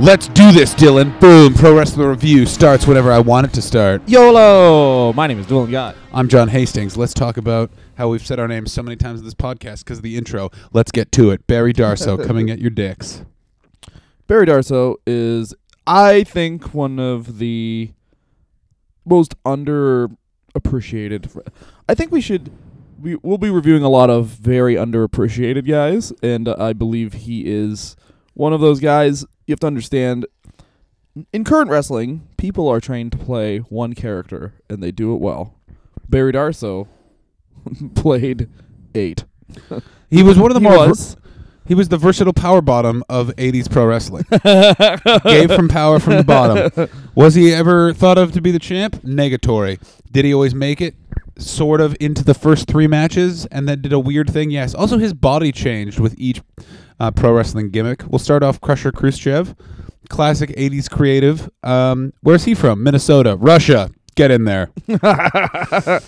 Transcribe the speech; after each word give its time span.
Let's 0.00 0.28
do 0.28 0.50
this, 0.50 0.72
Dylan. 0.72 1.20
Boom. 1.20 1.52
Pro 1.52 1.76
Wrestling 1.76 2.08
Review 2.08 2.46
starts 2.46 2.86
whenever 2.86 3.12
I 3.12 3.18
want 3.18 3.46
it 3.46 3.52
to 3.52 3.60
start. 3.60 4.00
YOLO! 4.08 5.12
My 5.12 5.26
name 5.26 5.38
is 5.38 5.44
Dylan 5.44 5.70
Gott. 5.70 5.94
I'm 6.14 6.26
John 6.26 6.48
Hastings. 6.48 6.96
Let's 6.96 7.12
talk 7.12 7.36
about 7.36 7.70
how 7.96 8.08
we've 8.08 8.24
said 8.24 8.40
our 8.40 8.48
names 8.48 8.72
so 8.72 8.82
many 8.82 8.96
times 8.96 9.20
in 9.20 9.26
this 9.26 9.34
podcast 9.34 9.80
because 9.80 9.98
of 9.98 10.02
the 10.02 10.16
intro. 10.16 10.48
Let's 10.72 10.90
get 10.90 11.12
to 11.12 11.32
it. 11.32 11.46
Barry 11.46 11.74
Darsow 11.74 12.26
coming 12.26 12.48
at 12.48 12.60
your 12.60 12.70
dicks. 12.70 13.26
Barry 14.26 14.46
Darsow 14.46 14.94
is, 15.06 15.54
I 15.86 16.24
think, 16.24 16.72
one 16.72 16.98
of 16.98 17.36
the 17.36 17.92
most 19.04 19.34
underappreciated. 19.44 21.46
I 21.90 21.94
think 21.94 22.10
we 22.10 22.22
should. 22.22 22.50
We 22.98 23.16
will 23.16 23.36
be 23.36 23.50
reviewing 23.50 23.82
a 23.82 23.90
lot 23.90 24.08
of 24.08 24.28
very 24.28 24.76
underappreciated 24.76 25.68
guys, 25.68 26.10
and 26.22 26.48
uh, 26.48 26.56
I 26.58 26.72
believe 26.72 27.12
he 27.12 27.46
is 27.46 27.96
one 28.32 28.54
of 28.54 28.62
those 28.62 28.80
guys. 28.80 29.26
You 29.50 29.54
have 29.54 29.60
to 29.60 29.66
understand. 29.66 30.26
In 31.32 31.42
current 31.42 31.70
wrestling, 31.72 32.28
people 32.36 32.68
are 32.68 32.78
trained 32.80 33.10
to 33.10 33.18
play 33.18 33.58
one 33.58 33.94
character, 33.94 34.54
and 34.68 34.80
they 34.80 34.92
do 34.92 35.12
it 35.12 35.16
well. 35.20 35.56
Barry 36.08 36.32
Darsow 36.32 36.86
played 37.96 38.48
eight. 38.94 39.24
He 40.08 40.22
was 40.22 40.38
one 40.38 40.52
of 40.52 40.54
the 40.54 40.60
He 40.60 40.72
more. 40.76 40.86
was. 40.90 41.16
he 41.66 41.74
was 41.74 41.88
the 41.88 41.96
versatile 41.96 42.32
power 42.32 42.60
bottom 42.60 43.02
of 43.08 43.34
80s 43.34 43.68
pro 43.68 43.86
wrestling. 43.86 44.22
Gave 45.24 45.52
from 45.52 45.66
power 45.66 45.98
from 45.98 46.18
the 46.18 46.22
bottom. 46.24 46.88
Was 47.16 47.34
he 47.34 47.52
ever 47.52 47.92
thought 47.92 48.18
of 48.18 48.30
to 48.34 48.40
be 48.40 48.52
the 48.52 48.60
champ? 48.60 49.02
Negatory. 49.02 49.82
Did 50.12 50.24
he 50.26 50.32
always 50.32 50.54
make 50.54 50.80
it? 50.80 50.94
Sort 51.40 51.80
of 51.80 51.96
into 52.00 52.22
the 52.22 52.34
first 52.34 52.66
three 52.68 52.86
matches 52.86 53.46
and 53.46 53.68
then 53.68 53.80
did 53.82 53.92
a 53.92 53.98
weird 53.98 54.30
thing? 54.30 54.50
Yes. 54.50 54.74
Also, 54.74 54.98
his 54.98 55.14
body 55.14 55.52
changed 55.52 55.98
with 55.98 56.14
each 56.18 56.42
uh, 56.98 57.10
pro 57.10 57.32
wrestling 57.32 57.70
gimmick. 57.70 58.02
We'll 58.08 58.18
start 58.18 58.42
off 58.42 58.60
Crusher 58.60 58.92
Khrushchev, 58.92 59.54
classic 60.08 60.50
80s 60.50 60.90
creative. 60.90 61.48
Um, 61.62 62.12
where's 62.20 62.44
he 62.44 62.54
from? 62.54 62.82
Minnesota. 62.82 63.36
Russia. 63.36 63.90
Get 64.16 64.30
in 64.30 64.44
there. 64.44 64.70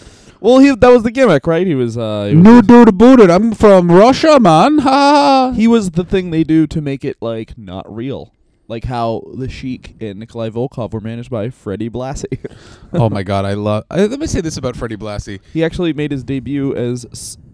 Well, 0.43 0.59
he 0.59 0.75
that 0.75 0.89
was 0.89 1.05
the 1.05 1.13
gimmick, 1.13 1.47
right? 1.47 1.65
He 1.65 1.77
was 1.77 1.97
uh 1.97 2.25
he 2.25 2.35
was, 2.35 2.45
No 2.45 2.61
dude 2.61 2.99
booted. 2.99 3.31
I'm 3.31 3.53
from 3.53 3.93
Russia, 3.93 4.41
man. 4.41 4.79
Ha. 4.79 5.53
he 5.55 5.69
was 5.69 5.93
the 5.93 6.03
thing 6.03 6.31
they 6.33 6.43
do 6.43 6.67
to 6.67 6.81
make 6.81 7.05
it 7.05 7.17
like 7.21 7.57
not 7.57 7.87
real. 7.89 8.33
Like 8.69 8.85
how 8.85 9.23
the 9.35 9.49
Sheik 9.49 9.97
and 10.01 10.19
Nikolai 10.19 10.49
Volkov 10.49 10.93
were 10.93 11.01
managed 11.01 11.31
by 11.31 11.51
Freddie 11.51 11.91
Blassie. 11.91 12.39
oh 12.93 13.11
my 13.11 13.23
god, 13.23 13.45
I 13.45 13.55
love. 13.55 13.85
Uh, 13.91 14.07
let 14.09 14.19
me 14.19 14.27
say 14.27 14.41
this 14.41 14.57
about 14.57 14.77
Freddie 14.77 14.97
Blassie. 14.97 15.41
he 15.53 15.65
actually 15.65 15.93
made 15.93 16.11
his 16.11 16.25
debut 16.25 16.75
as 16.75 17.05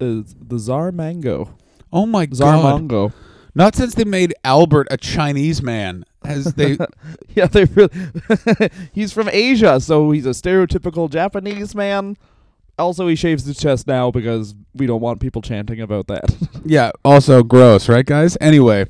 as 0.00 0.37
the 0.41 0.59
Tsar 0.59 0.92
Mango. 0.92 1.55
Oh 1.92 2.06
my 2.06 2.27
Tsar 2.27 2.62
god. 2.62 2.75
Mango. 2.75 3.12
Not 3.55 3.75
since 3.75 3.95
they 3.95 4.05
made 4.05 4.34
Albert 4.45 4.87
a 4.91 4.97
Chinese 4.97 5.62
man 5.62 6.05
has 6.25 6.45
they 6.55 6.77
Yeah, 7.34 7.47
they 7.47 7.65
really 7.65 7.91
He's 8.93 9.12
from 9.12 9.28
Asia, 9.31 9.81
so 9.81 10.11
he's 10.11 10.27
a 10.27 10.31
stereotypical 10.31 11.11
Japanese 11.11 11.75
man. 11.75 12.17
Also, 12.78 13.09
he 13.09 13.17
shaves 13.17 13.45
his 13.45 13.59
chest 13.59 13.89
now 13.89 14.12
because 14.12 14.55
we 14.72 14.87
don't 14.87 15.00
want 15.00 15.20
people 15.20 15.43
chanting 15.43 15.81
about 15.81 16.06
that. 16.06 16.33
Yeah, 16.65 16.93
also 17.05 17.43
gross, 17.43 17.89
right 17.89 18.06
guys? 18.06 18.37
Anyway, 18.41 18.87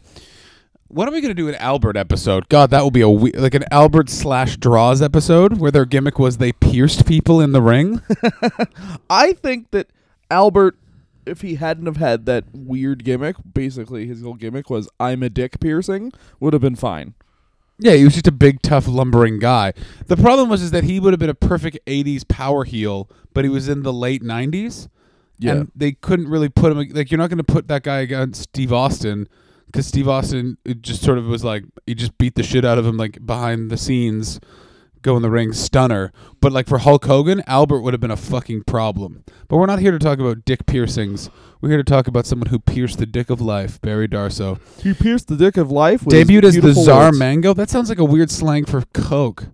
when 0.89 1.08
are 1.08 1.12
we 1.12 1.20
going 1.20 1.31
to 1.31 1.34
do 1.34 1.48
an 1.48 1.55
Albert 1.56 1.97
episode? 1.97 2.48
God, 2.48 2.70
that 2.70 2.83
will 2.83 2.91
be 2.91 3.00
a 3.03 3.08
we- 3.08 3.33
like 3.33 3.55
an 3.55 3.64
Albert 3.70 4.08
slash 4.08 4.56
draws 4.56 5.03
episode 5.03 5.58
where 5.58 5.70
their 5.70 5.84
gimmick 5.84 6.19
was 6.19 6.39
they 6.39 6.53
pierced 6.53 7.06
people 7.06 7.41
in 7.41 7.53
the 7.53 7.62
ring. 7.62 8.00
I 9.11 9.33
think 9.34 9.70
that 9.72 9.89
Albert, 10.31 10.77
if 11.27 11.43
he 11.43 11.56
hadn't 11.56 11.87
have 11.87 11.98
had 11.98 12.27
that 12.27 12.44
weird 12.53 13.04
gimmick, 13.04 13.37
basically 13.54 14.06
his 14.06 14.22
whole 14.22 14.34
gimmick 14.34 14.71
was 14.71 14.88
"I'm 14.98 15.22
a 15.22 15.28
dick 15.31 15.60
piercing," 15.60 16.12
would 16.41 16.53
have 16.54 16.62
been 16.62 16.77
fine. 16.77 17.15
yeah, 17.78 17.93
he 17.93 18.04
was 18.04 18.15
just 18.15 18.27
a 18.27 18.32
big 18.32 18.62
tough 18.62 18.88
lumbering 18.88 19.38
guy. 19.38 19.72
The 20.06 20.16
problem 20.16 20.48
was 20.48 20.62
is 20.62 20.71
that 20.72 20.84
he 20.84 20.98
would 21.00 21.12
have 21.12 21.21
been 21.21 21.28
a 21.31 21.34
perfect 21.34 21.78
80s 21.87 22.27
power 22.27 22.65
heel, 22.65 23.09
but 23.34 23.44
he 23.44 23.50
was 23.50 23.69
in 23.69 23.82
the 23.82 23.93
late 23.93 24.22
90s. 24.22 24.88
and 25.60 25.71
they 25.77 25.93
couldn't 25.93 26.28
really 26.28 26.48
put 26.48 26.72
him 26.72 26.78
like 26.93 27.10
you're 27.10 27.19
not 27.19 27.31
going 27.31 27.38
to 27.38 27.44
put 27.44 27.69
that 27.69 27.82
guy 27.84 27.98
against 28.00 28.43
Steve 28.43 28.72
Austin 28.72 29.28
because 29.68 29.86
Steve 29.86 30.08
Austin 30.08 30.56
just 30.80 31.02
sort 31.02 31.18
of 31.18 31.26
was 31.26 31.44
like 31.44 31.64
he 31.86 31.94
just 31.94 32.16
beat 32.18 32.34
the 32.34 32.42
shit 32.42 32.64
out 32.64 32.78
of 32.78 32.84
him 32.86 32.96
like 32.96 33.24
behind 33.24 33.70
the 33.70 33.76
scenes, 33.76 34.40
go 35.02 35.16
in 35.16 35.22
the 35.22 35.30
ring 35.30 35.52
stunner. 35.52 36.12
But 36.40 36.52
like 36.52 36.66
for 36.66 36.78
Hulk 36.78 37.04
Hogan, 37.04 37.42
Albert 37.46 37.80
would 37.82 37.94
have 37.94 38.00
been 38.00 38.10
a 38.10 38.16
fucking 38.16 38.64
problem. 38.64 39.24
But 39.48 39.56
we're 39.58 39.66
not 39.66 39.78
here 39.78 39.92
to 39.92 39.98
talk 39.98 40.18
about 40.18 40.44
dick 40.44 40.66
piercings. 40.66 41.30
We're 41.60 41.70
here 41.70 41.78
to 41.78 41.84
talk 41.84 42.06
about 42.06 42.24
someone 42.24 42.48
who 42.50 42.60
pierced 42.60 42.98
the 42.98 43.06
dick 43.06 43.30
of 43.30 43.40
life, 43.40 43.80
Barry 43.80 44.06
Darsow. 44.06 44.60
he 44.80 44.94
pierced 44.94 45.26
the 45.26 45.34
dick 45.36 45.56
of 45.56 45.72
life. 45.72 46.04
With 46.06 46.14
Debuted 46.14 46.44
as 46.44 46.54
the 46.56 46.72
Czar 46.72 47.06
words. 47.06 47.18
Mango. 47.18 47.52
That 47.52 47.68
sounds 47.68 47.88
like 47.88 47.98
a 47.98 48.04
weird 48.04 48.30
slang 48.30 48.64
for 48.64 48.82
coke. 48.94 49.46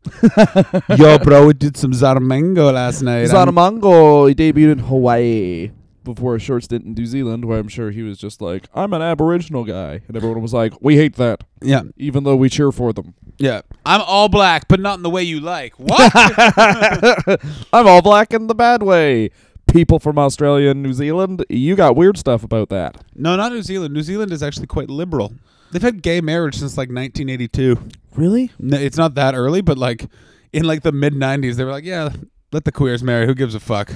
Yo, 0.99 1.19
bro, 1.19 1.47
we 1.47 1.55
did 1.55 1.77
some 1.79 1.95
Czar 1.95 2.21
Mango 2.21 2.71
last 2.73 3.01
night. 3.03 3.27
Czar 3.29 3.47
I'm- 3.47 3.55
Mango. 3.55 4.27
He 4.27 4.35
debuted 4.35 4.73
in 4.73 4.79
Hawaii 4.81 5.71
before 6.05 6.35
a 6.37 6.39
short 6.39 6.65
stint 6.65 6.85
in 6.85 6.95
New 6.95 7.07
Zealand, 7.07 7.45
where 7.47 7.59
I'm 7.59 7.69
sure 7.69 7.91
he 7.91 8.03
was 8.03 8.19
just 8.19 8.41
like, 8.41 8.69
"I'm 8.75 8.93
an 8.93 9.03
Aboriginal 9.03 9.65
guy," 9.65 10.03
and 10.07 10.17
everyone 10.17 10.43
was 10.43 10.53
like, 10.55 10.75
"We 10.81 10.97
hate 10.97 11.17
that," 11.17 11.45
yeah, 11.63 11.83
even 11.97 12.25
though 12.25 12.37
we 12.37 12.49
cheer 12.49 12.71
for 12.71 12.93
them. 12.93 13.15
Yeah. 13.39 13.63
I'm 13.85 14.01
all 14.03 14.29
black, 14.29 14.69
but 14.69 14.79
not 14.81 14.97
in 14.99 15.03
the 15.03 15.11
way 15.11 15.23
you 15.25 15.41
like. 15.41 15.75
What? 15.79 16.13
I'm 17.73 17.87
all 17.87 18.03
black 18.03 18.33
in 18.33 18.47
the 18.47 18.55
bad 18.55 18.83
way. 18.83 19.31
People 19.67 19.99
from 19.99 20.19
Australia 20.19 20.71
and 20.71 20.83
New 20.83 20.93
Zealand, 20.93 21.45
you 21.49 21.75
got 21.75 21.97
weird 21.97 22.17
stuff 22.17 22.45
about 22.45 22.69
that. 22.69 23.03
no, 23.17 23.35
not 23.35 23.51
New 23.51 23.63
Zealand. 23.63 23.93
New 23.93 24.03
Zealand 24.03 24.31
is 24.33 24.43
actually 24.43 24.67
quite 24.69 24.89
liberal. 24.89 25.33
They've 25.73 25.83
had 25.83 26.03
gay 26.03 26.21
marriage 26.21 26.57
since 26.57 26.77
like 26.77 26.89
1982. 26.91 27.79
Really? 28.15 28.53
No, 28.61 28.77
it's 28.77 28.97
not 28.97 29.15
that 29.17 29.35
early, 29.35 29.61
but 29.63 29.77
like 29.77 30.07
in 30.53 30.65
like 30.65 30.83
the 30.83 30.93
mid 30.93 31.15
90s, 31.15 31.57
they 31.57 31.65
were 31.65 31.73
like, 31.73 31.85
yeah, 31.85 32.11
let 32.55 32.65
the 32.65 32.73
queers 32.73 33.03
marry. 33.03 33.27
Who 33.27 33.35
gives 33.35 33.55
a 33.55 33.61
fuck? 33.61 33.93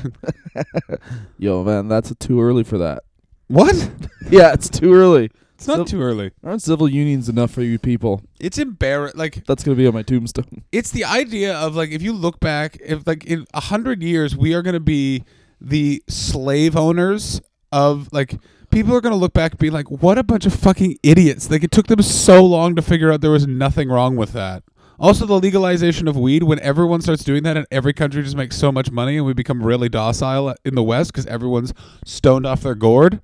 Yo, 1.39 1.63
man, 1.65 1.89
that's 1.89 2.13
too 2.17 2.41
early 2.43 2.65
for 2.65 2.79
that. 2.79 3.05
what? 3.47 3.91
Yeah, 4.31 4.53
it's 4.53 4.69
too 4.69 4.93
early. 4.93 5.31
It's 5.55 5.67
not 5.67 5.79
So- 5.79 5.85
too 5.85 6.03
early. 6.03 6.33
Aren't 6.45 6.61
civil 6.63 6.87
unions 6.89 7.31
enough 7.31 7.51
for 7.51 7.63
you 7.63 7.79
people? 7.79 8.21
It's 8.39 8.59
embarrassing. 8.59 9.19
Like 9.19 9.47
That's 9.47 9.65
gonna 9.65 9.75
be 9.77 9.87
on 9.87 9.95
my 9.95 10.03
tombstone. 10.03 10.65
it's 10.73 10.91
the 10.91 11.05
idea 11.07 11.55
of 11.57 11.75
like 11.75 11.91
if 11.91 12.03
you 12.03 12.13
look 12.13 12.41
back, 12.41 12.77
if 12.85 13.07
like 13.07 13.25
in 13.25 13.47
a 13.55 13.61
hundred 13.61 14.03
years 14.03 14.37
we 14.37 14.53
are 14.55 14.61
gonna 14.61 14.81
be 14.81 15.25
the 15.61 16.03
slave 16.09 16.77
owners 16.77 17.41
of 17.73 18.13
like 18.13 18.35
people 18.71 18.95
are 18.95 19.01
gonna 19.01 19.17
look 19.17 19.33
back 19.33 19.53
and 19.53 19.59
be 19.59 19.71
like, 19.71 19.91
what 19.91 20.19
a 20.19 20.23
bunch 20.23 20.45
of 20.45 20.53
fucking 20.53 20.99
idiots! 21.03 21.51
Like 21.51 21.65
it 21.65 21.71
took 21.71 21.87
them 21.87 22.03
so 22.03 22.45
long 22.45 22.77
to 22.77 22.83
figure 22.83 23.11
out 23.11 23.23
there 23.23 23.31
was 23.31 23.47
nothing 23.47 23.89
wrong 23.89 24.15
with 24.15 24.33
that. 24.35 24.63
Also, 24.99 25.27
the 25.27 25.39
legalization 25.39 26.09
of 26.09 26.17
weed, 26.17 26.43
when 26.43 26.59
everyone 26.61 27.01
starts 27.01 27.23
doing 27.23 27.45
that 27.45 27.57
and 27.57 27.67
every 27.71 27.93
country 27.93 28.23
just 28.23 28.37
makes 28.37 28.57
so 28.57 28.73
much 28.73 28.91
money 28.91 29.17
and 29.17 29.25
we 29.25 29.33
become 29.33 29.63
really 29.63 29.89
docile 29.89 30.55
in 30.65 30.75
the 30.75 30.83
West 30.83 31.13
because 31.13 31.27
everyone's 31.27 31.73
stoned 32.05 32.45
off 32.45 32.63
their 32.63 32.75
gourd, 32.75 33.21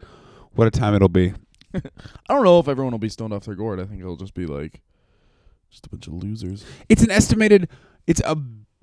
what 0.53 0.69
a 0.69 0.71
time 0.71 0.95
it'll 0.95 1.09
be. 1.09 1.35
I 1.75 1.81
don't 2.29 2.45
know 2.45 2.61
if 2.61 2.69
everyone 2.69 2.93
will 2.93 2.99
be 3.01 3.09
stoned 3.09 3.33
off 3.33 3.45
their 3.45 3.57
gourd. 3.57 3.81
I 3.81 3.85
think 3.85 4.01
it'll 4.01 4.17
just 4.17 4.35
be 4.35 4.47
like 4.47 4.83
just 5.69 5.87
a 5.87 5.89
bunch 5.91 6.07
of 6.07 6.13
losers. 6.13 6.65
It's 6.89 7.03
an 7.03 7.11
estimated, 7.11 7.69
it's 8.07 8.21
a 8.25 8.37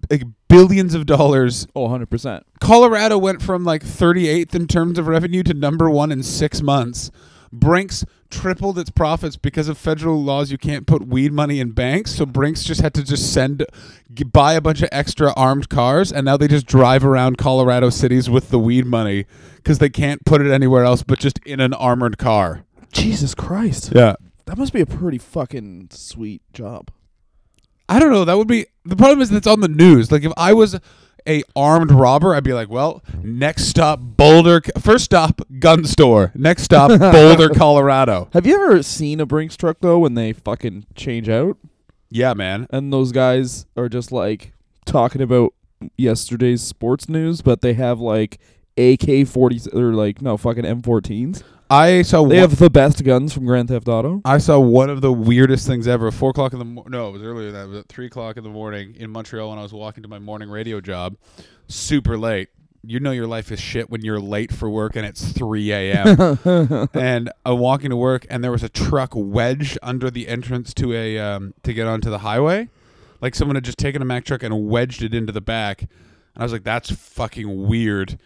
like 0.10 0.24
billions 0.50 0.94
of 0.94 1.06
dollars 1.06 1.68
Oh, 1.76 1.88
100%. 1.88 2.42
Colorado 2.60 3.18
went 3.18 3.42
from 3.42 3.64
like 3.64 3.84
38th 3.84 4.54
in 4.56 4.68
terms 4.68 5.00
of 5.00 5.08
revenue 5.08 5.44
to 5.44 5.54
number 5.54 5.90
one 5.90 6.12
in 6.12 6.24
six 6.24 6.62
months. 6.62 7.12
Brinks 7.54 8.06
tripled 8.30 8.80
its 8.80 8.90
profits 8.90 9.36
because 9.36 9.68
of 9.68 9.78
federal 9.78 10.24
laws. 10.24 10.52
You 10.52 10.58
can't 10.58 10.88
put 10.88 11.08
weed 11.08 11.34
money 11.34 11.60
in 11.60 11.72
banks, 11.72 12.16
so 12.16 12.26
Brinks 12.26 12.64
just 12.64 12.82
had 12.82 12.94
to 12.94 13.04
just 13.04 13.34
send, 13.34 13.66
buy 14.32 14.54
a 14.54 14.62
bunch 14.62 14.82
of 14.82 14.90
extra 14.92 15.34
armed 15.34 15.70
cars, 15.70 16.12
and 16.12 16.26
now 16.26 16.38
they 16.38 16.48
just 16.48 16.66
drive 16.66 17.04
around 17.04 17.38
Colorado 17.38 17.90
cities 17.90 18.30
with 18.30 18.50
the 18.50 18.60
weed 18.60 18.86
money 18.86 19.26
because 19.58 19.80
they 19.80 19.90
can't 19.90 20.24
put 20.26 20.42
it 20.42 20.52
anywhere 20.52 20.84
else 20.84 21.04
but 21.04 21.20
just 21.20 21.40
in 21.46 21.60
an 21.60 21.74
armored 21.74 22.18
car. 22.18 22.64
Jesus 22.92 23.36
Christ. 23.36 23.92
Yeah, 23.94 24.16
That 24.46 24.58
must 24.58 24.74
be 24.74 24.82
a 24.82 24.86
pretty 24.86 25.18
fucking 25.18 25.90
sweet 25.92 26.42
job. 26.54 26.92
I 27.88 28.00
don't 28.00 28.12
know. 28.12 28.24
That 28.24 28.38
would 28.38 28.48
be 28.48 28.68
the 28.86 28.96
problem. 28.96 29.22
Is 29.22 29.30
that's 29.30 29.48
on 29.48 29.60
the 29.60 29.68
news. 29.68 30.12
Like 30.12 30.24
if 30.24 30.32
I 30.38 30.54
was 30.54 30.80
a 31.28 31.44
armed 31.56 31.92
robber, 31.92 32.34
I'd 32.36 32.44
be 32.44 32.54
like, 32.54 32.70
well, 32.70 33.04
next 33.24 33.66
stop 33.66 34.00
Boulder. 34.02 34.62
First 34.80 35.06
stop 35.06 35.42
gun 35.60 35.86
store. 35.86 36.32
Next 36.36 36.64
stop 36.64 36.90
Boulder, 37.00 37.50
Colorado. 37.50 38.30
Have 38.34 38.46
you 38.46 38.56
ever 38.56 38.82
seen 38.84 39.20
a 39.20 39.26
Brinks 39.26 39.56
truck 39.58 39.78
though 39.82 40.00
when 40.00 40.14
they 40.16 40.34
fucking 40.34 40.86
change 40.96 41.30
out 41.30 41.58
Yeah, 42.10 42.34
man. 42.34 42.68
and 42.72 42.92
those 42.92 43.12
guys 43.12 43.66
are 43.78 43.90
just 43.90 44.12
like 44.12 44.54
talking 44.86 45.22
about 45.22 45.54
yesterday's 45.98 46.62
sports 46.62 47.08
news, 47.10 47.42
but 47.42 47.62
they 47.62 47.74
have 47.74 48.00
like 48.00 48.40
AK 48.78 49.28
40 49.28 49.72
or 49.74 49.94
like 49.94 50.22
no 50.22 50.38
fucking 50.38 50.64
M14s. 50.64 51.44
I 51.72 52.02
saw 52.02 52.18
They 52.24 52.36
one, 52.36 52.50
have 52.50 52.58
the 52.60 52.70
best 52.70 53.04
guns 53.04 53.34
from 53.34 53.46
Grand 53.46 53.70
Theft 53.70 53.88
Auto. 53.88 54.22
I 54.26 54.38
saw 54.40 54.60
one 54.60 54.90
of 54.90 55.02
the 55.02 55.12
weirdest 55.12 55.66
things 55.66 55.88
ever. 55.88 56.12
Four 56.12 56.32
o'clock 56.32 56.54
in 56.54 56.60
the 56.60 56.66
mo- 56.66 56.86
no, 56.88 57.10
it 57.10 57.12
was 57.14 57.24
earlier 57.24 57.46
than 57.52 57.54
that. 57.54 57.64
It 57.64 57.70
was 57.70 57.80
at 57.80 57.88
three 57.88 58.08
o'clock 58.08 58.36
in 58.38 58.44
the 58.44 58.50
morning 58.50 58.96
in 58.98 59.10
Montreal 59.10 59.50
when 59.50 59.58
I 59.58 59.64
was 59.64 59.74
walking 59.74 60.04
to 60.04 60.10
my 60.10 60.20
morning 60.20 60.50
radio 60.50 60.82
job. 60.82 61.16
Super 61.68 62.18
late. 62.18 62.50
you 62.84 63.00
know 63.00 63.12
your 63.12 63.28
life 63.28 63.52
is 63.52 63.60
shit 63.60 63.90
when 63.90 64.02
you're 64.04 64.20
late 64.20 64.52
for 64.52 64.70
work 64.70 64.96
and 64.96 65.06
it's 65.06 65.32
3 65.32 65.72
a.m. 65.72 66.40
and 66.94 67.32
I'm 67.46 67.60
walking 67.60 67.92
to 67.92 67.96
work 67.96 68.26
and 68.30 68.44
there 68.44 68.52
was 68.52 68.64
a 68.64 68.70
truck 68.70 69.12
wedged 69.14 69.78
under 69.84 70.10
the 70.12 70.28
entrance 70.28 70.74
to 70.74 70.92
a 70.94 71.20
um, 71.20 71.54
to 71.64 71.74
get 71.74 71.88
onto 71.88 72.10
the 72.10 72.20
highway. 72.20 72.70
Like 73.22 73.36
someone 73.36 73.56
had 73.56 73.64
just 73.64 73.78
taken 73.78 74.02
a 74.02 74.06
Mack 74.06 74.26
truck 74.26 74.42
and 74.44 74.68
wedged 74.68 75.04
it 75.04 75.14
into 75.14 75.32
the 75.32 75.42
back. 75.42 75.82
And 75.84 75.90
I 76.38 76.44
was 76.44 76.52
like, 76.52 76.64
that's 76.64 76.92
fucking 76.92 77.68
weird. 77.68 78.18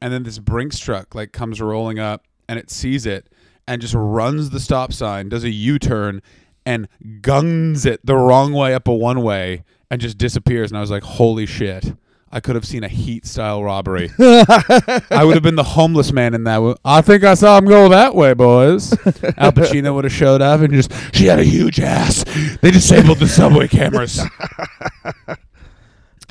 And 0.00 0.12
then 0.12 0.24
this 0.24 0.38
Brinks 0.38 0.78
truck 0.78 1.14
like 1.14 1.32
comes 1.32 1.60
rolling 1.60 1.98
up 1.98 2.26
and 2.48 2.58
it 2.58 2.70
sees 2.70 3.06
it 3.06 3.28
and 3.66 3.80
just 3.80 3.94
runs 3.94 4.50
the 4.50 4.60
stop 4.60 4.92
sign, 4.92 5.28
does 5.28 5.44
a 5.44 5.50
U-turn 5.50 6.22
and 6.66 6.88
guns 7.20 7.86
it 7.86 8.04
the 8.04 8.16
wrong 8.16 8.52
way 8.52 8.74
up 8.74 8.86
a 8.88 8.94
one 8.94 9.22
way 9.22 9.64
and 9.90 10.00
just 10.00 10.18
disappears. 10.18 10.70
And 10.70 10.78
I 10.78 10.80
was 10.80 10.90
like, 10.90 11.02
holy 11.02 11.46
shit. 11.46 11.94
I 12.34 12.40
could 12.40 12.54
have 12.54 12.64
seen 12.64 12.82
a 12.82 12.88
heat 12.88 13.26
style 13.26 13.62
robbery. 13.62 14.10
I 14.18 15.22
would 15.22 15.34
have 15.34 15.42
been 15.42 15.54
the 15.54 15.62
homeless 15.62 16.12
man 16.12 16.32
in 16.32 16.44
that. 16.44 16.56
one. 16.58 16.76
I 16.82 17.02
think 17.02 17.24
I 17.24 17.34
saw 17.34 17.58
him 17.58 17.66
go 17.66 17.90
that 17.90 18.14
way, 18.14 18.32
boys. 18.32 18.92
Al 19.36 19.52
Pacino 19.52 19.94
would 19.94 20.04
have 20.04 20.14
showed 20.14 20.40
up 20.40 20.62
and 20.62 20.72
just, 20.72 20.90
she 21.14 21.26
had 21.26 21.38
a 21.38 21.44
huge 21.44 21.78
ass. 21.78 22.24
They 22.62 22.70
disabled 22.70 23.18
the 23.18 23.28
subway 23.28 23.68
cameras. 23.68 24.22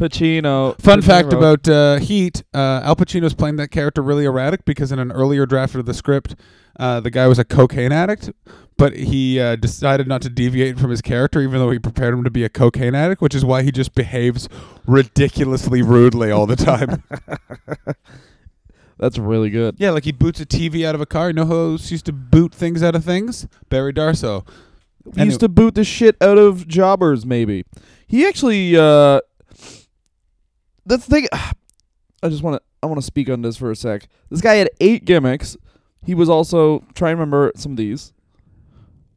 Pacino. 0.02 0.80
Fun 0.82 1.00
Pacino. 1.00 1.04
fact 1.06 1.34
about 1.34 1.68
uh, 1.68 1.98
Heat: 1.98 2.44
uh, 2.54 2.82
Al 2.84 2.96
Pacino's 2.96 3.34
playing 3.34 3.58
that 3.58 3.70
character 3.70 4.02
really 4.02 4.26
erratic 4.26 4.66
because 4.66 4.92
in 4.92 5.00
an 5.00 5.12
earlier 5.12 5.46
draft 5.46 5.76
of 5.76 5.86
the 5.86 5.94
script, 5.94 6.36
uh, 6.80 7.00
the 7.00 7.12
guy 7.12 7.28
was 7.28 7.38
a 7.38 7.44
cocaine 7.46 7.92
addict, 7.92 8.32
but 8.78 8.96
he 8.96 9.40
uh, 9.40 9.56
decided 9.56 10.08
not 10.08 10.22
to 10.24 10.30
deviate 10.30 10.80
from 10.80 10.90
his 10.90 11.02
character, 11.02 11.42
even 11.42 11.60
though 11.60 11.70
he 11.70 11.80
prepared 11.80 12.14
him 12.14 12.24
to 12.24 12.32
be 12.32 12.44
a 12.44 12.50
cocaine 12.50 12.96
addict, 12.96 13.22
which 13.22 13.36
is 13.36 13.46
why 13.46 13.62
he 13.62 13.72
just 13.72 13.94
behaves 13.94 14.50
ridiculously 14.88 15.82
rudely 15.82 16.32
all 16.32 16.48
the 16.48 16.56
time. 16.56 17.04
That's 18.98 19.18
really 19.18 19.50
good. 19.50 19.76
yeah, 19.80 19.92
like 19.92 20.04
he 20.04 20.12
boots 20.12 20.40
a 20.40 20.46
TV 20.46 20.86
out 20.86 20.94
of 20.96 21.02
a 21.02 21.08
car. 21.08 21.28
You 21.28 21.34
know 21.34 21.46
who 21.46 21.74
else 21.74 21.90
used 21.92 22.06
to 22.06 22.14
boot 22.14 22.54
things 22.54 22.84
out 22.84 22.96
of 22.96 23.04
things? 23.04 23.48
Barry 23.70 23.94
Darsow. 23.94 24.48
He 25.16 25.24
used 25.24 25.40
to 25.40 25.50
boot 25.50 25.74
the 25.74 25.84
shit 25.84 26.16
out 26.22 26.38
of 26.38 26.68
jobbers. 26.68 27.26
Maybe 27.26 27.66
he 28.08 28.28
actually. 28.28 28.76
uh 28.76 28.82
That's 28.82 29.22
the 30.86 30.98
thing. 30.98 31.28
I 32.24 32.30
just 32.30 32.44
want 32.44 32.58
to. 32.58 32.62
I 32.84 32.88
want 32.88 33.00
to 33.00 33.06
speak 33.06 33.30
on 33.30 33.42
this 33.42 33.58
for 33.58 33.70
a 33.72 33.76
sec. 33.76 34.08
This 34.30 34.42
guy 34.42 34.56
had 34.56 34.70
eight 34.80 35.06
gimmicks. 35.06 35.56
He 36.04 36.16
was 36.16 36.30
also 36.30 36.84
try 36.96 37.12
and 37.12 37.20
remember 37.20 37.52
some 37.56 37.74
of 37.74 37.78
these. 37.78 38.14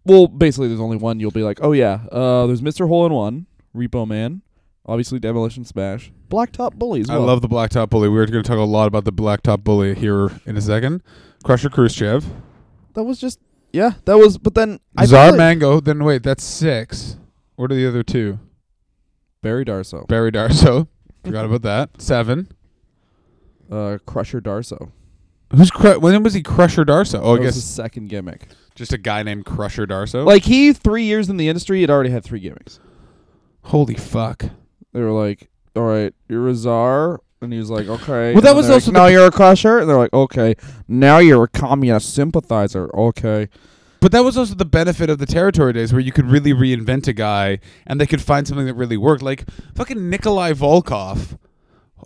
Well, 0.04 0.26
basically, 0.26 0.68
there's 0.68 0.80
only 0.80 0.98
one. 0.98 1.18
You'll 1.18 1.30
be 1.30 1.42
like, 1.42 1.60
oh 1.62 1.72
yeah. 1.72 2.00
Uh, 2.12 2.46
there's 2.46 2.60
Mister 2.62 2.86
Hole 2.86 3.06
in 3.06 3.12
One, 3.12 3.46
Repo 3.74 4.06
Man, 4.06 4.42
obviously 4.86 5.18
Demolition 5.18 5.64
Smash, 5.64 6.12
Blacktop 6.28 6.74
Bully. 6.74 7.00
As 7.00 7.10
I 7.10 7.16
love 7.16 7.40
the 7.40 7.48
Blacktop 7.48 7.90
Bully. 7.90 8.08
We're 8.08 8.26
going 8.26 8.42
to 8.42 8.48
talk 8.48 8.58
a 8.58 8.62
lot 8.62 8.86
about 8.86 9.04
the 9.04 9.12
Blacktop 9.12 9.64
Bully 9.64 9.94
here 9.94 10.30
in 10.44 10.56
a 10.56 10.60
second. 10.60 11.02
Crusher 11.42 11.70
Khrushchev. 11.70 12.26
that. 12.94 13.04
Was 13.04 13.18
just 13.18 13.40
yeah. 13.72 13.92
That 14.04 14.18
was. 14.18 14.36
But 14.38 14.54
then 14.54 14.80
I 14.96 15.06
Czar 15.06 15.30
like 15.30 15.38
Mango. 15.38 15.80
Then 15.80 16.04
wait, 16.04 16.22
that's 16.22 16.44
six. 16.44 17.16
What 17.56 17.70
are 17.72 17.74
the 17.74 17.86
other 17.86 18.02
two? 18.02 18.38
Barry 19.42 19.64
Darsow, 19.64 20.06
Barry 20.08 20.32
Darsow. 20.32 20.88
Forgot 21.24 21.44
about 21.46 21.62
that. 21.62 21.90
Seven. 22.02 22.48
uh, 23.70 23.98
Crusher 24.06 24.40
Darsow. 24.40 24.90
Who's 25.54 25.70
cru- 25.70 25.98
when 26.00 26.22
was 26.22 26.34
he 26.34 26.42
Crusher 26.42 26.84
Darsow? 26.84 27.20
Oh, 27.22 27.32
I 27.32 27.34
That 27.36 27.40
was 27.40 27.48
guess 27.48 27.54
his 27.54 27.64
second 27.64 28.08
gimmick. 28.08 28.48
just 28.74 28.92
a 28.92 28.98
guy 28.98 29.22
named 29.22 29.44
Crusher 29.46 29.86
Darsow. 29.86 30.24
Like 30.26 30.42
he, 30.42 30.72
three 30.72 31.04
years 31.04 31.28
in 31.30 31.36
the 31.36 31.48
industry, 31.48 31.80
had 31.80 31.90
already 31.90 32.10
had 32.10 32.24
three 32.24 32.40
gimmicks. 32.40 32.80
holy 33.62 33.94
fuck. 33.94 34.44
They 34.92 35.00
were 35.00 35.10
like, 35.12 35.48
"All 35.74 35.84
right, 35.84 36.12
you're 36.28 36.48
a 36.48 36.54
czar," 36.54 37.20
and 37.40 37.52
he 37.52 37.58
was 37.58 37.70
like, 37.70 37.86
"Okay." 37.88 38.32
Well, 38.32 38.42
that 38.42 38.48
And 38.50 38.56
was 38.56 38.66
they're 38.66 38.74
also 38.74 38.90
like, 38.90 38.94
the- 38.94 39.00
now 39.00 39.06
you're 39.06 39.26
a 39.26 39.30
crusher, 39.30 39.78
and 39.78 39.88
they're 39.88 39.96
like, 39.96 40.12
"Okay, 40.12 40.54
now 40.88 41.18
you're 41.18 41.44
a 41.44 41.48
communist 41.48 42.12
sympathizer." 42.14 42.90
Okay, 42.94 43.48
But 44.04 44.12
that 44.12 44.22
was 44.22 44.36
also 44.36 44.54
the 44.54 44.66
benefit 44.66 45.08
of 45.08 45.16
the 45.16 45.24
territory 45.24 45.72
days 45.72 45.90
where 45.90 46.00
you 46.02 46.12
could 46.12 46.26
really 46.26 46.52
reinvent 46.52 47.08
a 47.08 47.14
guy 47.14 47.58
and 47.86 47.98
they 47.98 48.06
could 48.06 48.20
find 48.20 48.46
something 48.46 48.66
that 48.66 48.74
really 48.74 48.98
worked. 48.98 49.22
Like 49.22 49.46
fucking 49.74 50.10
Nikolai 50.10 50.52
Volkov. 50.52 51.38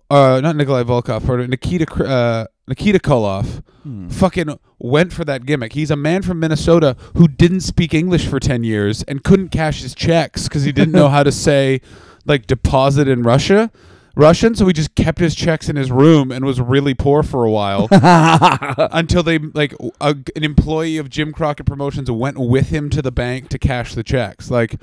Uh, 0.08 0.40
not 0.40 0.54
Nikolai 0.54 0.84
Volkov, 0.84 1.28
or 1.28 1.44
Nikita 1.48 1.92
uh, 2.04 2.46
Nikita 2.68 3.00
Koloff 3.00 3.64
fucking 4.12 4.60
went 4.78 5.12
for 5.12 5.24
that 5.24 5.44
gimmick. 5.44 5.72
He's 5.72 5.90
a 5.90 5.96
man 5.96 6.22
from 6.22 6.38
Minnesota 6.38 6.96
who 7.16 7.26
didn't 7.26 7.62
speak 7.62 7.92
English 7.92 8.28
for 8.28 8.38
10 8.38 8.62
years 8.62 9.02
and 9.02 9.24
couldn't 9.24 9.48
cash 9.48 9.82
his 9.82 9.92
checks 9.92 10.44
because 10.44 10.62
he 10.62 10.70
didn't 10.70 10.92
know 10.92 11.08
how 11.16 11.24
to 11.24 11.32
say 11.32 11.80
like 12.26 12.46
deposit 12.46 13.08
in 13.08 13.24
Russia. 13.24 13.72
Russian, 14.18 14.54
so 14.54 14.66
he 14.66 14.72
just 14.72 14.94
kept 14.94 15.20
his 15.20 15.34
checks 15.34 15.68
in 15.68 15.76
his 15.76 15.90
room 15.90 16.32
and 16.32 16.44
was 16.44 16.60
really 16.60 16.92
poor 16.92 17.22
for 17.22 17.44
a 17.44 17.50
while 17.50 17.88
until 17.92 19.22
they 19.22 19.38
like 19.38 19.72
a, 20.00 20.16
an 20.34 20.44
employee 20.44 20.98
of 20.98 21.08
Jim 21.08 21.32
Crockett 21.32 21.66
Promotions 21.66 22.10
went 22.10 22.36
with 22.36 22.70
him 22.70 22.90
to 22.90 23.00
the 23.00 23.12
bank 23.12 23.48
to 23.50 23.58
cash 23.58 23.94
the 23.94 24.02
checks. 24.02 24.50
Like, 24.50 24.74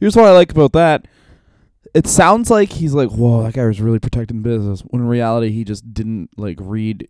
Here's 0.00 0.16
what 0.16 0.24
I 0.24 0.32
like 0.32 0.50
about 0.50 0.72
that. 0.72 1.06
It 1.92 2.06
sounds 2.06 2.50
like 2.50 2.72
he's 2.72 2.94
like, 2.94 3.10
"Whoa, 3.10 3.42
that 3.42 3.52
guy 3.52 3.66
was 3.66 3.80
really 3.80 3.98
protecting 3.98 4.42
business." 4.42 4.80
When 4.80 5.02
in 5.02 5.08
reality, 5.08 5.50
he 5.50 5.64
just 5.64 5.92
didn't 5.92 6.30
like 6.38 6.56
read 6.60 7.08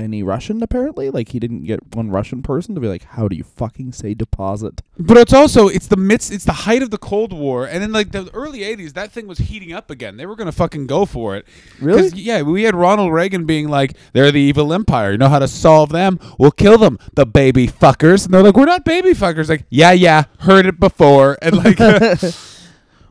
any 0.00 0.22
Russian. 0.22 0.62
Apparently, 0.62 1.10
like 1.10 1.28
he 1.30 1.38
didn't 1.38 1.64
get 1.64 1.94
one 1.94 2.10
Russian 2.10 2.42
person 2.42 2.74
to 2.74 2.80
be 2.80 2.88
like, 2.88 3.04
"How 3.04 3.28
do 3.28 3.36
you 3.36 3.44
fucking 3.44 3.92
say 3.92 4.14
deposit?" 4.14 4.82
but 4.98 5.16
it's 5.16 5.32
also 5.32 5.68
it's 5.68 5.86
the 5.86 5.96
midst, 5.96 6.32
it's 6.32 6.44
the 6.44 6.52
height 6.52 6.82
of 6.82 6.90
the 6.90 6.98
Cold 6.98 7.32
War, 7.32 7.66
and 7.66 7.82
in 7.84 7.92
like 7.92 8.12
the 8.12 8.30
early 8.34 8.60
'80s, 8.60 8.94
that 8.94 9.12
thing 9.12 9.26
was 9.26 9.38
heating 9.38 9.72
up 9.72 9.90
again. 9.90 10.16
They 10.16 10.26
were 10.26 10.36
gonna 10.36 10.52
fucking 10.52 10.86
go 10.86 11.06
for 11.06 11.36
it. 11.36 11.46
'Cause, 11.80 12.14
Yeah, 12.14 12.42
we 12.42 12.64
had 12.64 12.74
Ronald 12.74 13.12
Reagan 13.12 13.44
being 13.44 13.68
like, 13.68 13.94
"They're 14.12 14.32
the 14.32 14.40
evil 14.40 14.72
empire. 14.72 15.12
You 15.12 15.18
know 15.18 15.28
how 15.28 15.38
to 15.38 15.48
solve 15.48 15.90
them? 15.90 16.18
We'll 16.38 16.50
kill 16.50 16.78
them, 16.78 16.98
the 17.14 17.26
baby 17.26 17.66
fuckers." 17.68 18.24
And 18.24 18.34
they're 18.34 18.42
like, 18.42 18.56
"We're 18.56 18.64
not 18.66 18.84
baby 18.84 19.10
fuckers." 19.10 19.48
Like, 19.48 19.64
yeah, 19.70 19.92
yeah, 19.92 20.24
heard 20.40 20.66
it 20.66 20.80
before, 20.80 21.38
and 21.42 21.56
like. 21.56 21.78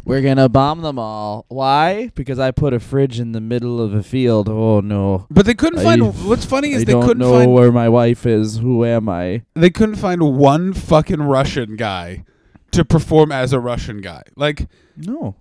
We're 0.09 0.21
gonna 0.21 0.49
bomb 0.49 0.81
them 0.81 0.97
all. 0.97 1.45
Why? 1.49 2.09
Because 2.15 2.39
I 2.39 2.51
put 2.51 2.73
a 2.73 2.79
fridge 2.79 3.19
in 3.19 3.31
the 3.31 3.39
middle 3.41 3.79
of 3.79 3.93
a 3.93 4.01
field. 4.01 4.49
Oh 4.49 4.79
no! 4.81 5.27
But 5.29 5.45
they 5.45 5.53
couldn't 5.53 5.79
I- 5.79 5.83
find. 5.83 6.25
What's 6.25 6.45
funny 6.45 6.71
is 6.71 6.81
I 6.81 6.85
they 6.85 6.91
don't 6.93 7.03
couldn't 7.03 7.19
know 7.19 7.33
find. 7.39 7.53
where 7.53 7.71
my 7.71 7.87
wife 7.89 8.25
is. 8.25 8.57
Who 8.57 8.83
am 8.85 9.07
I? 9.07 9.43
they 9.53 9.69
couldn't 9.69 9.95
find 9.97 10.35
one 10.37 10.73
fucking 10.73 11.21
Russian 11.21 11.75
guy 11.75 12.23
to 12.71 12.83
perform 12.83 13.31
as 13.31 13.53
a 13.53 13.59
Russian 13.59 14.01
guy. 14.01 14.23
Like 14.35 14.67
No. 14.97 15.35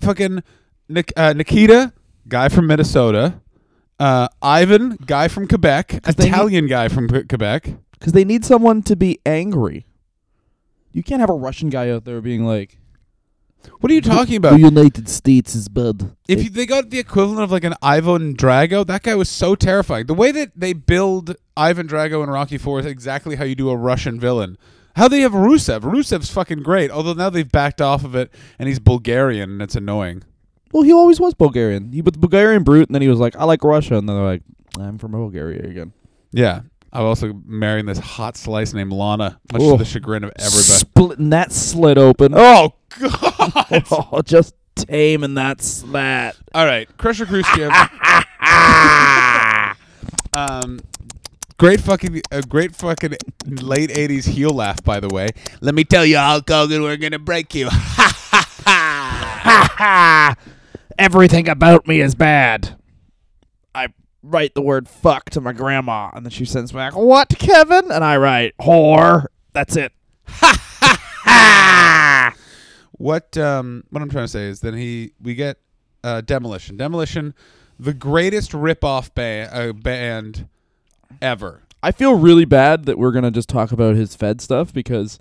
fucking 0.00 0.42
Nik- 0.88 1.12
uh, 1.16 1.32
Nikita, 1.32 1.92
guy 2.28 2.48
from 2.48 2.66
Minnesota. 2.66 3.40
Uh, 4.00 4.26
Ivan, 4.42 4.96
guy 5.06 5.28
from 5.28 5.46
Quebec, 5.46 5.88
they 6.16 6.24
need- 6.24 6.30
Italian 6.32 6.66
guy 6.66 6.88
from 6.88 7.06
P- 7.06 7.22
Quebec. 7.24 7.74
Because 7.92 8.12
they 8.12 8.24
need 8.24 8.44
someone 8.44 8.82
to 8.82 8.96
be 8.96 9.20
angry. 9.26 9.86
You 10.92 11.02
can't 11.04 11.20
have 11.20 11.30
a 11.30 11.34
Russian 11.34 11.68
guy 11.70 11.90
out 11.90 12.04
there 12.06 12.20
being 12.20 12.44
like, 12.44 12.78
What 13.80 13.90
are 13.90 13.94
you 13.94 14.00
talking 14.00 14.36
about? 14.36 14.52
The 14.52 14.60
United 14.60 15.08
States 15.08 15.54
is 15.54 15.68
bad." 15.68 16.14
if 16.28 16.42
you, 16.44 16.50
they 16.50 16.66
got 16.66 16.90
the 16.90 16.98
equivalent 16.98 17.42
of 17.42 17.50
like 17.50 17.64
an 17.64 17.74
Ivan 17.82 18.34
Drago, 18.36 18.86
that 18.86 19.02
guy 19.02 19.14
was 19.14 19.28
so 19.28 19.54
terrifying. 19.54 20.06
The 20.06 20.14
way 20.14 20.32
that 20.32 20.52
they 20.54 20.72
build 20.72 21.36
Ivan 21.56 21.88
Drago 21.88 22.22
in 22.22 22.30
Rocky 22.30 22.58
Four 22.58 22.80
is 22.80 22.86
exactly 22.86 23.36
how 23.36 23.44
you 23.44 23.54
do 23.54 23.70
a 23.70 23.76
Russian 23.76 24.20
villain. 24.20 24.58
How 24.96 25.08
they 25.08 25.20
have 25.20 25.32
Rusev. 25.32 25.80
Rusev's 25.80 26.30
fucking 26.30 26.62
great, 26.62 26.90
although 26.90 27.12
now 27.14 27.30
they've 27.30 27.50
backed 27.50 27.80
off 27.80 28.04
of 28.04 28.14
it 28.14 28.30
and 28.58 28.68
he's 28.68 28.78
Bulgarian 28.80 29.50
and 29.50 29.62
it's 29.62 29.76
annoying. 29.76 30.24
Well, 30.72 30.82
he 30.82 30.92
always 30.92 31.18
was 31.20 31.32
Bulgarian. 31.34 31.92
He 31.92 32.02
was 32.02 32.12
the 32.12 32.18
Bulgarian 32.18 32.62
brute, 32.64 32.88
and 32.88 32.94
then 32.94 33.02
he 33.02 33.08
was 33.08 33.18
like, 33.18 33.34
"I 33.36 33.44
like 33.44 33.64
Russia," 33.64 33.96
and 33.96 34.08
then 34.08 34.16
they're 34.16 34.24
like, 34.24 34.42
"I'm 34.78 34.98
from 34.98 35.12
Bulgaria 35.12 35.62
again." 35.68 35.92
Yeah. 36.32 36.60
I'm 36.92 37.04
also 37.04 37.40
marrying 37.46 37.86
this 37.86 37.98
hot 37.98 38.36
slice 38.36 38.72
named 38.74 38.92
Lana, 38.92 39.38
much 39.52 39.62
to 39.62 39.68
Oh. 39.68 39.76
the 39.76 39.84
chagrin 39.84 40.24
of 40.24 40.32
everybody. 40.36 40.62
Splitting 40.62 41.30
that 41.30 41.52
slit 41.52 41.98
open. 41.98 42.32
Oh 42.34 42.74
God! 42.98 43.12
Oh, 43.90 44.22
just 44.22 44.54
taming 44.74 45.34
that 45.34 45.62
slat. 45.62 46.36
All 46.54 46.66
right, 46.66 46.88
Crusher 46.96 47.26
Khrushchev. 47.26 47.70
um, 50.32 50.80
great 51.58 51.80
fucking, 51.80 52.22
a 52.30 52.42
great 52.42 52.76
fucking 52.76 53.16
late 53.46 53.90
'80s 53.90 54.28
heel 54.28 54.50
laugh, 54.50 54.82
by 54.84 55.00
the 55.00 55.08
way. 55.08 55.28
Let 55.60 55.74
me 55.74 55.82
tell 55.84 56.04
you, 56.04 56.18
Hulk 56.18 56.48
Hogan, 56.48 56.82
we're 56.82 56.96
gonna 56.96 57.18
break 57.18 57.54
you. 57.54 57.68
Everything 60.98 61.48
about 61.48 61.86
me 61.86 62.00
is 62.00 62.14
bad. 62.14 62.76
I 63.74 63.88
write 64.22 64.54
the 64.54 64.62
word 64.62 64.88
fuck 64.88 65.30
to 65.30 65.40
my 65.40 65.52
grandma, 65.52 66.10
and 66.12 66.26
then 66.26 66.30
she 66.30 66.44
sends 66.44 66.72
back, 66.72 66.94
What, 66.94 67.30
Kevin? 67.38 67.90
And 67.90 68.04
I 68.04 68.18
write, 68.18 68.54
Whore. 68.60 69.26
That's 69.52 69.76
it. 69.76 69.92
What 73.00 73.38
um, 73.38 73.84
what 73.88 74.02
I'm 74.02 74.10
trying 74.10 74.24
to 74.24 74.28
say 74.28 74.44
is 74.44 74.60
then 74.60 74.74
he 74.74 75.12
we 75.22 75.34
get 75.34 75.58
uh, 76.04 76.20
Demolition. 76.20 76.76
Demolition, 76.76 77.34
the 77.78 77.94
greatest 77.94 78.52
rip-off 78.52 79.14
ba- 79.14 79.48
uh, 79.50 79.72
band 79.72 80.46
ever. 81.22 81.62
I 81.82 81.92
feel 81.92 82.14
really 82.14 82.44
bad 82.44 82.84
that 82.84 82.98
we're 82.98 83.10
going 83.10 83.24
to 83.24 83.30
just 83.30 83.48
talk 83.48 83.72
about 83.72 83.96
his 83.96 84.14
Fed 84.14 84.42
stuff 84.42 84.72
because 84.74 85.18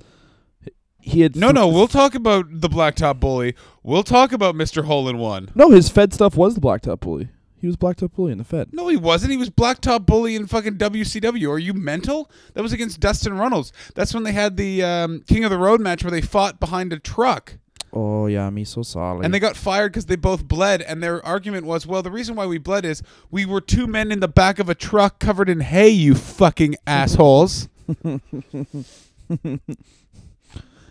he 0.99 1.21
had. 1.21 1.37
No, 1.37 1.51
no, 1.51 1.69
we'll 1.69 1.87
talk 1.87 2.15
about 2.15 2.47
the 2.49 2.67
Blacktop 2.67 3.21
Bully. 3.21 3.55
We'll 3.81 4.03
talk 4.03 4.33
about 4.33 4.55
Mr. 4.55 4.83
Hole 4.83 5.07
in 5.07 5.17
One. 5.17 5.49
No, 5.55 5.69
his 5.69 5.87
Fed 5.87 6.13
stuff 6.13 6.35
was 6.35 6.55
the 6.55 6.61
Blacktop 6.61 6.99
Bully. 6.99 7.29
He 7.61 7.67
was 7.67 7.75
blacktop 7.75 8.13
bully 8.13 8.31
in 8.31 8.37
the 8.37 8.45
Fed. 8.45 8.69
No, 8.71 8.87
he 8.87 8.95
wasn't. 8.95 9.31
He 9.31 9.37
was 9.37 9.49
blacktop 9.49 10.05
bully 10.05 10.33
in 10.33 10.47
fucking 10.47 10.77
WCW. 10.77 11.49
Are 11.49 11.59
you 11.59 11.73
mental? 11.73 12.31
That 12.53 12.61
was 12.63 12.71
against 12.71 13.01
Dustin 13.01 13.37
Runnels. 13.37 13.73
That's 13.95 14.13
when 14.13 14.23
they 14.23 14.31
had 14.31 14.55
the 14.55 14.81
um, 14.81 15.23
King 15.27 15.43
of 15.43 15.49
the 15.49 15.57
Road 15.57 15.81
match 15.81 16.01
where 16.01 16.11
they 16.11 16.21
fought 16.21 16.61
behind 16.61 16.93
a 16.93 16.99
truck. 16.99 17.57
Oh 17.93 18.27
yeah, 18.27 18.49
me 18.49 18.63
so 18.63 18.81
sorry. 18.83 19.23
And 19.25 19.33
they 19.33 19.39
got 19.39 19.55
fired 19.57 19.91
because 19.91 20.05
they 20.05 20.15
both 20.15 20.47
bled. 20.47 20.81
And 20.81 21.01
their 21.01 21.25
argument 21.25 21.65
was, 21.65 21.87
well, 21.87 22.01
the 22.01 22.11
reason 22.11 22.35
why 22.35 22.45
we 22.45 22.57
bled 22.57 22.85
is 22.85 23.01
we 23.31 23.45
were 23.45 23.61
two 23.61 23.87
men 23.87 24.11
in 24.11 24.19
the 24.19 24.27
back 24.27 24.59
of 24.59 24.69
a 24.69 24.75
truck 24.75 25.19
covered 25.19 25.49
in 25.49 25.59
hay, 25.61 25.89
you 25.89 26.15
fucking 26.15 26.75
assholes. 26.87 27.67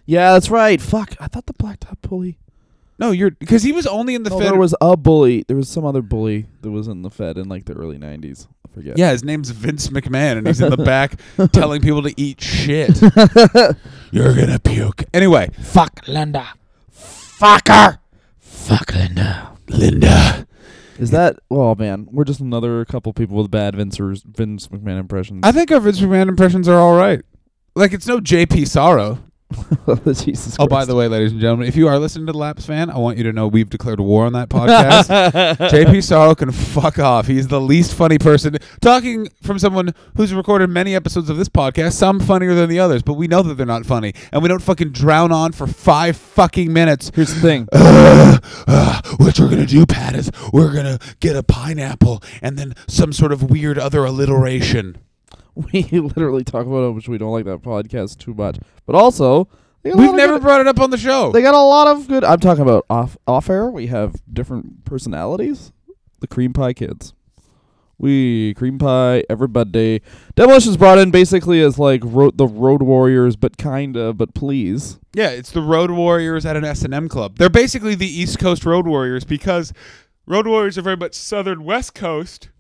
yeah, 0.07 0.33
that's 0.33 0.51
right. 0.51 0.81
Fuck, 0.81 1.15
I 1.21 1.27
thought 1.29 1.47
the 1.47 1.55
blacktop 1.55 2.01
bully. 2.03 2.39
No, 2.99 3.13
you're 3.13 3.31
because 3.31 3.63
he 3.63 3.71
was 3.71 3.87
only 3.87 4.15
in 4.17 4.25
the 4.25 4.31
No, 4.31 4.39
Fed. 4.39 4.49
there 4.49 4.59
was 4.59 4.75
a 4.81 4.97
bully. 4.97 5.45
There 5.47 5.57
was 5.57 5.69
some 5.69 5.85
other 5.85 6.03
bully 6.03 6.47
that 6.63 6.71
was 6.71 6.89
in 6.89 7.03
the 7.03 7.11
Fed 7.11 7.39
in 7.39 7.49
like 7.49 7.65
the 7.67 7.75
early 7.75 7.97
'90s. 7.97 8.49
I 8.69 8.75
forget. 8.75 8.99
yeah, 8.99 9.13
his 9.13 9.23
name's 9.23 9.51
Vince 9.51 9.89
McMahon, 9.89 10.39
and 10.39 10.47
he's 10.49 10.61
in 10.61 10.71
the 10.71 10.77
back 10.85 11.21
telling 11.53 11.81
people 11.81 12.03
to 12.03 12.13
eat 12.21 12.41
shit. 12.41 13.01
you're 14.11 14.35
gonna 14.35 14.59
puke. 14.59 15.05
Anyway, 15.15 15.51
Fuck 15.63 16.09
Linda. 16.09 16.49
Fucker. 17.39 17.99
Fuck 18.41 18.93
Linda. 18.95 19.57
Linda. 19.69 20.47
Is 20.99 21.11
that? 21.11 21.39
Oh 21.49 21.77
man, 21.77 22.09
we're 22.11 22.25
just 22.25 22.41
another 22.41 22.85
couple 22.85 23.13
people 23.13 23.37
with 23.37 23.51
bad 23.51 23.77
Vince 23.77 24.01
or 24.01 24.17
Vince 24.27 24.67
McMahon 24.67 24.99
impressions. 24.99 25.41
I 25.45 25.53
think 25.53 25.71
our 25.71 25.79
Vince 25.79 26.01
McMahon 26.01 26.29
impressions 26.29 26.67
are 26.67 26.79
all 26.79 26.97
right. 26.97 27.21
Like 27.77 27.93
it's 27.93 28.09
no 28.09 28.19
JP 28.19 28.67
Sorrow. 28.67 29.21
Jesus. 30.07 30.57
Oh, 30.59 30.67
by 30.67 30.85
the 30.85 30.95
way, 30.95 31.09
ladies 31.09 31.33
and 31.33 31.41
gentlemen, 31.41 31.69
if 31.69 31.77
you 31.77 31.89
are 31.89 31.99
listening 31.99 32.27
to 32.27 32.33
the 32.33 32.39
Lapsed 32.39 32.67
Fan, 32.67 32.91
I 32.91 32.99
want 32.99 33.17
you 33.17 33.25
to 33.25 33.33
know 33.33 33.49
we've 33.49 33.71
declared 33.71 33.99
war 33.99 34.27
on 34.27 34.35
that 34.35 34.51
podcast. 34.51 35.09
JP 35.71 36.05
Sorrow 36.05 36.35
can 36.35 36.53
fuck 36.53 36.99
off. 36.99 37.27
He's 37.27 37.49
the 37.49 37.61
least 37.61 37.95
funny 37.95 38.19
person. 38.19 38.59
Talking 38.81 39.29
from 39.43 39.59
someone 39.59 39.95
who's 40.17 40.35
recorded 40.35 40.69
many 40.69 40.95
episodes 40.95 41.31
of 41.31 41.39
this 41.39 41.49
podcast, 41.49 41.95
some 41.95 42.21
funnier 42.21 42.55
than 42.55 42.69
the 42.69 42.79
others, 42.79 43.03
but 43.03 43.15
we 43.15 43.27
know 43.27 43.43
that 43.43 43.55
they're 43.55 43.67
not 43.67 43.87
funny, 43.87 44.13
and 44.33 44.43
we 44.43 44.49
don't 44.49 44.63
fucking 44.63 44.91
drown 44.91 45.33
on 45.33 45.53
for 45.53 45.67
five 45.67 46.17
fucking 46.17 46.71
minutes. 46.71 47.11
Here's 47.15 47.35
the 47.35 47.41
thing. 47.41 47.69
Uh, 47.73 48.39
uh, 48.67 49.01
what 49.17 49.39
we're 49.39 49.49
gonna 49.49 49.67
do, 49.67 49.87
Pat, 49.87 50.15
is 50.15 50.31
we're 50.53 50.75
gonna 50.75 50.99
get 51.21 51.37
a 51.37 51.43
pineapple 51.43 52.23
and 52.43 52.59
then 52.59 52.75
some 52.87 53.15
sort 53.15 53.33
of 53.33 53.51
weird 53.51 53.79
other 53.79 54.05
alliteration. 54.05 54.99
we 55.73 55.83
literally 55.83 56.45
talk 56.45 56.67
about 56.67 56.83
how 56.85 56.93
much 56.93 57.09
we 57.09 57.19
don't 57.19 57.33
like 57.33 57.45
that 57.47 57.63
podcast 57.63 58.19
too 58.19 58.35
much, 58.35 58.59
but 58.87 58.95
also 58.95 59.49
they 59.83 59.91
got 59.91 59.97
a 59.97 60.01
lot 60.01 60.07
We've 60.09 60.17
never 60.17 60.39
brought 60.39 60.61
it 60.61 60.69
up 60.69 60.81
on 60.81 60.91
the 60.91 60.99
show. 60.99 61.33
They 61.33 61.43
got 61.43 61.55
a 61.55 61.59
lot 61.59 61.89
of 61.89 62.09
good. 62.09 62.25
I'm 62.25 62.41
talking 62.41 62.63
about 62.63 62.87
off 62.89 63.17
off 63.27 63.51
air. 63.51 63.71
We 63.71 63.89
have 63.89 64.15
different 64.33 64.85
personalities. 64.85 65.73
The 66.21 66.27
cream 66.27 66.53
pie 66.53 66.73
kids. 66.73 67.13
We 67.99 68.55
cream 68.55 68.79
pie 68.79 69.25
everybody. 69.29 70.03
Demolition's 70.37 70.77
brought 70.77 70.99
in 70.99 71.11
basically 71.11 71.61
as 71.61 71.79
like 71.79 72.03
ro- 72.05 72.31
the 72.31 72.47
Road 72.47 72.83
Warriors, 72.83 73.35
but 73.35 73.57
kinda, 73.57 74.13
but 74.13 74.35
please. 74.35 75.01
Yeah, 75.15 75.31
it's 75.31 75.51
the 75.51 75.63
Road 75.63 75.91
Warriors 75.91 76.47
at 76.47 76.57
an 76.57 76.65
S 76.65 76.83
and 76.83 76.95
M 76.95 77.09
club. 77.09 77.39
They're 77.39 77.49
basically 77.49 77.97
the 77.97 78.07
East 78.07 78.39
Coast 78.39 78.65
Road 78.65 78.87
Warriors 78.87 79.25
because 79.25 79.73
Road 80.27 80.47
Warriors 80.47 80.79
are 80.79 80.83
very 80.83 80.97
much 80.97 81.15
Southern 81.15 81.65
West 81.65 81.95
Coast. 81.95 82.51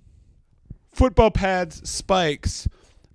Football 0.92 1.30
pads, 1.30 1.88
spikes, 1.88 2.66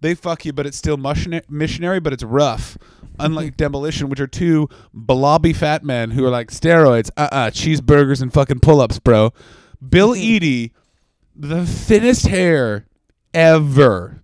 they 0.03 0.13
fuck 0.13 0.45
you, 0.45 0.53
but 0.53 0.67
it's 0.67 0.77
still 0.77 0.97
missionary, 0.97 1.99
but 1.99 2.13
it's 2.13 2.23
rough. 2.23 2.77
Unlike 3.19 3.57
Demolition, 3.57 4.09
which 4.09 4.19
are 4.19 4.27
two 4.27 4.69
blobby 4.93 5.53
fat 5.53 5.83
men 5.83 6.11
who 6.11 6.25
are 6.25 6.29
like 6.29 6.51
steroids, 6.51 7.09
uh 7.17 7.29
uh 7.31 7.49
cheeseburgers 7.49 8.21
and 8.21 8.31
fucking 8.31 8.59
pull 8.59 8.81
ups, 8.81 8.99
bro. 8.99 9.33
Bill 9.87 10.15
Eadie, 10.15 10.71
the 11.35 11.65
thinnest 11.65 12.27
hair 12.27 12.85
ever. 13.33 14.19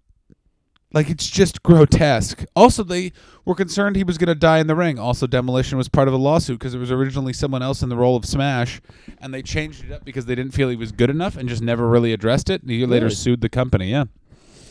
Like 0.91 1.09
it's 1.09 1.29
just 1.29 1.61
grotesque. 1.61 2.43
Also, 2.55 2.83
they 2.83 3.11
were 3.45 3.53
concerned 3.53 3.95
he 3.95 4.03
was 4.03 4.17
going 4.17 4.27
to 4.27 4.35
die 4.35 4.57
in 4.57 4.65
the 4.67 4.75
ring. 4.75 4.97
Also, 4.97 5.27
Demolition 5.27 5.77
was 5.77 5.87
part 5.87 6.07
of 6.07 6.13
a 6.15 6.17
lawsuit 6.17 6.57
because 6.57 6.73
it 6.73 6.79
was 6.79 6.91
originally 6.91 7.31
someone 7.31 7.61
else 7.61 7.83
in 7.83 7.89
the 7.89 7.95
role 7.95 8.15
of 8.15 8.25
Smash, 8.25 8.81
and 9.21 9.31
they 9.31 9.43
changed 9.43 9.85
it 9.85 9.91
up 9.91 10.03
because 10.03 10.25
they 10.25 10.33
didn't 10.33 10.53
feel 10.53 10.67
he 10.67 10.75
was 10.75 10.91
good 10.91 11.11
enough 11.11 11.37
and 11.37 11.47
just 11.47 11.61
never 11.61 11.87
really 11.87 12.11
addressed 12.11 12.49
it. 12.49 12.63
And 12.63 12.71
he 12.71 12.83
later 12.87 13.11
sued 13.11 13.41
the 13.41 13.49
company. 13.49 13.91
Yeah. 13.91 14.05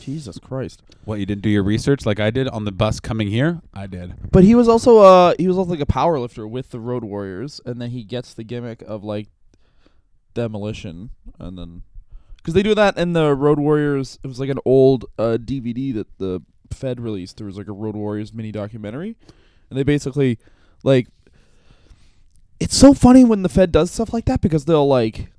Jesus 0.08 0.38
Christ. 0.38 0.82
What 1.04 1.20
you 1.20 1.26
didn't 1.26 1.42
do 1.42 1.50
your 1.50 1.62
research 1.62 2.06
like 2.06 2.18
I 2.18 2.30
did 2.30 2.48
on 2.48 2.64
the 2.64 2.72
bus 2.72 2.98
coming 2.98 3.28
here? 3.28 3.60
I 3.74 3.86
did. 3.86 4.14
But 4.32 4.42
he 4.42 4.54
was 4.54 4.66
also 4.66 5.00
uh 5.00 5.34
he 5.38 5.46
was 5.46 5.58
also 5.58 5.70
like 5.70 5.80
a 5.80 5.86
power 5.86 6.18
lifter 6.18 6.48
with 6.48 6.70
the 6.70 6.80
Road 6.80 7.04
Warriors, 7.04 7.60
and 7.66 7.78
then 7.78 7.90
he 7.90 8.04
gets 8.04 8.32
the 8.32 8.42
gimmick 8.42 8.80
of 8.80 9.04
like 9.04 9.28
demolition, 10.32 11.10
and 11.38 11.58
then 11.58 11.82
because 12.38 12.54
they 12.54 12.62
do 12.62 12.74
that 12.74 12.96
in 12.96 13.12
the 13.12 13.34
Road 13.34 13.58
Warriors. 13.58 14.18
It 14.24 14.28
was 14.28 14.40
like 14.40 14.48
an 14.48 14.60
old 14.64 15.04
uh, 15.18 15.36
DVD 15.38 15.92
that 15.92 16.06
the 16.16 16.40
Fed 16.72 17.00
released. 17.00 17.36
There 17.36 17.46
was 17.46 17.58
like 17.58 17.68
a 17.68 17.72
Road 17.72 17.94
Warriors 17.94 18.32
mini 18.32 18.50
documentary, 18.50 19.14
and 19.68 19.78
they 19.78 19.82
basically 19.82 20.38
like. 20.82 21.08
It's 22.60 22.76
so 22.76 22.92
funny 22.92 23.24
when 23.24 23.42
the 23.42 23.48
Fed 23.48 23.70
does 23.70 23.90
stuff 23.90 24.12
like 24.12 24.24
that 24.24 24.40
because 24.40 24.64
they'll 24.64 24.88
like, 24.88 25.30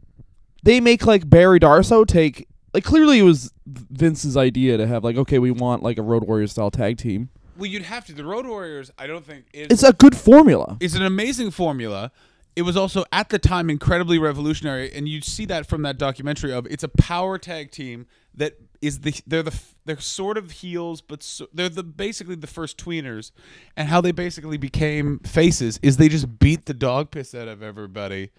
they 0.63 0.79
make 0.79 1.05
like 1.05 1.29
Barry 1.29 1.59
Darso 1.59 2.07
take 2.07 2.47
like 2.73 2.83
clearly 2.83 3.19
it 3.19 3.23
was 3.23 3.51
Vince's 3.89 4.37
idea 4.37 4.77
to 4.77 4.87
have 4.87 5.03
like 5.03 5.15
okay 5.17 5.39
we 5.39 5.51
want 5.51 5.83
like 5.83 5.97
a 5.97 6.01
Road 6.01 6.23
Warriors 6.23 6.51
style 6.51 6.71
tag 6.71 6.97
team. 6.97 7.29
Well, 7.57 7.65
you'd 7.65 7.83
have 7.83 8.05
to. 8.05 8.13
The 8.13 8.23
Road 8.23 8.45
Warriors, 8.47 8.89
I 8.97 9.05
don't 9.05 9.25
think 9.25 9.45
is 9.53 9.67
It's 9.69 9.83
a 9.83 9.91
good 9.91 10.15
formula. 10.15 10.77
it's 10.79 10.95
an 10.95 11.03
amazing 11.03 11.51
formula. 11.51 12.11
It 12.55 12.63
was 12.63 12.75
also 12.75 13.05
at 13.11 13.29
the 13.29 13.39
time 13.39 13.69
incredibly 13.69 14.17
revolutionary, 14.17 14.91
and 14.93 15.07
you 15.07 15.21
see 15.21 15.45
that 15.45 15.65
from 15.65 15.81
that 15.83 15.97
documentary 15.97 16.51
of 16.51 16.65
it's 16.67 16.83
a 16.83 16.89
power 16.89 17.37
tag 17.37 17.71
team 17.71 18.05
that 18.33 18.53
is 18.81 19.01
the 19.01 19.13
they're 19.27 19.43
the 19.43 19.57
they're 19.85 19.99
sort 19.99 20.37
of 20.37 20.51
heels, 20.51 21.01
but 21.01 21.21
so, 21.21 21.47
they're 21.53 21.69
the 21.69 21.83
basically 21.83 22.35
the 22.35 22.47
first 22.47 22.77
tweeners, 22.77 23.31
and 23.77 23.87
how 23.87 24.01
they 24.01 24.11
basically 24.11 24.57
became 24.57 25.19
faces 25.19 25.79
is 25.81 25.97
they 25.97 26.09
just 26.09 26.39
beat 26.39 26.65
the 26.65 26.73
dog 26.73 27.11
piss 27.11 27.35
out 27.35 27.47
of 27.47 27.61
everybody. 27.61 28.31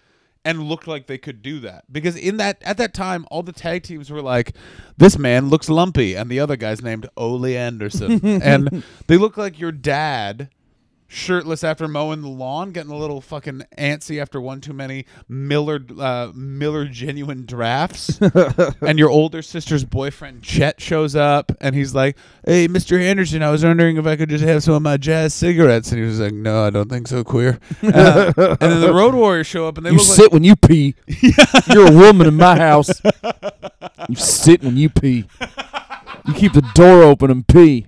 And 0.43 0.63
looked 0.63 0.87
like 0.87 1.05
they 1.05 1.19
could 1.19 1.41
do 1.43 1.59
that. 1.59 1.83
Because 1.91 2.15
in 2.15 2.37
that 2.37 2.61
at 2.63 2.77
that 2.77 2.93
time 2.93 3.25
all 3.29 3.43
the 3.43 3.51
tag 3.51 3.83
teams 3.83 4.09
were 4.09 4.21
like, 4.21 4.55
this 4.97 5.17
man 5.17 5.49
looks 5.49 5.69
lumpy, 5.69 6.15
and 6.15 6.29
the 6.29 6.39
other 6.39 6.55
guy's 6.55 6.81
named 6.81 7.07
Ole 7.15 7.45
Anderson, 7.45 8.19
and 8.41 8.83
they 9.07 9.17
look 9.17 9.37
like 9.37 9.59
your 9.59 9.71
dad 9.71 10.49
shirtless 11.11 11.61
after 11.63 11.87
mowing 11.87 12.21
the 12.21 12.29
lawn, 12.29 12.71
getting 12.71 12.91
a 12.91 12.95
little 12.95 13.19
fucking 13.19 13.63
antsy 13.77 14.21
after 14.21 14.39
one 14.39 14.61
too 14.61 14.71
many 14.71 15.05
Miller 15.27 15.79
uh, 15.99 16.31
Miller 16.33 16.85
genuine 16.85 17.45
drafts, 17.45 18.19
and 18.81 18.97
your 18.97 19.09
older 19.09 19.41
sister's 19.41 19.83
boyfriend 19.83 20.41
Chet 20.41 20.79
shows 20.79 21.15
up, 21.15 21.51
and 21.59 21.75
he's 21.75 21.93
like, 21.93 22.17
"Hey, 22.45 22.67
Mister 22.67 22.97
Anderson, 22.97 23.43
I 23.43 23.51
was 23.51 23.63
wondering 23.63 23.97
if 23.97 24.05
I 24.05 24.15
could 24.15 24.29
just 24.29 24.43
have 24.43 24.63
some 24.63 24.73
of 24.73 24.81
my 24.81 24.97
jazz 24.97 25.33
cigarettes," 25.33 25.91
and 25.91 25.99
he 25.99 26.07
was 26.07 26.19
like, 26.19 26.33
"No, 26.33 26.65
I 26.65 26.69
don't 26.69 26.89
think 26.89 27.07
so, 27.07 27.23
queer." 27.23 27.59
Uh, 27.91 28.31
and 28.37 28.71
then 28.71 28.81
the 28.81 28.93
Road 28.93 29.13
Warriors 29.13 29.47
show 29.47 29.67
up, 29.67 29.77
and 29.77 29.85
they 29.85 29.91
You 29.91 29.99
sit 29.99 30.31
when 30.31 30.43
you 30.43 30.55
pee. 30.55 30.95
You're 31.73 31.89
a 31.89 31.91
woman 31.91 32.25
in 32.25 32.35
my 32.35 32.57
house. 32.57 33.01
You 34.07 34.15
sit 34.15 34.63
when 34.63 34.77
you 34.77 34.89
pee. 34.89 35.25
You 36.25 36.33
keep 36.33 36.53
the 36.53 36.67
door 36.73 37.03
open 37.03 37.29
and 37.29 37.45
pee. 37.45 37.87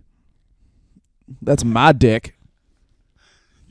That's 1.42 1.64
my 1.64 1.94
dick. 1.94 2.36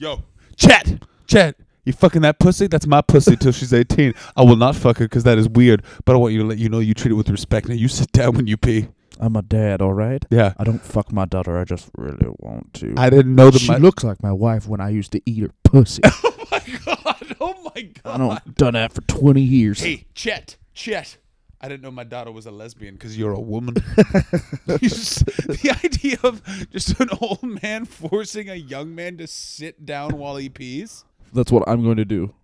Like, 0.02 0.18
"Yo, 0.18 0.24
Chet, 0.56 1.02
Chet." 1.26 1.56
You 1.84 1.92
fucking 1.92 2.22
that 2.22 2.38
pussy? 2.38 2.68
That's 2.68 2.86
my 2.86 3.00
pussy 3.00 3.36
till 3.36 3.50
she's 3.50 3.74
18. 3.74 4.14
I 4.36 4.42
will 4.42 4.54
not 4.54 4.76
fuck 4.76 4.98
her 4.98 5.06
because 5.06 5.24
that 5.24 5.36
is 5.36 5.48
weird. 5.48 5.82
But 6.04 6.14
I 6.14 6.16
want 6.16 6.32
you 6.32 6.38
to 6.42 6.46
let 6.46 6.58
you 6.58 6.68
know 6.68 6.78
you 6.78 6.94
treat 6.94 7.10
it 7.10 7.16
with 7.16 7.28
respect. 7.28 7.68
Now 7.68 7.74
you 7.74 7.88
sit 7.88 8.12
down 8.12 8.36
when 8.36 8.46
you 8.46 8.56
pee. 8.56 8.86
I'm 9.18 9.34
a 9.34 9.42
dad, 9.42 9.82
all 9.82 9.92
right? 9.92 10.24
Yeah. 10.30 10.52
I 10.58 10.64
don't 10.64 10.80
fuck 10.82 11.12
my 11.12 11.24
daughter. 11.24 11.58
I 11.58 11.64
just 11.64 11.90
really 11.96 12.28
want 12.38 12.72
to. 12.74 12.94
I 12.96 13.10
didn't 13.10 13.34
know 13.34 13.50
that 13.50 13.58
she 13.58 13.68
my 13.68 13.78
looks 13.78 14.04
like 14.04 14.22
my 14.22 14.32
wife 14.32 14.68
when 14.68 14.80
I 14.80 14.90
used 14.90 15.10
to 15.12 15.20
eat 15.26 15.42
her 15.42 15.50
pussy. 15.64 16.02
Oh 16.54 16.58
my 16.60 16.78
god! 16.84 17.36
Oh 17.40 17.72
my 17.74 17.82
god! 17.82 18.14
I 18.14 18.18
don't 18.18 18.54
done 18.56 18.74
that 18.74 18.92
for 18.92 19.00
20 19.02 19.40
years. 19.40 19.80
Hey, 19.80 20.04
Chet, 20.14 20.58
Chet. 20.74 21.16
I 21.62 21.68
didn't 21.68 21.82
know 21.82 21.90
my 21.92 22.04
daughter 22.04 22.32
was 22.32 22.46
a 22.46 22.50
lesbian 22.50 22.94
because 22.94 23.16
you're 23.16 23.32
a 23.32 23.40
woman. 23.40 23.74
Just- 24.80 25.24
the 25.46 25.78
idea 25.84 26.16
of 26.24 26.42
just 26.70 26.98
an 27.00 27.08
old 27.20 27.42
man 27.62 27.84
forcing 27.84 28.48
a 28.50 28.54
young 28.54 28.94
man 28.94 29.16
to 29.18 29.26
sit 29.26 29.86
down 29.86 30.18
while 30.18 30.36
he 30.36 30.48
pees. 30.48 31.04
That's 31.32 31.52
what 31.52 31.62
I'm 31.68 31.82
going 31.84 31.98
to 31.98 32.04
do. 32.04 32.34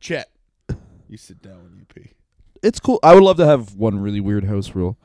Chet, 0.00 0.30
you 1.08 1.16
sit 1.16 1.42
down 1.42 1.64
when 1.64 1.78
you 1.78 1.84
pee. 1.92 2.12
It's 2.62 2.78
cool. 2.80 3.00
I 3.02 3.14
would 3.14 3.22
love 3.24 3.36
to 3.38 3.46
have 3.46 3.74
one 3.74 3.98
really 4.00 4.20
weird 4.20 4.44
house 4.44 4.74
rule. 4.74 4.96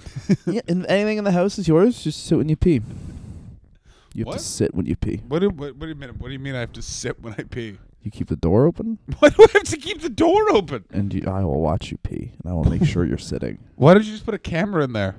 yeah, 0.46 0.60
and 0.68 0.86
anything 0.86 1.18
in 1.18 1.24
the 1.24 1.32
house 1.32 1.58
is 1.58 1.66
yours. 1.68 2.02
Just 2.04 2.26
sit 2.26 2.36
when 2.38 2.48
you 2.48 2.56
pee. 2.56 2.82
You 4.14 4.20
have 4.24 4.26
What? 4.26 4.38
to 4.38 4.44
sit 4.44 4.74
when 4.74 4.84
you 4.86 4.96
pee. 4.96 5.22
What 5.28 5.38
do, 5.38 5.48
what, 5.48 5.76
what 5.76 5.80
do 5.80 5.88
you 5.88 5.94
mean? 5.94 6.10
What 6.10 6.28
do 6.28 6.32
you 6.32 6.38
mean 6.38 6.54
I 6.54 6.60
have 6.60 6.72
to 6.74 6.82
sit 6.82 7.20
when 7.22 7.34
I 7.38 7.44
pee? 7.44 7.78
You 8.02 8.10
keep 8.10 8.28
the 8.28 8.36
door 8.36 8.66
open, 8.66 8.98
Why 9.18 9.28
do 9.28 9.36
I 9.42 9.46
have 9.52 9.62
to 9.64 9.76
keep 9.76 10.00
the 10.02 10.10
door 10.10 10.50
open? 10.50 10.84
and 10.92 11.12
you, 11.14 11.24
I 11.26 11.44
will 11.44 11.60
watch 11.60 11.90
you 11.90 11.98
pee, 11.98 12.32
and 12.42 12.50
I 12.50 12.54
will 12.54 12.64
make 12.64 12.84
sure 12.84 13.04
you're 13.04 13.18
sitting. 13.18 13.58
Why 13.76 13.94
don't 13.94 14.04
you 14.04 14.12
just 14.12 14.24
put 14.24 14.34
a 14.34 14.38
camera 14.38 14.82
in 14.84 14.92
there? 14.92 15.16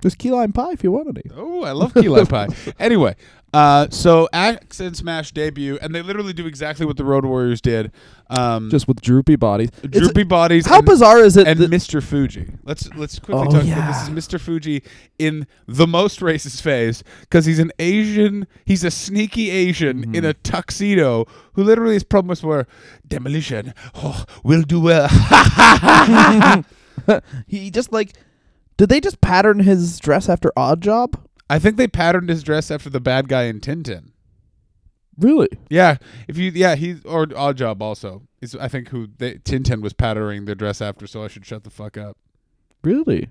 There's 0.00 0.14
key 0.14 0.30
lime 0.30 0.52
pie 0.52 0.72
if 0.72 0.84
you 0.84 0.92
want 0.92 1.08
any. 1.08 1.22
Oh, 1.34 1.64
I 1.64 1.72
love 1.72 1.92
key 1.94 2.08
lime 2.08 2.26
pie. 2.26 2.46
Anyway, 2.78 3.16
uh, 3.52 3.88
so 3.90 4.28
Axe 4.32 4.78
and 4.78 4.96
Smash 4.96 5.32
debut, 5.32 5.76
and 5.82 5.92
they 5.94 6.02
literally 6.02 6.32
do 6.32 6.46
exactly 6.46 6.86
what 6.86 6.96
the 6.96 7.04
Road 7.04 7.24
Warriors 7.24 7.60
did. 7.60 7.90
Um, 8.30 8.70
Just 8.70 8.86
with 8.86 9.00
droopy 9.00 9.34
bodies. 9.36 9.70
It's- 9.82 10.00
droopy 10.00 10.22
bodies. 10.22 10.66
How 10.66 10.76
and, 10.78 10.86
bizarre 10.86 11.18
is 11.18 11.36
it? 11.36 11.48
and 11.48 11.58
that- 11.58 11.70
Mr. 11.70 12.00
Fuji. 12.02 12.52
Let's 12.62 12.88
let's 12.94 13.18
quickly 13.18 13.46
Oh, 13.48 13.50
talk 13.50 13.64
yeah. 13.64 13.78
about 13.88 14.06
this. 14.06 14.08
Is 14.08 14.10
Mr. 14.28 14.40
Fuji 14.40 14.84
in 15.18 15.46
the 15.66 15.86
most 15.88 16.20
racist 16.20 16.60
phase 16.62 17.02
because 17.22 17.46
he's 17.46 17.58
an 17.58 17.72
Asian. 17.80 18.46
He's 18.64 18.84
a 18.84 18.90
sneaky 18.92 19.50
Asian 19.50 20.02
Mm-hmm. 20.02 20.14
in 20.14 20.24
a 20.24 20.34
tuxedo 20.34 21.26
who 21.54 21.64
literally 21.64 21.94
his 21.94 22.04
promise 22.04 22.42
were 22.44 22.66
demolition. 23.06 23.74
Oh, 23.96 24.24
we'll 24.44 24.62
do 24.62 24.78
well. 24.80 25.08
he 27.48 27.70
just 27.72 27.92
like. 27.92 28.12
Did 28.78 28.88
they 28.88 29.00
just 29.00 29.20
pattern 29.20 29.60
his 29.60 29.98
dress 29.98 30.28
after 30.28 30.50
Odd 30.56 30.80
Job? 30.80 31.20
I 31.50 31.58
think 31.58 31.76
they 31.76 31.88
patterned 31.88 32.30
his 32.30 32.42
dress 32.42 32.70
after 32.70 32.88
the 32.88 33.00
bad 33.00 33.28
guy 33.28 33.44
in 33.44 33.60
Tintin. 33.60 34.12
Really? 35.18 35.48
Yeah, 35.68 35.96
if 36.28 36.38
you 36.38 36.52
yeah 36.54 36.76
he 36.76 36.96
or 37.04 37.26
Odd 37.36 37.56
Job 37.56 37.82
also 37.82 38.22
is 38.40 38.54
I 38.54 38.68
think 38.68 38.88
who 38.88 39.08
they, 39.18 39.34
Tintin 39.34 39.82
was 39.82 39.92
patterning 39.92 40.44
their 40.44 40.54
dress 40.54 40.80
after, 40.80 41.06
so 41.06 41.24
I 41.24 41.28
should 41.28 41.44
shut 41.44 41.64
the 41.64 41.70
fuck 41.70 41.98
up. 41.98 42.16
Really? 42.82 43.28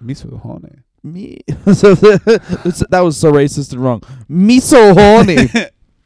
Me 0.00 0.14
so 0.14 0.36
horny. 0.38 0.78
Me. 1.02 1.40
so 1.74 1.94
the, 1.94 2.86
that 2.90 3.00
was 3.00 3.16
so 3.16 3.30
racist 3.32 3.72
and 3.72 3.82
wrong. 3.82 4.02
Me 4.28 4.60
so 4.60 4.94
horny. 4.94 5.48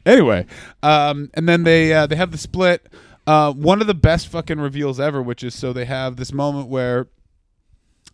Anyway, 0.05 0.45
um, 0.83 1.31
and 1.33 1.49
then 1.49 1.63
they 1.63 1.91
uh, 1.91 2.05
they 2.05 2.15
have 2.15 2.31
the 2.31 2.37
split. 2.37 2.87
Uh, 3.25 3.51
one 3.51 3.81
of 3.81 3.87
the 3.87 3.95
best 3.95 4.27
fucking 4.27 4.59
reveals 4.59 4.99
ever, 4.99 5.19
which 5.19 5.43
is 5.43 5.55
so 5.55 5.73
they 5.73 5.85
have 5.85 6.15
this 6.15 6.31
moment 6.31 6.67
where, 6.67 7.07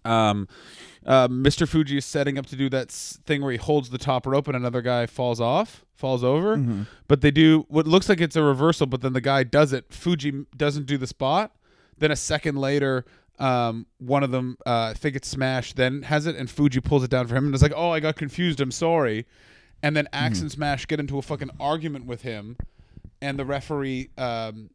um, 0.05 0.47
uh, 1.05 1.27
Mr. 1.27 1.67
Fuji 1.67 1.97
is 1.97 2.05
setting 2.05 2.37
up 2.37 2.45
to 2.47 2.55
do 2.55 2.69
that 2.69 2.89
s- 2.89 3.19
thing 3.25 3.41
where 3.41 3.51
he 3.51 3.57
holds 3.57 3.89
the 3.89 3.97
top 3.97 4.25
rope 4.27 4.47
and 4.47 4.55
another 4.55 4.81
guy 4.81 5.05
falls 5.07 5.39
off, 5.41 5.83
falls 5.95 6.23
over. 6.23 6.57
Mm-hmm. 6.57 6.83
But 7.07 7.21
they 7.21 7.31
do 7.31 7.65
what 7.69 7.87
looks 7.87 8.07
like 8.09 8.21
it's 8.21 8.35
a 8.35 8.43
reversal, 8.43 8.85
but 8.87 9.01
then 9.01 9.13
the 9.13 9.21
guy 9.21 9.43
does 9.43 9.73
it. 9.73 9.85
Fuji 9.91 10.45
doesn't 10.55 10.85
do 10.85 10.97
the 10.97 11.07
spot. 11.07 11.55
Then 11.97 12.11
a 12.11 12.15
second 12.15 12.57
later, 12.57 13.05
um, 13.39 13.85
one 13.99 14.23
of 14.23 14.31
them, 14.31 14.57
uh, 14.65 14.91
I 14.91 14.93
think 14.93 15.15
it's 15.15 15.27
Smash, 15.27 15.73
then 15.73 16.03
has 16.03 16.27
it, 16.27 16.35
and 16.35 16.49
Fuji 16.49 16.79
pulls 16.81 17.03
it 17.03 17.09
down 17.09 17.27
for 17.27 17.35
him, 17.35 17.45
and 17.45 17.53
it's 17.53 17.63
like, 17.63 17.73
"Oh, 17.75 17.89
I 17.91 17.99
got 17.99 18.15
confused. 18.15 18.59
I'm 18.61 18.71
sorry." 18.71 19.25
And 19.83 19.95
then 19.97 20.07
Axe 20.13 20.39
Hmm. 20.39 20.43
and 20.45 20.51
Smash 20.51 20.85
get 20.87 20.99
into 20.99 21.17
a 21.17 21.21
fucking 21.23 21.49
argument 21.59 22.05
with 22.05 22.21
him, 22.21 22.57
and 23.21 23.39
the 23.39 23.45
referee 23.45 24.09
um, 24.17 24.69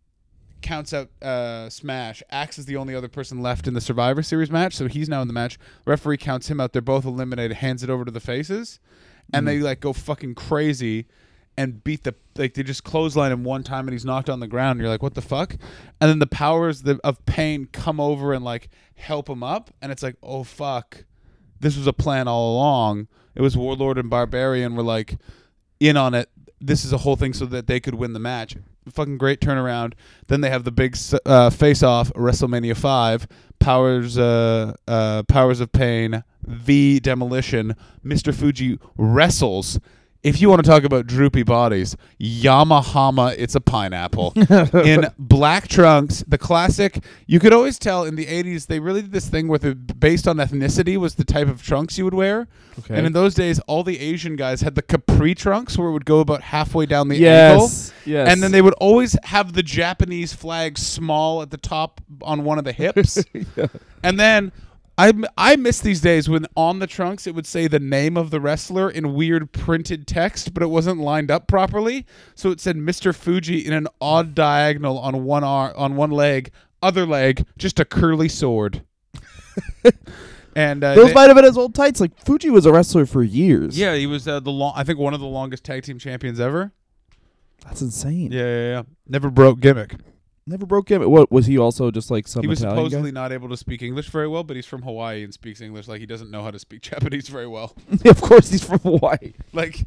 counts 0.63 0.93
out 0.93 1.11
uh, 1.23 1.69
Smash. 1.71 2.23
Axe 2.31 2.59
is 2.59 2.67
the 2.67 2.77
only 2.77 2.95
other 2.95 3.09
person 3.09 3.41
left 3.41 3.67
in 3.67 3.75
the 3.75 3.81
Survivor 3.81 4.23
Series 4.23 4.51
match, 4.51 4.75
so 4.75 4.89
he's 4.89 5.09
now 5.09 5.23
in 5.23 5.29
the 5.29 5.35
match. 5.35 5.59
Referee 5.85 6.19
counts 6.19 6.49
him 6.49 6.61
out. 6.61 6.73
They're 6.73 6.83
both 6.83 7.05
eliminated. 7.05 7.59
Hands 7.59 7.83
it 7.83 7.91
over 7.91 8.05
to 8.05 8.11
the 8.11 8.21
faces, 8.21 8.81
and 9.33 9.47
they 9.47 9.59
like 9.59 9.81
go 9.81 9.93
fucking 9.93 10.35
crazy 10.35 11.07
and 11.59 11.83
beat 11.83 12.05
the 12.05 12.15
like 12.37 12.55
they 12.55 12.63
just 12.63 12.85
clothesline 12.85 13.33
him 13.33 13.43
one 13.43 13.63
time 13.63 13.87
and 13.87 13.93
he's 13.93 14.05
knocked 14.05 14.29
on 14.29 14.41
the 14.41 14.47
ground. 14.47 14.73
And 14.73 14.81
you're 14.81 14.91
like, 14.91 15.03
what 15.03 15.15
the 15.15 15.23
fuck? 15.23 15.57
And 16.01 16.11
then 16.11 16.19
the 16.19 16.27
powers 16.27 16.83
of 16.83 17.25
pain 17.27 17.69
come 17.73 17.99
over 17.99 18.33
and 18.33 18.45
like 18.45 18.69
help 18.95 19.29
him 19.29 19.43
up, 19.43 19.71
and 19.81 19.91
it's 19.91 20.03
like, 20.03 20.17
oh 20.23 20.45
fuck, 20.45 21.05
this 21.61 21.77
was 21.77 21.87
a 21.87 21.93
plan 21.93 22.29
all 22.29 22.55
along. 22.55 23.09
It 23.35 23.43
was 23.43 23.57
Warlord 23.57 23.99
and 23.99 24.11
Barbarian 24.11 24.75
were 24.77 24.83
like 24.83 25.17
in 25.81 25.97
on 25.97 26.15
it. 26.15 26.29
This 26.61 26.85
is 26.85 26.93
a 26.93 26.99
whole 26.99 27.17
thing 27.17 27.33
so 27.33 27.45
that 27.47 27.67
they 27.67 27.81
could 27.81 27.95
win 27.95 28.13
the 28.13 28.19
match. 28.19 28.57
Fucking 28.93 29.19
great 29.19 29.40
turnaround. 29.40 29.95
Then 30.28 30.40
they 30.40 30.50
have 30.50 30.64
the 30.64 30.71
big 30.71 30.97
uh, 31.25 31.50
face 31.50 31.83
off 31.83 32.12
WrestleMania 32.12 32.76
five. 32.76 33.26
Powers, 33.59 34.16
uh, 34.19 34.75
uh, 34.87 35.23
Powers 35.25 35.61
of 35.61 35.73
Pain, 35.73 36.23
V 36.43 37.00
Demolition. 37.00 37.75
Mr. 38.05 38.35
Fuji 38.35 38.78
wrestles. 38.97 39.81
If 40.26 40.40
you 40.40 40.49
want 40.50 40.64
to 40.64 40.68
talk 40.68 40.83
about 40.83 41.06
droopy 41.06 41.45
bodies, 41.45 41.97
Yamahama, 42.21 43.37
it's 43.38 43.54
a 43.54 43.61
pineapple. 43.61 44.33
in 44.75 45.06
black 45.21 45.68
trunks, 45.68 46.25
the 46.26 46.37
classic. 46.37 46.99
You 47.28 47.38
could 47.38 47.52
always 47.52 47.78
tell 47.78 48.04
in 48.04 48.16
the 48.16 48.26
80s, 48.26 48.66
they 48.66 48.80
really 48.80 49.03
did 49.03 49.12
this 49.12 49.29
thing 49.29 49.46
where, 49.46 49.61
it 49.62 50.01
based 50.01 50.27
on 50.27 50.38
ethnicity 50.38 50.96
was 50.96 51.14
the 51.14 51.24
type 51.24 51.46
of 51.46 51.62
trunks 51.62 51.96
you 51.96 52.05
would 52.05 52.14
wear. 52.14 52.48
Okay. 52.81 52.96
And 52.96 53.07
in 53.07 53.12
those 53.12 53.35
days, 53.35 53.61
all 53.68 53.85
the 53.85 54.01
Asian 54.01 54.35
guys 54.35 54.62
had 54.62 54.74
the 54.74 54.83
capri 54.83 55.33
trunks 55.33 55.79
where 55.79 55.88
it 55.88 55.92
would 55.92 56.05
go 56.05 56.18
about 56.18 56.42
halfway 56.42 56.87
down 56.87 57.07
the 57.07 57.24
ankle. 57.24 57.66
yes. 57.66 57.92
Yes. 58.05 58.29
And 58.29 58.42
then 58.42 58.51
they 58.51 58.62
would 58.62 58.74
always 58.74 59.16
have 59.24 59.53
the 59.53 59.62
Japanese 59.62 60.33
flag 60.33 60.77
small 60.77 61.40
at 61.40 61.53
the 61.53 61.57
top 61.57 62.01
on 62.22 62.42
one 62.42 62.59
of 62.59 62.64
the 62.64 62.72
hips. 62.72 63.22
Yeah. 63.57 63.66
And 64.03 64.18
then 64.18 64.53
I 64.98 65.12
I 65.37 65.56
miss 65.56 65.80
these 65.80 66.00
days 66.00 66.28
when 66.28 66.46
on 66.56 66.78
the 66.78 66.87
trunks 66.87 67.26
it 67.26 67.35
would 67.35 67.46
say 67.46 67.66
the 67.68 67.78
name 67.78 68.16
of 68.16 68.30
the 68.30 68.40
wrestler 68.40 68.88
in 68.90 69.12
weird 69.14 69.52
printed 69.52 70.06
text, 70.06 70.54
but 70.54 70.62
it 70.62 70.66
wasn't 70.68 71.00
lined 71.00 71.30
up 71.30 71.46
properly. 71.46 72.06
So 72.35 72.50
it 72.50 72.61
said 72.61 72.76
Mr. 72.76 73.14
Fuji 73.14 73.59
in 73.66 73.72
an 73.74 73.88
odd 74.00 74.35
diagonal 74.35 74.98
on 74.98 75.24
one 75.24 75.44
arm, 75.44 75.74
on 75.76 75.96
one 75.96 76.11
leg, 76.11 76.50
other 76.82 77.04
leg, 77.04 77.44
just 77.59 77.78
a 77.78 77.85
curly 77.85 78.28
sword. 78.28 78.82
and 80.56 80.82
uh, 80.82 80.94
Those 80.94 81.09
they- 81.09 81.14
might 81.14 81.26
have 81.28 81.37
been 81.37 81.44
his 81.44 81.59
old 81.59 81.74
tights. 81.74 82.00
Like 82.00 82.18
Fuji 82.24 82.48
was 82.50 82.64
a 82.64 82.72
wrestler 82.72 83.04
for 83.04 83.22
years. 83.22 83.78
yeah, 83.78 83.94
he 83.94 84.06
was 84.06 84.26
uh, 84.26 84.40
the 84.40 84.50
long. 84.50 84.72
I 84.76 84.85
think 84.85 84.98
one 84.98 85.12
of 85.14 85.20
the 85.20 85.26
longest 85.26 85.64
tag 85.64 85.82
team 85.82 85.98
champions 85.98 86.40
ever. 86.40 86.72
That's 87.64 87.82
insane. 87.82 88.30
Yeah, 88.32 88.42
yeah, 88.44 88.68
yeah. 88.70 88.82
Never 89.09 89.28
broke 89.28 89.61
gimmick. 89.61 89.94
Never 90.48 90.64
broke 90.64 90.90
him. 90.90 91.02
What 91.11 91.32
was 91.32 91.46
he 91.46 91.59
also 91.59 91.90
just 91.90 92.09
like 92.11 92.28
some 92.28 92.42
he 92.42 92.46
was 92.46 92.61
Italian 92.61 92.78
supposedly 92.78 93.11
not 93.11 93.32
able 93.32 93.48
to 93.48 93.56
speak 93.56 93.82
English 93.82 94.11
very 94.11 94.28
well, 94.28 94.44
but 94.44 94.54
he's 94.54 94.66
from 94.66 94.82
Hawaii 94.82 95.24
and 95.24 95.35
speaks 95.35 95.61
English 95.61 95.88
like 95.88 95.98
he 95.98 96.06
doesn't 96.06 96.30
know 96.30 96.42
how 96.44 96.52
to 96.52 96.59
speak 96.59 96.82
Japanese 96.90 97.28
very 97.28 97.48
well. 97.48 97.74
of 98.04 98.20
course, 98.20 98.50
he's 98.50 98.62
from 98.64 98.78
Hawaii. 98.80 99.32
Like, 99.52 99.87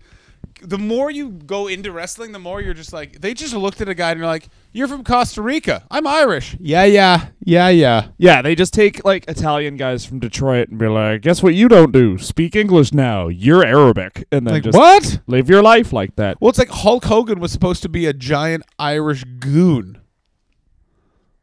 the 0.61 0.77
more 0.77 1.09
you 1.09 1.29
go 1.29 1.67
into 1.67 1.93
wrestling, 1.93 2.33
the 2.33 2.39
more 2.39 2.59
you're 2.61 2.73
just 2.73 2.91
like, 2.91 3.21
they 3.21 3.33
just 3.33 3.53
looked 3.53 3.79
at 3.79 3.87
a 3.87 3.93
guy 3.93 4.11
and 4.11 4.19
you're 4.19 4.27
like, 4.27 4.49
you're 4.73 4.89
from 4.89 5.05
Costa 5.05 5.41
Rica. 5.41 5.85
I'm 5.89 6.05
Irish. 6.05 6.57
Yeah, 6.59 6.83
yeah, 6.83 7.27
yeah, 7.45 7.69
yeah. 7.69 8.07
Yeah, 8.17 8.41
they 8.41 8.53
just 8.53 8.73
take 8.73 9.05
like 9.05 9.29
Italian 9.29 9.77
guys 9.77 10.05
from 10.05 10.19
Detroit 10.19 10.67
and 10.67 10.77
be 10.77 10.87
like, 10.87 11.21
"Guess 11.21 11.41
what? 11.41 11.55
You 11.55 11.69
don't 11.69 11.93
do. 11.93 12.17
Speak 12.17 12.57
English 12.57 12.93
now. 12.93 13.29
You're 13.29 13.65
Arabic." 13.65 14.27
And 14.31 14.45
then 14.45 14.55
Like, 14.55 14.63
just 14.63 14.77
what? 14.77 15.21
live 15.25 15.49
your 15.49 15.63
life 15.63 15.93
like 15.93 16.17
that. 16.17 16.39
Well, 16.41 16.49
it's 16.49 16.59
like 16.59 16.69
Hulk 16.69 17.05
Hogan 17.05 17.39
was 17.39 17.53
supposed 17.53 17.81
to 17.83 17.89
be 17.89 18.05
a 18.05 18.13
giant 18.13 18.63
Irish 18.77 19.23
goon. 19.39 19.98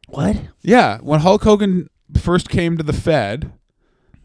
What? 0.07 0.37
Yeah, 0.61 0.97
when 0.99 1.19
Hulk 1.19 1.43
Hogan 1.43 1.89
first 2.19 2.49
came 2.49 2.77
to 2.77 2.83
the 2.83 2.93
Fed, 2.93 3.51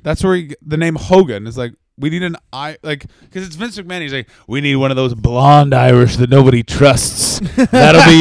that's 0.03 0.23
where 0.25 0.37
he, 0.37 0.55
the 0.63 0.77
name 0.77 0.97
Hogan 0.97 1.47
is 1.47 1.57
like. 1.59 1.75
We 1.99 2.09
need 2.09 2.23
an 2.23 2.37
I 2.55 2.79
like 2.83 3.05
because 3.21 3.47
it's 3.47 3.55
Vince 3.55 3.77
McMahon. 3.79 4.01
He's 4.01 4.15
like, 4.15 4.29
we 4.49 4.63
need 4.63 4.77
one 4.77 4.91
of 4.91 4.97
those 4.97 5.15
blonde 5.15 5.75
Irish 5.75 6.17
that 6.17 6.31
nobody 6.31 6.63
trusts. 6.63 7.39
That'll 7.71 8.03
be 8.07 8.17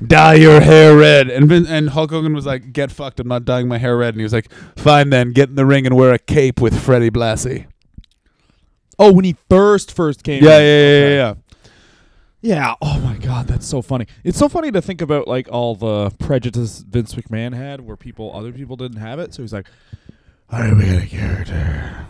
you. 0.00 0.06
Dye 0.08 0.34
your 0.36 0.60
hair 0.62 0.96
red. 0.96 1.28
And 1.28 1.46
Vin, 1.46 1.66
and 1.66 1.90
Hulk 1.90 2.10
Hogan 2.10 2.32
was 2.34 2.46
like, 2.46 2.72
get 2.72 2.90
fucked. 2.90 3.20
I'm 3.20 3.28
not 3.28 3.44
dyeing 3.44 3.68
my 3.68 3.76
hair 3.76 3.98
red. 3.98 4.14
And 4.14 4.16
he 4.20 4.22
was 4.22 4.32
like, 4.32 4.50
fine 4.76 5.10
then, 5.10 5.32
get 5.32 5.50
in 5.50 5.56
the 5.56 5.66
ring 5.66 5.84
and 5.84 5.94
wear 5.94 6.12
a 6.14 6.18
cape 6.18 6.58
with 6.58 6.76
Freddie 6.82 7.10
Blassie. 7.10 7.66
Oh, 8.98 9.12
when 9.12 9.26
he 9.26 9.36
first 9.50 9.94
first 9.94 10.24
came. 10.24 10.42
Yeah, 10.42 10.58
in. 10.58 10.64
yeah, 10.64 10.66
yeah, 10.66 11.04
Okay. 11.04 11.16
yeah, 11.16 11.34
Yeah. 12.42 12.74
Oh 12.82 12.98
my 13.00 13.16
God, 13.16 13.46
that's 13.46 13.66
so 13.66 13.80
funny. 13.82 14.06
It's 14.24 14.38
so 14.38 14.48
funny 14.48 14.70
to 14.72 14.82
think 14.82 15.00
about 15.00 15.28
like 15.28 15.48
all 15.50 15.74
the 15.76 16.10
prejudice 16.18 16.80
Vince 16.80 17.14
McMahon 17.14 17.54
had, 17.54 17.80
where 17.80 17.96
people, 17.96 18.32
other 18.34 18.52
people 18.52 18.76
didn't 18.76 18.98
have 18.98 19.18
it. 19.20 19.32
So 19.32 19.42
he's 19.42 19.52
like, 19.52 19.68
All 20.50 20.58
right, 20.60 20.76
we 20.76 20.84
got 20.86 21.02
a 21.04 21.06
character. 21.06 22.06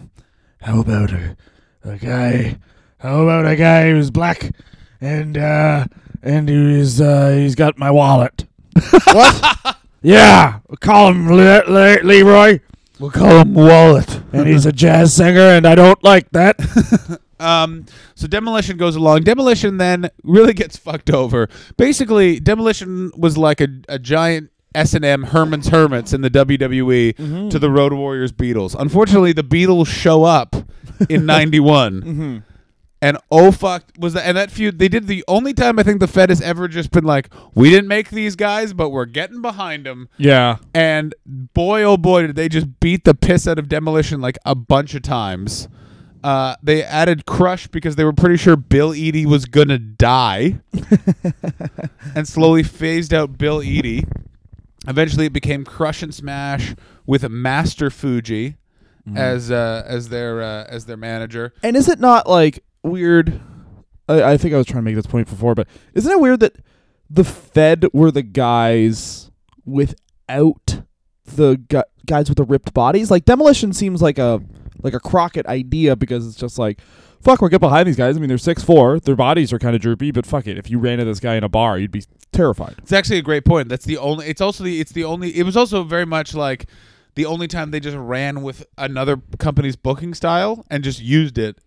How 0.62 0.81
about 0.81 1.12
a, 1.12 1.37
a 1.85 1.99
guy? 1.99 2.59
How 2.99 3.23
about 3.23 3.47
a 3.47 3.57
guy 3.57 3.90
who's 3.90 4.11
black 4.11 4.53
and 5.01 5.37
uh 5.37 5.87
and 6.23 6.49
he's 6.49 7.01
uh 7.01 7.31
he's 7.31 7.55
got 7.55 7.77
my 7.79 7.90
wallet. 7.90 8.47
"What? 9.05 9.77
Yeah, 10.03 10.61
we'll 10.68 10.77
call 10.79 11.09
him 11.11 11.29
Le- 11.29 11.64
Le- 11.68 12.03
Leroy, 12.03 12.61
We'll 12.99 13.11
call 13.11 13.40
him 13.40 13.55
Wallet. 13.55 14.21
and 14.33 14.47
he's 14.49 14.64
a 14.66 14.73
jazz 14.73 15.12
singer, 15.14 15.40
and 15.40 15.66
I 15.66 15.75
don't 15.75 16.03
like 16.03 16.31
that. 16.31 16.57
Um, 17.42 17.87
so 18.14 18.26
demolition 18.26 18.76
goes 18.76 18.96
along. 18.96 19.22
Demolition 19.24 19.76
then 19.78 20.11
really 20.22 20.52
gets 20.55 20.76
fucked 20.76 21.11
over. 21.11 21.48
Basically, 21.76 22.40
demolition 22.40 23.11
was 23.16 23.37
like 23.37 23.61
a, 23.61 23.68
a 23.88 23.98
giant 23.98 24.50
S 24.74 24.94
and 24.94 25.05
M 25.05 25.24
Herman's 25.24 25.68
Hermits 25.68 26.12
in 26.12 26.20
the 26.22 26.31
WWE 26.31 27.50
to 27.50 27.59
the 27.59 27.70
Road 27.70 27.92
Warriors 27.92 28.33
Beatles. 28.33 28.74
Unfortunately, 28.78 29.33
the 29.33 29.44
Beatles 29.44 29.87
show 29.88 30.24
up 30.24 30.57
in 31.09 31.26
'91. 31.26 32.00
mm-hmm. 32.00 32.38
And 33.05 33.18
oh 33.33 33.50
fuck 33.50 33.83
was 33.98 34.12
that 34.12 34.24
and 34.26 34.37
that 34.37 34.52
feud 34.52 34.78
they 34.78 34.87
did 34.87 35.09
the 35.09 35.24
only 35.26 35.52
time 35.52 35.76
I 35.76 35.83
think 35.83 35.98
the 35.98 36.07
Fed 36.07 36.28
has 36.28 36.40
ever 36.40 36.68
just 36.68 36.92
been 36.92 37.02
like 37.02 37.31
we 37.52 37.68
didn't 37.68 37.88
make 37.88 38.11
these 38.11 38.37
guys 38.37 38.72
but 38.72 38.90
we're 38.90 39.07
getting 39.07 39.42
behind 39.42 39.87
them 39.87 40.09
Yeah. 40.18 40.59
and 40.72 41.12
boy 41.26 41.83
oh 41.83 41.96
boy 41.96 42.28
did 42.28 42.37
they 42.37 42.48
just 42.48 42.78
beat 42.78 43.02
the 43.02 43.12
piss 43.14 43.48
out 43.48 43.59
of 43.59 43.68
demolition 43.68 44.20
like 44.20 44.38
a 44.46 44.55
bunch 44.55 44.94
of 44.94 45.02
times 45.02 45.66
uh, 46.24 46.54
they 46.62 46.82
added 46.85 47.26
crush 47.26 47.66
because 47.66 47.96
they 47.96 48.04
were 48.04 48.12
pretty 48.12 48.37
sure 48.37 48.56
bill 48.56 48.90
eadie 48.94 49.26
was 49.26 49.44
gonna 49.46 49.78
die 49.78 50.61
and 52.14 52.26
slowly 52.28 52.62
phased 52.62 53.12
out 53.12 53.37
bill 53.38 53.61
eadie 53.62 54.04
eventually 54.87 55.26
it 55.26 55.32
became 55.32 55.64
crush 55.64 56.02
and 56.02 56.14
smash 56.14 56.74
with 57.06 57.28
master 57.28 57.90
fuji 57.90 58.56
Mhm. 59.08 59.16
as 59.18 59.50
uh, 59.50 59.82
as 59.85 60.11
their 60.11 60.40
uh, 60.40 60.64
as 60.68 60.87
their 60.87 60.96
manager. 60.96 61.52
And 61.64 61.76
is 61.76 61.88
it 61.88 61.98
not 61.98 62.28
like 62.28 62.62
weird? 62.85 63.40
I, 64.08 64.22
I 64.22 64.37
think 64.37 64.54
I 64.54 64.58
was 64.58 64.66
trying 64.68 64.76
to 64.78 64.82
make 64.85 64.94
this 64.94 65.08
point 65.08 65.28
before, 65.28 65.56
but 65.56 65.66
isn't 65.92 66.08
it 66.12 66.20
weird 66.20 66.38
that 66.38 66.54
the 67.11 67.24
Fed 67.24 67.87
were 67.92 68.12
the 68.12 68.22
guys 68.22 69.32
without 69.64 70.82
the 71.24 71.56
gu- 71.68 71.82
guys 72.06 72.28
with 72.28 72.38
the 72.38 72.44
ripped 72.44 72.72
bodies? 72.74 73.11
Like 73.11 73.24
demolition 73.24 73.72
seems 73.72 74.02
like 74.02 74.18
a 74.18 74.40
like 74.83 74.95
a 74.95 75.01
Crockett 75.01 75.47
idea 75.47 75.97
because 75.97 76.27
it's 76.27 76.37
just 76.37 76.59
like. 76.59 76.81
Fuck, 77.21 77.40
we'll 77.40 77.51
get 77.51 77.61
behind 77.61 77.87
these 77.87 77.95
guys. 77.95 78.16
I 78.16 78.18
mean, 78.18 78.29
they're 78.29 78.37
six 78.37 78.64
four. 78.64 78.99
Their 78.99 79.14
bodies 79.14 79.53
are 79.53 79.59
kind 79.61 79.77
of 79.77 79.81
droopy, 79.81 80.11
but 80.11 80.27
fuck 80.27 80.49
it. 80.49 80.59
If 80.59 80.68
you 80.68 80.81
ran 80.81 80.95
into 80.95 81.05
this 81.05 81.21
guy 81.21 81.37
in 81.37 81.45
a 81.45 81.49
bar, 81.49 81.79
you'd 81.79 81.92
be 81.92 82.03
terrified. 82.33 82.75
It's 82.79 82.90
actually 82.92 83.18
a 83.18 83.23
great 83.23 83.45
point. 83.45 83.68
That's 83.68 83.85
the 83.85 83.97
only. 83.97 84.27
It's 84.27 84.40
also 84.40 84.64
the. 84.64 84.81
It's 84.81 84.90
the 84.90 85.05
only. 85.05 85.31
It 85.38 85.45
was 85.45 85.57
also 85.57 85.85
very 85.85 86.05
much 86.05 86.35
like 86.35 86.66
the 87.14 87.25
only 87.25 87.47
time 87.47 87.71
they 87.71 87.79
just 87.79 87.97
ran 87.97 88.42
with 88.42 88.66
another 88.77 89.23
company's 89.38 89.77
booking 89.77 90.14
style 90.14 90.66
and 90.68 90.83
just 90.83 91.01
used 91.01 91.38
it. 91.38 91.59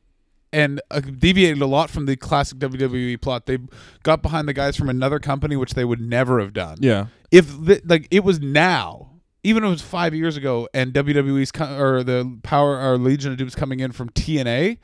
And 0.52 0.82
uh, 0.92 1.00
deviated 1.00 1.62
a 1.62 1.68
lot 1.68 1.90
from 1.90 2.06
the 2.06 2.18
classic 2.18 2.60
WWE 2.60 3.22
plot. 3.22 3.46
They 3.46 3.60
got 4.04 4.22
behind 4.22 4.50
the 4.50 4.54
guys 4.54 4.76
from 4.76 4.90
another 4.90 5.20
company, 5.20 5.56
which 5.56 5.74
they 5.74 5.86
would 5.86 6.02
never 6.02 6.42
have 6.42 6.52
done. 6.52 6.80
Yeah. 6.82 7.08
if 7.32 7.48
the, 7.48 7.82
like 7.86 8.10
it 8.12 8.26
was 8.26 8.42
now, 8.42 9.15
even 9.46 9.64
if 9.64 9.68
it 9.68 9.72
was 9.72 9.82
five 9.82 10.14
years 10.16 10.36
ago, 10.38 10.68
and 10.74 10.94
WWE's 10.94 11.52
or 11.80 12.04
the 12.04 12.38
Power 12.44 12.80
or 12.80 12.98
Legion 12.98 13.32
of 13.32 13.38
Doom 13.38 13.48
is 13.48 13.56
coming 13.56 13.80
in 13.80 13.92
from 13.92 14.10
TNA, 14.10 14.78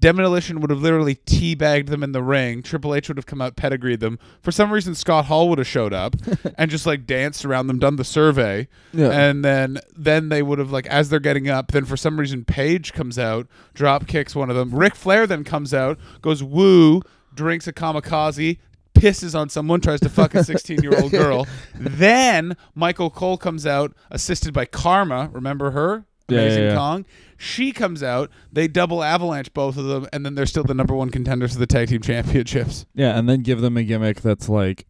Demolition 0.00 0.60
would 0.60 0.70
have 0.70 0.80
literally 0.80 1.16
teabagged 1.16 1.86
them 1.88 2.04
in 2.04 2.12
the 2.12 2.22
ring. 2.22 2.62
Triple 2.62 2.94
H 2.94 3.08
would 3.08 3.16
have 3.16 3.26
come 3.26 3.40
out, 3.40 3.56
pedigreed 3.56 3.98
them. 3.98 4.20
For 4.42 4.52
some 4.52 4.70
reason, 4.72 4.94
Scott 4.94 5.24
Hall 5.24 5.48
would 5.48 5.58
have 5.58 5.66
showed 5.66 5.92
up 5.92 6.14
and 6.56 6.70
just 6.70 6.86
like 6.86 7.04
danced 7.04 7.44
around 7.44 7.66
them, 7.66 7.80
done 7.80 7.96
the 7.96 8.04
survey, 8.04 8.68
Yeah. 8.92 9.08
and 9.10 9.44
then 9.44 9.78
then 9.96 10.28
they 10.28 10.40
would 10.42 10.60
have 10.60 10.70
like 10.70 10.86
as 10.86 11.08
they're 11.08 11.18
getting 11.18 11.48
up. 11.48 11.72
Then 11.72 11.84
for 11.84 11.96
some 11.96 12.20
reason, 12.20 12.44
Paige 12.44 12.92
comes 12.92 13.18
out, 13.18 13.48
drop 13.74 14.06
kicks 14.06 14.36
one 14.36 14.50
of 14.50 14.56
them. 14.56 14.70
Ric 14.72 14.94
Flair 14.94 15.26
then 15.26 15.42
comes 15.42 15.74
out, 15.74 15.98
goes 16.22 16.44
woo, 16.44 17.02
drinks 17.34 17.66
a 17.66 17.72
kamikaze, 17.72 18.58
pisses 19.00 19.38
on 19.38 19.48
someone, 19.48 19.80
tries 19.80 20.00
to 20.00 20.08
fuck 20.08 20.34
a 20.34 20.44
16 20.44 20.82
year 20.82 20.92
old 21.00 21.10
girl. 21.22 21.46
then 21.74 22.56
Michael 22.74 23.10
Cole 23.10 23.36
comes 23.38 23.66
out, 23.66 23.94
assisted 24.10 24.52
by 24.52 24.64
Karma. 24.64 25.30
Remember 25.32 25.70
her? 25.72 26.04
Yeah, 26.28 26.40
Amazing 26.40 26.62
yeah, 26.64 26.68
yeah. 26.70 26.76
Kong. 26.76 27.06
She 27.38 27.72
comes 27.72 28.02
out. 28.02 28.30
They 28.52 28.68
double 28.68 29.02
avalanche 29.02 29.52
both 29.54 29.76
of 29.78 29.86
them, 29.86 30.06
and 30.12 30.26
then 30.26 30.34
they're 30.34 30.44
still 30.46 30.64
the 30.64 30.74
number 30.74 30.94
one 30.94 31.08
contenders 31.10 31.54
for 31.54 31.58
the 31.58 31.66
tag 31.66 31.88
team 31.88 32.00
championships. 32.02 32.84
Yeah, 32.94 33.18
and 33.18 33.28
then 33.28 33.42
give 33.42 33.60
them 33.60 33.76
a 33.76 33.82
gimmick 33.84 34.20
that's 34.20 34.48
like 34.48 34.86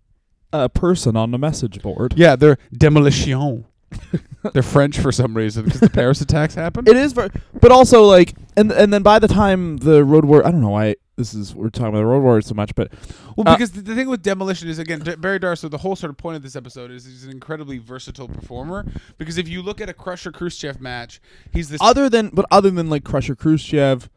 a 0.53 0.69
person 0.69 1.17
on 1.17 1.31
the 1.31 1.39
message 1.39 1.81
board. 1.83 2.15
Yeah, 2.17 2.35
they're 2.37 2.59
demolition. 2.73 3.67
they're 4.53 4.63
French 4.63 4.99
for 4.99 5.13
some 5.13 5.35
reason 5.35 5.65
because 5.65 5.81
the 5.81 5.91
Paris 5.91 6.21
attacks 6.21 6.55
happened. 6.55 6.89
It 6.89 6.97
is, 6.97 7.13
ver- 7.13 7.31
but 7.61 7.71
also 7.71 8.03
like, 8.03 8.35
and 8.57 8.73
and 8.73 8.93
then 8.93 9.03
by 9.03 9.19
the 9.19 9.29
time 9.29 9.77
the 9.79 10.05
Road 10.05 10.25
War, 10.25 10.47
I 10.47 10.51
don't 10.51 10.61
know 10.61 10.71
why 10.71 10.97
this 11.19 11.35
is 11.35 11.55
we're 11.55 11.69
talking 11.69 11.89
about 11.89 11.99
the 11.99 12.07
Road 12.07 12.21
Warriors 12.23 12.47
so 12.47 12.55
much, 12.55 12.75
but 12.75 12.91
Well, 13.37 13.47
Uh, 13.47 13.55
because 13.57 13.73
the, 13.73 13.83
the 13.83 13.95
thing 13.95 14.09
with 14.09 14.23
Demolition 14.23 14.69
is 14.69 14.79
again 14.79 15.01
D- 15.01 15.17
Barry 15.17 15.39
Darsow. 15.41 15.69
The 15.71 15.79
whole 15.79 15.97
sort 15.97 16.11
of 16.11 16.17
point 16.17 16.37
of 16.37 16.43
this 16.43 16.57
episode 16.57 16.91
is 16.91 17.05
he's 17.05 17.25
an 17.25 17.31
incredibly 17.31 17.79
versatile 17.79 18.29
performer. 18.29 18.87
Because 19.19 19.37
if 19.37 19.49
you 19.49 19.61
look 19.61 19.81
at 19.81 19.89
a 19.89 19.93
Crusher 19.93 20.33
Khrushchev 20.33 20.81
match, 20.81 21.21
he's 21.53 21.69
this. 21.69 21.81
other 21.83 22.09
than 22.09 22.31
but 22.31 22.47
other 22.51 22.71
than 22.71 22.89
like 22.89 23.05
Crusher 23.05 23.35
Khrushchev, 23.35 24.09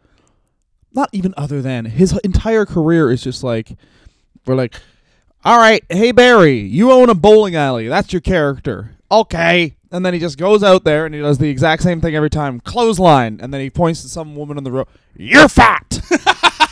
not 0.93 1.09
even 1.11 1.33
other 1.35 1.61
than 1.61 1.85
his 1.85 2.17
entire 2.23 2.65
career 2.65 3.11
is 3.11 3.21
just 3.23 3.43
like 3.43 3.75
we're 4.45 4.55
like, 4.55 4.79
all 5.43 5.57
right, 5.57 5.83
hey 5.89 6.11
Barry, 6.11 6.59
you 6.59 6.91
own 6.91 7.09
a 7.09 7.15
bowling 7.15 7.55
alley. 7.55 7.87
That's 7.87 8.13
your 8.13 8.21
character. 8.21 8.95
Okay. 9.11 9.75
And 9.91 10.05
then 10.05 10.13
he 10.13 10.19
just 10.19 10.37
goes 10.37 10.63
out 10.63 10.85
there 10.85 11.05
and 11.05 11.13
he 11.13 11.19
does 11.19 11.37
the 11.37 11.49
exact 11.49 11.83
same 11.83 11.99
thing 11.99 12.15
every 12.15 12.29
time. 12.29 12.61
Clothesline. 12.61 13.39
And 13.41 13.53
then 13.53 13.59
he 13.59 13.69
points 13.69 14.01
to 14.03 14.09
some 14.09 14.35
woman 14.35 14.57
on 14.57 14.63
the 14.63 14.71
road. 14.71 14.87
You're 15.15 15.49
fat. 15.49 15.99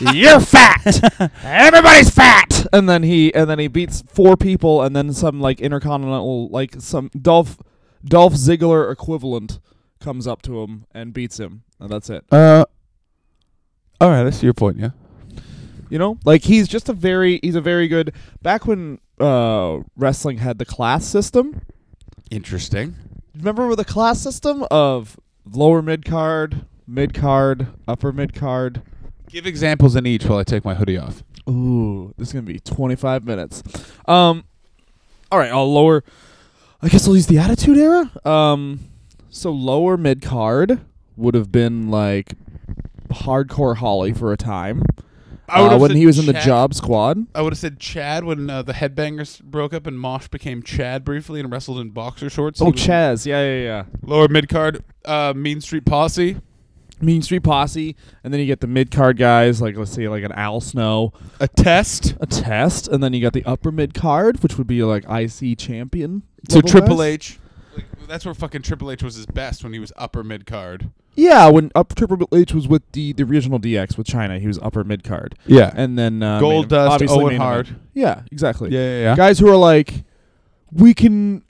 You're 0.14 0.40
fat. 0.40 1.30
Everybody's 1.44 2.08
fat. 2.10 2.66
And 2.72 2.88
then 2.88 3.02
he 3.02 3.34
and 3.34 3.48
then 3.50 3.58
he 3.58 3.68
beats 3.68 4.02
four 4.08 4.36
people 4.36 4.82
and 4.82 4.96
then 4.96 5.12
some 5.12 5.40
like 5.40 5.60
intercontinental 5.60 6.48
like 6.48 6.76
some 6.78 7.10
Dolph 7.20 7.58
Dolph 8.02 8.32
Ziggler 8.32 8.90
equivalent 8.90 9.60
comes 10.00 10.26
up 10.26 10.40
to 10.42 10.62
him 10.62 10.86
and 10.92 11.12
beats 11.12 11.38
him. 11.38 11.64
And 11.78 11.90
that's 11.90 12.08
it. 12.08 12.24
uh, 12.32 12.64
all 14.00 14.08
right, 14.08 14.22
that's 14.22 14.42
your 14.42 14.54
point. 14.54 14.78
Yeah. 14.78 14.90
You 15.90 15.98
know? 15.98 16.18
Like 16.24 16.44
he's 16.44 16.68
just 16.68 16.88
a 16.88 16.94
very 16.94 17.38
he's 17.42 17.54
a 17.54 17.60
very 17.60 17.86
good 17.86 18.14
back 18.40 18.66
when 18.66 18.98
uh 19.20 19.80
wrestling 19.96 20.38
had 20.38 20.58
the 20.58 20.64
class 20.64 21.04
system. 21.04 21.60
Interesting. 22.30 22.94
Remember 23.40 23.66
with 23.66 23.78
the 23.78 23.86
class 23.86 24.20
system 24.20 24.66
of 24.70 25.18
lower 25.50 25.80
mid 25.80 26.04
card, 26.04 26.66
mid 26.86 27.14
card, 27.14 27.68
upper 27.88 28.12
mid 28.12 28.34
card. 28.34 28.82
Give 29.28 29.46
examples 29.46 29.96
in 29.96 30.06
each 30.06 30.26
while 30.26 30.38
I 30.38 30.44
take 30.44 30.62
my 30.62 30.74
hoodie 30.74 30.98
off. 30.98 31.22
Ooh, 31.48 32.12
this 32.18 32.28
is 32.28 32.34
gonna 32.34 32.42
be 32.42 32.60
twenty 32.60 32.96
five 32.96 33.24
minutes. 33.24 33.62
Um, 34.06 34.44
all 35.32 35.38
right, 35.38 35.50
I'll 35.50 35.72
lower. 35.72 36.04
I 36.82 36.88
guess 36.88 37.08
I'll 37.08 37.14
use 37.16 37.28
the 37.28 37.38
Attitude 37.38 37.78
Era. 37.78 38.10
Um, 38.26 38.80
so 39.30 39.50
lower 39.50 39.96
mid 39.96 40.20
card 40.20 40.80
would 41.16 41.34
have 41.34 41.50
been 41.50 41.90
like 41.90 42.34
hardcore 43.10 43.76
Holly 43.76 44.12
for 44.12 44.32
a 44.34 44.36
time. 44.36 44.82
I 45.50 45.62
Uh, 45.62 45.78
when 45.78 45.96
he 45.96 46.06
was 46.06 46.18
in 46.18 46.26
the 46.26 46.32
Chad- 46.32 46.44
Job 46.44 46.74
Squad. 46.74 47.26
I 47.34 47.42
would 47.42 47.52
have 47.52 47.58
said 47.58 47.78
Chad 47.78 48.24
when 48.24 48.48
uh, 48.48 48.62
the 48.62 48.72
Headbangers 48.72 49.42
broke 49.42 49.74
up 49.74 49.86
and 49.86 49.98
Mosh 49.98 50.28
became 50.28 50.62
Chad 50.62 51.04
briefly 51.04 51.40
and 51.40 51.50
wrestled 51.50 51.78
in 51.80 51.90
boxer 51.90 52.30
shorts. 52.30 52.60
Oh, 52.60 52.72
Chaz, 52.72 53.26
yeah, 53.26 53.42
yeah, 53.42 53.62
yeah. 53.62 53.84
Lower 54.02 54.28
mid 54.28 54.48
card, 54.48 54.84
uh, 55.04 55.32
Mean 55.36 55.60
Street 55.60 55.84
Posse. 55.84 56.36
Mean 57.02 57.22
Street 57.22 57.42
Posse, 57.42 57.96
and 58.22 58.32
then 58.32 58.40
you 58.40 58.46
get 58.46 58.60
the 58.60 58.66
mid 58.66 58.90
card 58.90 59.16
guys 59.16 59.62
like 59.62 59.74
let's 59.76 59.90
say 59.90 60.06
like 60.08 60.22
an 60.22 60.32
Al 60.32 60.60
Snow, 60.60 61.14
A 61.40 61.48
test. 61.48 62.14
a 62.20 62.26
Test, 62.26 62.88
and 62.88 63.02
then 63.02 63.14
you 63.14 63.22
got 63.22 63.32
the 63.32 63.44
upper 63.46 63.72
mid 63.72 63.94
card, 63.94 64.42
which 64.42 64.58
would 64.58 64.66
be 64.66 64.82
like 64.84 65.04
IC 65.08 65.56
champion. 65.58 66.22
So 66.50 66.60
Triple 66.60 66.98
guys. 66.98 67.06
H. 67.06 67.38
Like, 68.10 68.14
that's 68.16 68.24
where 68.24 68.34
fucking 68.34 68.62
Triple 68.62 68.90
H 68.90 69.02
was 69.04 69.14
his 69.14 69.26
best 69.26 69.62
when 69.62 69.72
he 69.72 69.78
was 69.78 69.92
upper 69.96 70.24
mid 70.24 70.44
card. 70.44 70.90
Yeah, 71.14 71.48
when 71.48 71.70
up 71.76 71.94
Triple 71.94 72.28
H 72.32 72.52
was 72.52 72.66
with 72.66 72.82
the 72.92 73.12
the 73.12 73.22
original 73.22 73.60
DX 73.60 73.96
with 73.96 74.06
Chyna, 74.08 74.40
he 74.40 74.46
was 74.48 74.58
upper 74.58 74.82
mid 74.82 75.04
card, 75.04 75.36
Yeah. 75.46 75.72
and 75.74 75.96
then 75.98 76.20
uh, 76.22 76.40
Gold 76.40 76.64
main- 76.64 76.68
Dust, 76.70 76.92
obviously 76.94 77.18
Owen 77.22 77.28
main 77.34 77.40
Hart. 77.40 77.68
event. 77.68 77.82
Yeah, 77.94 78.22
exactly. 78.32 78.70
Yeah, 78.70 78.80
yeah, 78.80 79.00
yeah. 79.02 79.16
Guys 79.16 79.38
who 79.38 79.48
are 79.48 79.56
like, 79.56 80.04
we 80.72 80.92
can, 80.94 81.42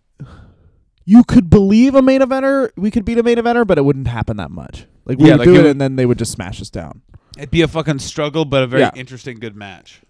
you 1.06 1.24
could 1.24 1.48
believe 1.48 1.94
a 1.94 2.02
main 2.02 2.20
eventer, 2.20 2.70
we 2.76 2.90
could 2.90 3.04
beat 3.06 3.18
a 3.18 3.22
main 3.22 3.36
eventer, 3.38 3.66
but 3.66 3.78
it 3.78 3.82
wouldn't 3.86 4.08
happen 4.08 4.36
that 4.38 4.50
much. 4.50 4.86
Like 5.06 5.18
we 5.18 5.26
Yeah, 5.26 5.32
would 5.36 5.38
like 5.40 5.46
do 5.46 5.54
it 5.54 5.58
it, 5.58 5.62
would- 5.62 5.70
and 5.72 5.80
then 5.80 5.96
they 5.96 6.04
would 6.06 6.18
just 6.18 6.32
smash 6.32 6.60
us 6.60 6.68
down. 6.70 7.00
It'd 7.38 7.50
be 7.50 7.62
a 7.62 7.68
fucking 7.68 8.00
struggle, 8.00 8.44
but 8.44 8.62
a 8.62 8.66
very 8.66 8.82
Yeah. 8.82 8.90
interesting, 8.94 9.38
good 9.38 9.56
match. 9.56 10.00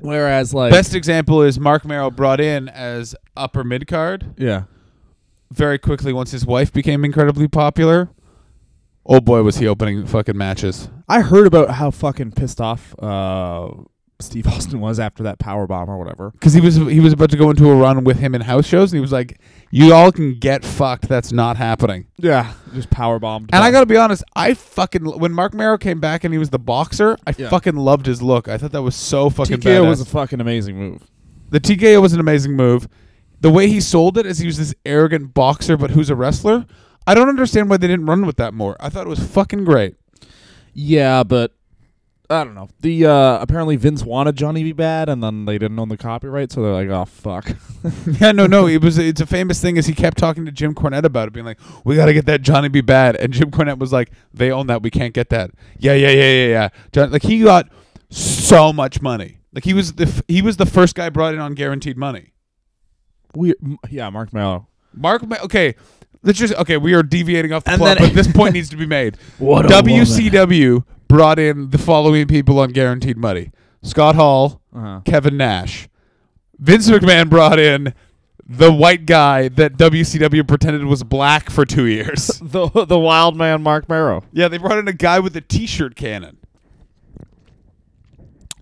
Whereas 0.00 0.54
like 0.54 0.70
Best 0.70 0.94
example 0.94 1.42
is 1.42 1.58
Marc 1.60 1.84
Mero 1.84 2.10
brought 2.10 2.40
in 2.40 2.68
as 2.68 3.14
upper 3.36 3.64
mid 3.64 3.86
card 3.86 4.34
yeah, 4.36 4.64
very 5.52 5.78
quickly 5.78 6.12
once 6.12 6.30
his 6.30 6.46
wife 6.46 6.72
became 6.72 7.04
incredibly 7.04 7.48
popular. 7.48 8.10
Oh 9.06 9.20
boy, 9.20 9.42
was 9.42 9.56
he 9.56 9.66
opening 9.66 10.06
fucking 10.06 10.36
matches. 10.36 10.88
I 11.08 11.22
heard 11.22 11.46
about 11.46 11.70
how 11.70 11.90
fucking 11.90 12.32
pissed 12.32 12.60
off 12.60 12.94
uh, 13.02 13.70
Steve 14.22 14.46
Austin 14.48 14.80
was 14.80 14.98
after 15.00 15.22
that 15.24 15.38
power 15.38 15.66
bomb 15.66 15.88
or 15.90 15.98
whatever. 15.98 16.30
Because 16.30 16.52
he 16.54 16.60
was 16.60 16.76
he 16.76 17.00
was 17.00 17.12
about 17.12 17.30
to 17.30 17.36
go 17.36 17.50
into 17.50 17.68
a 17.70 17.74
run 17.74 18.04
with 18.04 18.18
him 18.18 18.34
in 18.34 18.40
house 18.42 18.66
shows, 18.66 18.92
and 18.92 18.96
he 18.98 19.00
was 19.00 19.12
like, 19.12 19.40
"You 19.70 19.92
all 19.94 20.12
can 20.12 20.38
get 20.38 20.64
fucked. 20.64 21.08
That's 21.08 21.32
not 21.32 21.56
happening." 21.56 22.06
Yeah, 22.18 22.52
just 22.74 22.90
power 22.90 23.18
bombed. 23.18 23.50
And 23.52 23.62
I 23.64 23.70
gotta 23.70 23.86
be 23.86 23.96
honest, 23.96 24.22
I 24.36 24.54
fucking 24.54 25.04
when 25.18 25.32
Marc 25.32 25.54
Mero 25.54 25.78
came 25.78 26.00
back 26.00 26.24
and 26.24 26.32
he 26.34 26.38
was 26.38 26.50
the 26.50 26.58
boxer, 26.58 27.16
I 27.26 27.34
Yeah. 27.36 27.48
fucking 27.48 27.76
loved 27.76 28.06
his 28.06 28.20
look. 28.22 28.48
I 28.48 28.58
thought 28.58 28.72
that 28.72 28.82
was 28.82 28.94
so 28.96 29.30
fucking 29.30 29.58
TKO 29.58 29.82
badass. 29.84 29.88
was 29.88 30.00
a 30.00 30.04
fucking 30.06 30.40
amazing 30.40 30.76
move. 30.78 31.02
the 31.50 31.60
TKO 31.60 32.00
was 32.00 32.12
an 32.12 32.20
amazing 32.20 32.52
move. 32.52 32.88
The 33.40 33.50
way 33.50 33.68
he 33.68 33.80
sold 33.80 34.18
it 34.18 34.26
is 34.26 34.38
he 34.38 34.46
was 34.46 34.58
this 34.58 34.74
arrogant 34.84 35.32
boxer, 35.34 35.76
but 35.76 35.90
who's 35.90 36.10
a 36.10 36.14
wrestler. 36.14 36.66
I 37.06 37.14
don't 37.14 37.28
understand 37.30 37.70
why 37.70 37.78
they 37.78 37.86
didn't 37.88 38.04
run 38.06 38.26
with 38.26 38.36
that 38.36 38.52
more. 38.54 38.76
I 38.78 38.88
thought 38.90 39.06
it 39.06 39.08
was 39.08 39.18
fucking 39.18 39.64
great. 39.64 39.96
Yeah, 40.74 41.24
but 41.24 41.52
I 42.30 42.44
don't 42.44 42.54
know. 42.54 42.68
The 42.80 43.06
uh 43.06 43.38
apparently 43.40 43.74
Vince 43.74 44.04
wanted 44.04 44.36
Johnny 44.36 44.62
B. 44.62 44.70
Bad, 44.72 45.08
and 45.08 45.20
then 45.20 45.46
they 45.46 45.58
didn't 45.58 45.78
own 45.80 45.88
the 45.88 45.96
copyright, 45.96 46.52
so 46.52 46.62
they're 46.62 46.72
like, 46.72 46.88
"Oh 46.88 47.04
fuck." 47.04 47.50
yeah, 48.20 48.30
no, 48.30 48.46
no. 48.46 48.68
It 48.68 48.82
was 48.82 48.98
it's 48.98 49.20
a 49.20 49.26
famous 49.26 49.60
thing. 49.60 49.76
Is 49.76 49.86
he 49.86 49.94
kept 49.94 50.16
talking 50.16 50.44
to 50.46 50.52
Jim 50.52 50.72
Cornette 50.72 51.02
about 51.02 51.26
it, 51.26 51.32
being 51.32 51.44
like, 51.44 51.58
"We 51.84 51.96
got 51.96 52.06
to 52.06 52.12
get 52.14 52.26
that 52.26 52.42
Johnny 52.42 52.68
B. 52.68 52.82
Bad," 52.82 53.16
and 53.16 53.32
Jim 53.32 53.50
Cornette 53.50 53.78
was 53.78 53.92
like, 53.92 54.12
"They 54.32 54.52
own 54.52 54.68
that. 54.68 54.80
We 54.82 54.90
can't 54.90 55.12
get 55.12 55.28
that." 55.30 55.50
Yeah, 55.78 55.94
yeah, 55.94 56.10
yeah, 56.10 56.32
yeah, 56.32 56.46
yeah. 56.46 56.68
John, 56.92 57.10
like 57.10 57.24
he 57.24 57.42
got 57.42 57.68
so 58.10 58.72
much 58.72 59.02
money. 59.02 59.38
Like 59.52 59.64
he 59.64 59.74
was 59.74 59.94
the 59.94 60.06
f- 60.06 60.22
he 60.28 60.40
was 60.40 60.56
the 60.56 60.66
first 60.66 60.94
guy 60.94 61.08
brought 61.08 61.34
in 61.34 61.40
on 61.40 61.54
guaranteed 61.54 61.96
money. 61.96 62.32
We 63.34 63.54
yeah, 63.88 64.08
Marc 64.10 64.32
Mero. 64.32 64.68
Mark, 64.94 65.26
Ma- 65.26 65.38
okay, 65.42 65.74
let's 66.22 66.38
just 66.38 66.54
okay. 66.54 66.76
We 66.76 66.94
are 66.94 67.02
deviating 67.02 67.52
off 67.52 67.64
the 67.64 67.72
And 67.72 67.80
plot, 67.80 67.98
but 67.98 68.12
this 68.12 68.30
point 68.30 68.54
needs 68.54 68.68
to 68.70 68.76
be 68.76 68.86
made. 68.86 69.16
What 69.38 69.66
a 69.66 69.68
WCW 69.68 70.84
brought 71.10 71.38
in 71.38 71.70
the 71.70 71.78
following 71.78 72.26
people 72.28 72.58
on 72.60 72.70
guaranteed 72.70 73.16
money: 73.18 73.50
Scott 73.82 74.14
Hall, 74.14 74.60
Uh-huh. 74.74 75.00
Kevin 75.04 75.36
Nash. 75.36 75.88
Vince 76.58 76.88
McMahon 76.88 77.28
brought 77.28 77.58
in 77.58 77.92
the 78.46 78.72
white 78.72 79.06
guy 79.06 79.48
that 79.48 79.74
WCW 79.76 80.46
pretended 80.46 80.84
was 80.84 81.02
black 81.02 81.50
for 81.50 81.64
two 81.66 81.86
years. 81.86 82.28
the 82.42 82.68
the 82.86 82.98
wild 82.98 83.36
man 83.36 83.62
Marc 83.62 83.88
Mero. 83.88 84.22
yeah, 84.32 84.48
they 84.48 84.58
brought 84.58 84.78
in 84.78 84.86
a 84.88 84.92
guy 84.92 85.18
with 85.20 85.36
a 85.36 85.40
T-shirt 85.40 85.96
cannon. 85.96 86.38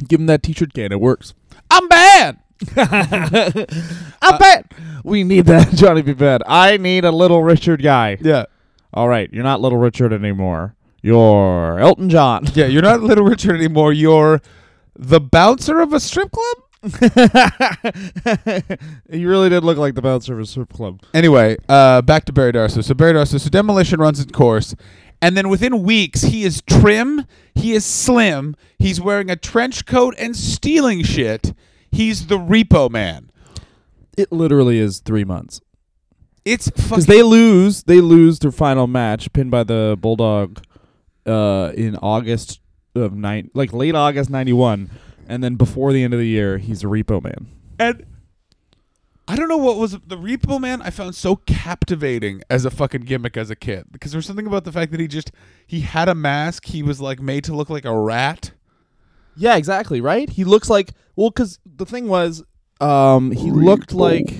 Give 0.07 0.21
him 0.21 0.27
that 0.27 0.45
t-shirt 0.45 0.73
can. 0.75 0.93
It 0.93 1.01
works. 1.01 1.35
I'm 1.71 1.89
bad. 1.89 2.39
I 2.77 4.37
bet 4.39 4.73
we 5.05 5.25
need 5.25 5.47
that 5.47 5.73
Johnny 5.75 6.03
B. 6.03 6.13
Bad. 6.13 6.43
I 6.47 6.77
need 6.77 7.05
a 7.05 7.11
little 7.11 7.43
Richard 7.43 7.83
guy. 7.83 8.17
Yeah, 8.21 8.45
All 8.95 9.09
right, 9.09 9.29
you're 9.33 9.43
not 9.45 9.61
little 9.61 9.79
Richard 9.79 10.13
anymore. 10.13 10.77
You're 11.09 11.79
Elton 11.79 12.11
John. 12.11 12.47
yeah. 12.53 12.67
You're 12.67 12.83
not 12.83 13.01
Little 13.01 13.25
Richard 13.25 13.55
anymore. 13.57 13.95
You're 13.95 14.43
the 14.95 15.19
bouncer 15.19 15.81
of 15.81 15.95
a 15.95 16.01
strip 16.01 16.31
club. 16.31 16.65
he 19.11 19.25
really 19.25 19.49
did 19.49 19.65
look 19.65 19.79
like 19.79 19.95
the 19.95 20.03
bouncer 20.03 20.35
of 20.35 20.41
a 20.41 20.45
strip 20.45 20.71
club. 20.71 21.01
Anyway, 21.15 21.57
uh, 21.67 22.03
back 22.03 22.27
to 22.27 22.33
Barry 22.35 22.53
Darsow. 22.53 22.85
So 22.85 22.93
Barry 22.93 23.15
Darsow, 23.15 23.41
so 23.41 23.49
demolition 23.49 24.01
runs 24.01 24.21
its 24.21 24.31
course, 24.33 24.75
and 25.23 25.35
then 25.35 25.49
within 25.49 25.83
weeks 25.83 26.25
he 26.25 26.45
is 26.45 26.61
trim, 26.69 27.25
he 27.55 27.73
is 27.73 27.87
slim, 27.87 28.55
he's 28.79 29.01
wearing 29.01 29.31
a 29.31 29.37
trench 29.37 29.87
coat 29.87 30.15
and 30.19 30.37
stealing 30.37 31.03
shit. 31.05 31.55
He's 31.91 32.27
the 32.27 32.37
Repo 32.37 32.91
Man. 32.91 33.31
It 34.19 34.31
literally 34.31 34.79
is 34.79 34.99
three 35.01 35.25
months 35.25 35.63
It's 36.45 36.69
because 36.69 37.07
they 37.07 37.23
lose. 37.23 37.85
They 37.85 38.03
lose 38.03 38.41
their 38.41 38.53
final 38.53 38.87
match, 38.87 39.33
pinned 39.33 39.51
by 39.51 39.65
the 39.65 39.97
Bulldog, 39.99 40.61
uh, 41.29 41.73
in 41.77 41.97
August 41.97 42.61
of 42.95 43.15
nine, 43.15 43.51
like 43.55 43.73
late 43.73 43.95
August 43.95 44.31
'91, 44.31 44.91
and 45.29 45.43
then 45.45 45.55
before 45.57 45.93
the 45.93 46.03
end 46.03 46.15
of 46.15 46.21
the 46.21 46.27
year, 46.27 46.59
he's 46.59 46.83
a 46.83 46.87
Repo 46.87 47.23
Man. 47.23 47.47
and 47.79 48.05
I 49.31 49.37
don't 49.37 49.49
know 49.49 49.59
what 49.59 49.77
was 49.77 49.93
the 49.93 50.17
Repo 50.17 50.59
Man. 50.59 50.81
I 50.81 50.89
found 50.89 51.15
so 51.15 51.37
captivating 51.37 52.43
as 52.49 52.65
a 52.65 52.71
fucking 52.71 53.03
gimmick 53.03 53.37
as 53.37 53.51
a 53.51 53.57
kid 53.57 53.85
because 53.93 54.13
there's 54.13 54.25
something 54.27 54.47
about 54.47 54.65
the 54.65 54.73
fact 54.73 54.91
that 54.93 55.01
he 55.01 55.07
just 55.07 55.31
he 55.67 55.81
had 55.81 56.09
a 56.09 56.15
mask. 56.15 56.65
He 56.67 56.83
was 56.83 56.99
like 56.99 57.21
made 57.21 57.45
to 57.45 57.55
look 57.55 57.69
like 57.69 57.85
a 57.85 57.97
rat. 57.97 58.53
Yeah, 59.37 59.57
exactly. 59.57 60.01
Right? 60.01 60.31
He 60.31 60.45
looks 60.45 60.71
like 60.71 60.93
well, 61.15 61.31
because 61.31 61.59
the 61.67 61.85
thing 61.85 62.09
was, 62.09 62.43
um, 62.81 63.33
he 63.33 63.51
looked 63.51 63.93
like 63.93 64.31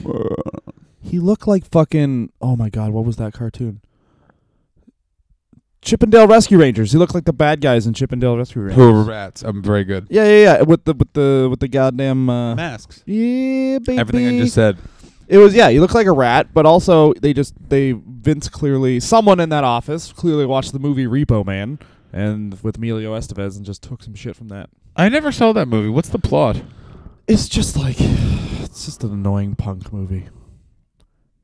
he 1.03 1.19
looked 1.19 1.47
like 1.47 1.69
fucking. 1.71 2.33
Oh 2.41 2.57
my 2.57 2.71
god, 2.71 2.93
what 2.93 3.05
was 3.05 3.17
that 3.17 3.35
cartoon? 3.35 3.83
Chip 5.89 6.03
'n 6.03 6.11
Dale 6.11 6.27
Rescue 6.27 6.59
Rangers. 6.59 6.93
He 6.93 6.99
looked 6.99 7.15
like 7.15 7.25
the 7.25 7.33
bad 7.33 7.63
guys 7.63 7.87
in 7.87 7.95
Chip 7.95 8.13
'n 8.13 8.19
Dale 8.21 8.37
Rescue 8.37 8.61
Rangers. 8.61 8.77
Who 8.77 8.95
are 8.95 9.03
rats? 9.05 9.43
I'm 9.43 9.63
very 9.63 9.85
good. 9.85 10.07
Yeah, 10.11 10.25
yeah, 10.25 10.43
yeah. 10.43 10.63
With 10.63 10.85
the 10.85 10.93
with 10.93 11.13
the 11.15 11.49
with 11.51 11.61
the 11.61 11.69
goddamn. 11.69 12.29
Uh, 12.29 12.55
Masks. 12.55 13.03
yeah, 13.07 13.79
baby. 13.79 13.99
Everything 13.99 14.27
I 14.27 14.39
just 14.39 14.55
said. 14.55 14.77
It 15.29 15.39
was 15.39 15.55
yeah. 15.55 15.71
He 15.71 15.81
looked 15.81 15.95
like 15.95 16.07
a 16.07 16.13
rat, 16.13 16.49
but 16.53 16.67
also 16.67 17.15
they 17.15 17.33
just 17.33 17.55
they 17.71 17.93
Vince 17.93 18.49
clearly 18.51 19.01
someone 19.01 19.41
in 19.41 19.49
that 19.49 19.65
office 19.65 20.13
clearly 20.13 20.45
watched 20.45 20.73
the 20.75 20.79
movie 20.79 21.07
Repo 21.07 21.45
Man 21.45 21.79
and 22.13 22.59
with 22.63 22.77
Emilio 22.77 23.19
Estevez 23.19 23.57
and 23.57 23.65
just 23.65 23.83
took 23.83 24.03
some 24.03 24.15
shit 24.15 24.37
from 24.37 24.49
that. 24.49 24.69
I 24.95 25.09
never 25.09 25.33
saw 25.33 25.53
that 25.55 25.69
movie. 25.69 25.89
What's 25.89 26.11
the 26.11 26.19
plot? 26.19 26.61
It's 27.27 27.49
just 27.49 27.77
like 27.77 27.97
it's 27.99 28.85
just 28.85 29.05
an 29.05 29.13
annoying 29.13 29.55
punk 29.55 29.91
movie. 29.91 30.29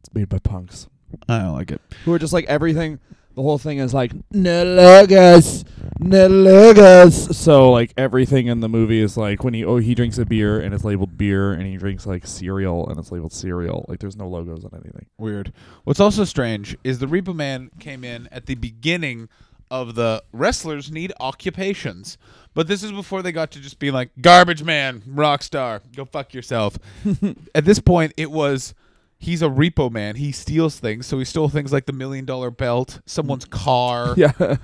It's 0.00 0.12
made 0.14 0.28
by 0.28 0.38
punks 0.38 0.88
I 1.28 1.38
don't 1.38 1.54
like 1.54 1.70
it. 1.70 1.80
who 2.04 2.12
are 2.12 2.18
just 2.18 2.32
like 2.32 2.44
everything. 2.46 2.98
The 3.34 3.42
whole 3.42 3.58
thing 3.58 3.78
is 3.78 3.92
like 3.92 4.12
Nalagas, 4.30 5.64
Nalagas. 6.00 7.34
So 7.34 7.72
like 7.72 7.92
everything 7.96 8.46
in 8.46 8.60
the 8.60 8.68
movie 8.68 9.00
is 9.00 9.16
like 9.16 9.42
when 9.42 9.54
he 9.54 9.64
oh 9.64 9.78
he 9.78 9.94
drinks 9.94 10.18
a 10.18 10.24
beer 10.24 10.60
and 10.60 10.72
it's 10.72 10.84
labeled 10.84 11.18
beer 11.18 11.52
and 11.52 11.66
he 11.66 11.76
drinks 11.76 12.06
like 12.06 12.26
cereal 12.26 12.88
and 12.88 12.98
it's 12.98 13.10
labeled 13.10 13.32
cereal. 13.32 13.84
Like 13.88 13.98
there's 13.98 14.16
no 14.16 14.28
logos 14.28 14.64
on 14.64 14.70
anything. 14.74 15.06
Weird. 15.18 15.52
What's 15.82 15.98
also 15.98 16.24
strange 16.24 16.76
is 16.84 17.00
the 17.00 17.06
Repo 17.06 17.34
Man 17.34 17.70
came 17.80 18.04
in 18.04 18.28
at 18.30 18.46
the 18.46 18.54
beginning 18.54 19.28
of 19.68 19.96
the 19.96 20.22
wrestlers 20.32 20.92
need 20.92 21.12
occupations. 21.18 22.16
But 22.54 22.68
this 22.68 22.84
is 22.84 22.92
before 22.92 23.22
they 23.22 23.32
got 23.32 23.50
to 23.52 23.60
just 23.60 23.80
be 23.80 23.90
like 23.90 24.10
garbage 24.20 24.62
man, 24.62 25.02
rock 25.08 25.42
star, 25.42 25.82
go 25.96 26.04
fuck 26.04 26.34
yourself. 26.34 26.78
at 27.54 27.64
this 27.64 27.80
point 27.80 28.12
it 28.16 28.30
was 28.30 28.74
he's 29.24 29.42
a 29.42 29.48
repo 29.48 29.90
man. 29.90 30.16
He 30.16 30.32
steals 30.32 30.78
things. 30.78 31.06
So 31.06 31.18
he 31.18 31.24
stole 31.24 31.48
things 31.48 31.72
like 31.72 31.86
the 31.86 31.92
million 31.92 32.24
dollar 32.24 32.50
belt, 32.50 33.00
someone's 33.06 33.46
mm. 33.46 33.50
car. 33.50 34.14
Yeah. 34.24 34.56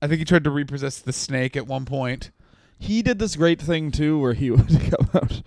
I 0.00 0.06
think 0.06 0.20
he 0.20 0.24
tried 0.24 0.44
to 0.44 0.50
repossess 0.50 1.00
the 1.00 1.12
snake 1.12 1.56
at 1.56 1.66
one 1.66 1.84
point. 1.84 2.30
He 2.78 3.02
did 3.02 3.18
this 3.18 3.34
great 3.34 3.60
thing 3.60 3.90
too, 3.90 4.18
where 4.18 4.32
he 4.32 4.50
would 4.52 4.68
come 4.68 5.10
out, 5.12 5.42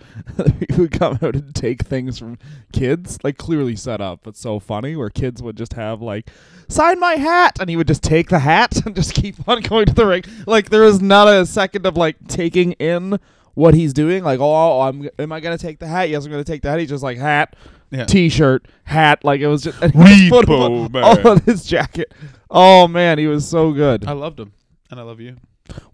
he 0.69 0.81
would 0.81 0.91
come 0.91 1.17
out 1.21 1.35
and 1.35 1.55
take 1.55 1.83
things 1.83 2.19
from 2.19 2.37
kids, 2.73 3.17
like 3.23 3.37
clearly 3.37 3.77
set 3.77 4.01
up, 4.01 4.19
but 4.23 4.35
so 4.35 4.59
funny. 4.59 4.97
Where 4.97 5.09
kids 5.09 5.41
would 5.41 5.55
just 5.55 5.73
have 5.73 6.01
like, 6.01 6.29
sign 6.67 6.99
my 6.99 7.15
hat, 7.15 7.57
and 7.59 7.69
he 7.69 7.77
would 7.77 7.87
just 7.87 8.03
take 8.03 8.29
the 8.29 8.39
hat 8.39 8.85
and 8.85 8.95
just 8.95 9.13
keep 9.13 9.47
on 9.47 9.61
going 9.61 9.85
to 9.85 9.93
the 9.93 10.05
ring. 10.05 10.23
Like 10.45 10.69
there 10.69 10.83
was 10.83 11.01
not 11.01 11.29
a 11.29 11.45
second 11.45 11.85
of 11.85 11.95
like 11.95 12.17
taking 12.27 12.73
in 12.73 13.17
what 13.53 13.73
he's 13.73 13.93
doing. 13.93 14.23
Like, 14.23 14.39
oh, 14.39 14.81
I'm, 14.81 15.09
am 15.19 15.31
I 15.31 15.39
gonna 15.39 15.57
take 15.57 15.79
the 15.79 15.87
hat? 15.87 16.09
Yes, 16.09 16.25
I'm 16.25 16.31
gonna 16.31 16.43
take 16.43 16.61
the 16.61 16.69
hat. 16.69 16.79
He's 16.79 16.89
just 16.89 17.03
like 17.03 17.17
hat, 17.17 17.55
Yeah. 17.91 18.05
t-shirt, 18.05 18.67
hat. 18.83 19.23
Like 19.23 19.41
it 19.41 19.47
was 19.47 19.63
just 19.63 19.77
Repo 19.81 20.85
on- 20.85 20.91
Man. 20.91 21.03
all 21.03 21.27
on 21.27 21.41
his 21.41 21.65
jacket. 21.65 22.13
Oh 22.49 22.87
man, 22.87 23.17
he 23.17 23.27
was 23.27 23.47
so 23.47 23.71
good. 23.71 24.05
I 24.07 24.13
loved 24.13 24.39
him. 24.39 24.53
And 24.89 24.99
I 24.99 25.03
love 25.03 25.19
you. 25.21 25.37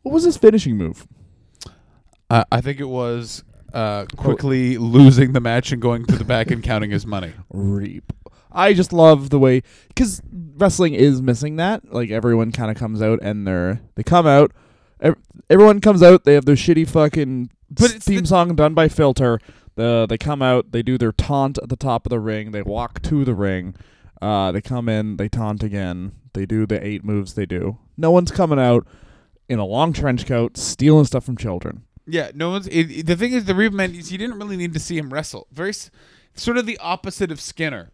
What 0.01 0.11
was 0.13 0.23
his 0.23 0.37
finishing 0.37 0.75
move? 0.77 1.05
Uh, 2.29 2.43
I 2.51 2.61
think 2.61 2.79
it 2.79 2.89
was 2.89 3.43
uh, 3.73 4.05
quickly 4.17 4.77
losing 4.77 5.33
the 5.33 5.39
match 5.39 5.71
and 5.71 5.81
going 5.81 6.05
to 6.07 6.15
the 6.17 6.23
back 6.25 6.51
and 6.51 6.63
counting 6.63 6.89
his 6.91 7.05
money. 7.05 7.33
reap. 7.51 8.11
I 8.51 8.73
just 8.73 8.91
love 8.91 9.29
the 9.29 9.37
way 9.39 9.61
because 9.89 10.21
wrestling 10.57 10.93
is 10.95 11.21
missing 11.21 11.57
that. 11.57 11.93
Like 11.93 12.09
everyone 12.09 12.51
kind 12.51 12.71
of 12.71 12.77
comes 12.77 13.01
out 13.01 13.19
and 13.21 13.45
they're 13.45 13.81
they 13.95 14.03
come 14.03 14.25
out. 14.25 14.51
Ev- 15.01 15.17
Everyone 15.49 15.79
comes 15.81 16.01
out. 16.03 16.23
They 16.25 16.33
have 16.33 16.45
their 16.45 16.55
shitty 16.55 16.87
fucking 16.89 17.49
But 17.69 17.91
theme 18.03 18.21
the- 18.21 18.27
song 18.27 18.55
done 18.55 18.73
by 18.73 18.87
Filter. 18.89 19.39
The 19.75 20.05
they 20.09 20.17
come 20.17 20.41
out. 20.41 20.71
They 20.71 20.81
do 20.81 20.97
their 20.97 21.11
taunt 21.11 21.57
at 21.61 21.69
the 21.69 21.75
top 21.75 22.05
of 22.05 22.09
the 22.09 22.19
ring. 22.19 22.51
They 22.51 22.61
walk 22.63 23.01
to 23.03 23.23
the 23.23 23.35
ring. 23.35 23.75
Uh, 24.21 24.51
they 24.51 24.61
come 24.61 24.89
in. 24.89 25.17
They 25.17 25.29
taunt 25.29 25.61
again. 25.63 26.13
They 26.33 26.45
do 26.45 26.65
the 26.65 26.83
eight 26.85 27.03
moves. 27.03 27.35
They 27.35 27.45
do. 27.45 27.77
No 27.95 28.09
one's 28.11 28.31
coming 28.31 28.59
out 28.59 28.87
in 29.47 29.59
a 29.59 29.65
long 29.65 29.93
trench 29.93 30.25
coat 30.25 30.57
stealing 30.57 31.05
stuff 31.05 31.23
from 31.25 31.37
children. 31.37 31.83
Yeah, 32.07 32.31
no 32.33 32.49
one's. 32.49 32.67
It, 32.67 32.89
it- 32.91 33.05
the 33.05 33.15
thing 33.15 33.33
is, 33.33 33.45
the 33.45 33.53
Reaper 33.55 33.75
Man 33.75 33.93
is 33.93 34.11
you 34.11 34.17
didn't 34.17 34.39
really 34.39 34.57
need 34.57 34.73
to 34.73 34.79
see 34.79 34.97
him 34.97 35.13
wrestle. 35.13 35.45
Very 35.51 35.73
sort 36.33 36.57
of 36.57 36.65
the 36.65 36.77
opposite 36.79 37.31
of 37.31 37.39
Skinner, 37.39 37.91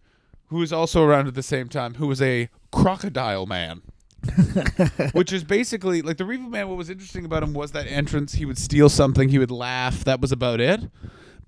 who 0.47 0.57
was 0.59 0.71
also 0.71 1.03
around 1.03 1.27
at 1.27 1.33
the 1.35 1.43
same 1.43 1.67
time, 1.67 1.95
who 1.95 2.07
was 2.07 2.21
a 2.21 2.47
crocodile 2.71 3.45
man. 3.45 3.81
Which 5.13 5.33
is 5.33 5.43
basically 5.43 6.01
like 6.01 6.17
the 6.17 6.25
Reaper 6.25 6.49
Man. 6.49 6.67
What 6.69 6.77
was 6.77 6.89
interesting 6.89 7.25
about 7.25 7.43
him 7.43 7.53
was 7.53 7.71
that 7.71 7.87
entrance. 7.87 8.33
He 8.33 8.45
would 8.45 8.57
steal 8.57 8.89
something. 8.89 9.29
He 9.29 9.39
would 9.39 9.51
laugh. 9.51 10.03
That 10.03 10.21
was 10.21 10.31
about 10.31 10.59
it. 10.59 10.81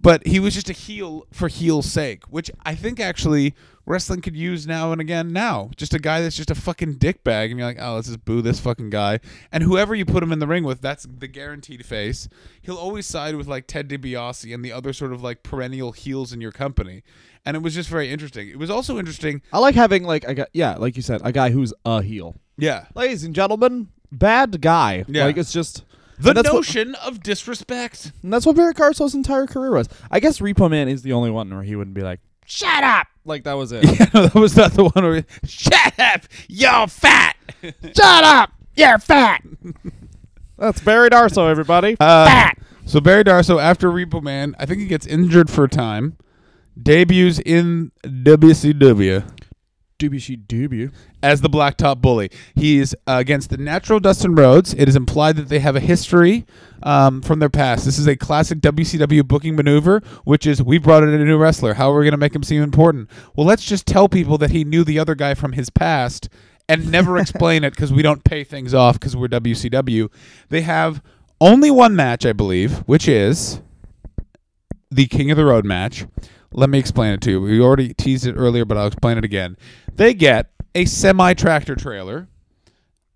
But 0.02 0.28
he 0.28 0.40
was 0.40 0.54
just 0.54 0.70
a 0.70 0.74
heel 0.74 1.26
for 1.32 1.48
heel's 1.48 1.92
sake, 1.92 2.26
which 2.26 2.52
I 2.64 2.76
think 2.76 3.00
actually 3.00 3.56
wrestling 3.86 4.22
could 4.22 4.36
use 4.36 4.68
now 4.68 4.92
and 4.92 5.00
again. 5.00 5.32
Now, 5.32 5.72
just 5.78 5.94
a 5.94 6.00
guy 6.00 6.22
that's 6.22 6.36
just 6.36 6.52
a 6.52 6.56
fucking 6.56 6.96
dickbag, 6.96 7.50
and 7.50 7.58
you're 7.58 7.68
like, 7.68 7.80
oh, 7.80 7.96
let's 7.96 8.08
just 8.08 8.26
boo 8.26 8.42
this 8.42 8.60
fucking 8.60 8.90
guy. 8.90 9.20
And 9.52 9.64
whoever 9.64 9.96
you 9.96 10.06
put 10.06 10.22
him 10.22 10.32
in 10.32 10.40
the 10.40 10.48
ring 10.48 10.64
with, 10.64 10.82
that's 10.82 11.08
the 11.10 11.28
guaranteed 11.28 11.86
face. 11.86 12.28
He'll 12.62 12.78
always 12.78 13.06
side 13.06 13.36
with 13.36 13.48
like 13.48 13.68
Ted 13.68 13.90
DiBiase 13.90 14.54
and 14.54 14.64
the 14.64 14.72
other 14.72 14.94
sort 14.94 15.14
of 15.14 15.24
like 15.24 15.44
perennial 15.44 15.92
heels 15.92 16.34
in 16.34 16.42
your 16.42 16.52
company. 16.52 17.04
And 17.46 17.56
it 17.56 17.62
was 17.62 17.76
just 17.76 17.90
very 17.90 18.12
interesting. 18.12 18.50
It 18.50 18.58
was 18.58 18.70
also 18.70 18.98
interesting. 18.98 19.42
I 19.54 19.60
like 19.60 19.76
having 19.76 20.04
like 20.04 20.24
a 20.24 20.34
guy, 20.34 20.48
yeah, 20.54 20.76
like 20.76 20.96
you 20.96 21.04
said, 21.04 21.22
a 21.24 21.32
guy 21.32 21.52
who's 21.52 21.74
a 21.86 22.02
heel. 22.02 22.36
Yeah. 22.58 22.86
ladies 22.96 23.24
and 23.24 23.34
gentlemen, 23.36 23.90
bad 24.12 24.62
guy. 24.62 25.04
Yeah. 25.08 25.26
Like 25.26 25.38
it's 25.38 25.52
just 25.52 25.84
The 26.20 26.34
that's 26.34 26.48
what- 26.50 26.56
notion 26.56 26.96
of 26.96 27.22
disrespect. 27.22 28.12
and 28.24 28.32
that's 28.34 28.46
what 28.46 28.56
Barry 28.56 28.74
Carso's 28.74 29.14
entire 29.14 29.46
career 29.48 29.72
was. 29.72 29.90
I 30.10 30.20
guess 30.20 30.40
Repo 30.40 30.70
Man 30.70 30.88
is 30.88 31.02
the 31.02 31.14
only 31.14 31.32
one 31.32 31.54
where 31.54 31.64
he 31.64 31.76
wouldn't 31.76 31.94
be 31.96 32.02
like, 32.02 32.20
"Shut 32.46 32.84
up!" 32.84 33.08
Like 33.26 33.44
that 33.44 33.54
was 33.54 33.72
it. 33.72 33.84
Yeah, 34.00 34.06
no, 34.14 34.22
that 34.28 34.36
was 34.36 34.56
not 34.56 34.72
the 34.74 34.84
one 34.86 35.04
where 35.04 35.16
he, 35.16 35.24
shut 35.48 36.00
up, 36.00 36.22
you're 36.48 36.88
fat. 36.88 37.36
Shut 37.62 38.24
up! 38.24 38.52
You're 38.76 39.00
fat. 39.00 39.42
that's 40.58 40.80
Barry 40.82 41.10
Darsow, 41.10 41.50
everybody. 41.50 41.98
Uh, 42.00 42.52
So 42.86 43.00
Barry 43.02 43.24
Darsow, 43.24 43.60
after 43.62 43.90
Repo 43.90 44.22
Man, 44.22 44.56
I 44.60 44.66
think 44.68 44.80
he 44.80 44.86
gets 44.88 45.08
injured 45.08 45.50
for 45.50 45.64
a 45.64 45.68
time, 45.70 46.18
debuts 46.82 47.40
in 47.40 47.92
WCW 48.04 49.24
Doobie 49.98 50.46
doobie. 50.46 50.94
as 51.24 51.40
the 51.40 51.50
Blacktop 51.50 52.02
Bully. 52.02 52.30
He's 52.54 52.94
uh, 53.08 53.16
against 53.18 53.50
the 53.50 53.56
natural 53.56 54.02
Dustin 54.02 54.36
Rhodes. 54.36 54.74
It 54.74 54.90
is 54.90 54.96
implied 54.98 55.38
that 55.38 55.48
they 55.48 55.60
have 55.60 55.78
a 55.78 55.80
history 55.80 56.46
um, 56.84 57.22
from 57.22 57.40
their 57.40 57.50
past. 57.50 57.86
This 57.86 57.98
is 57.98 58.06
a 58.06 58.18
classic 58.18 58.60
WCW 58.60 59.26
booking 59.26 59.56
maneuver, 59.56 60.02
which 60.26 60.46
is 60.46 60.62
we 60.62 60.80
brought 60.80 61.04
in 61.04 61.10
a 61.14 61.24
new 61.24 61.38
wrestler. 61.38 61.76
How 61.76 61.94
are 61.94 62.00
we 62.00 62.04
going 62.04 62.12
to 62.12 62.18
make 62.18 62.36
him 62.36 62.44
seem 62.44 62.62
important? 62.62 63.10
Well, 63.38 63.48
let's 63.48 63.64
just 63.64 63.86
tell 63.86 64.10
people 64.10 64.38
that 64.40 64.52
he 64.52 64.66
knew 64.66 64.84
the 64.84 65.00
other 65.00 65.16
guy 65.16 65.34
from 65.34 65.54
his 65.54 65.70
past 65.70 66.28
and 66.68 66.92
never 66.92 67.18
explain 67.20 67.64
it 67.64 67.72
because 67.72 67.94
we 67.94 68.02
don't 68.02 68.26
pay 68.26 68.44
things 68.44 68.74
off 68.74 69.00
because 69.00 69.16
we're 69.16 69.30
WCW. 69.30 70.12
They 70.50 70.62
have 70.62 71.02
only 71.40 71.72
one 71.72 71.96
match, 71.96 72.26
I 72.26 72.34
believe, 72.34 72.80
which 72.80 73.08
is 73.08 73.62
the 74.92 75.08
King 75.08 75.32
of 75.32 75.38
the 75.38 75.46
Road 75.46 75.64
match. 75.64 76.06
Let 76.58 76.70
me 76.70 76.80
explain 76.80 77.14
it 77.14 77.22
to 77.22 77.32
you. 77.32 77.42
We 77.42 77.60
already 77.60 77.94
teased 77.94 78.26
it 78.26 78.36
earlier, 78.38 78.64
but 78.64 78.78
I'll 78.78 78.88
explain 78.88 79.18
it 79.18 79.26
again. 79.26 79.58
They 79.94 80.14
get 80.14 80.52
a 80.74 80.86
semi 80.86 81.34
tractor 81.34 81.76
trailer, 81.76 82.30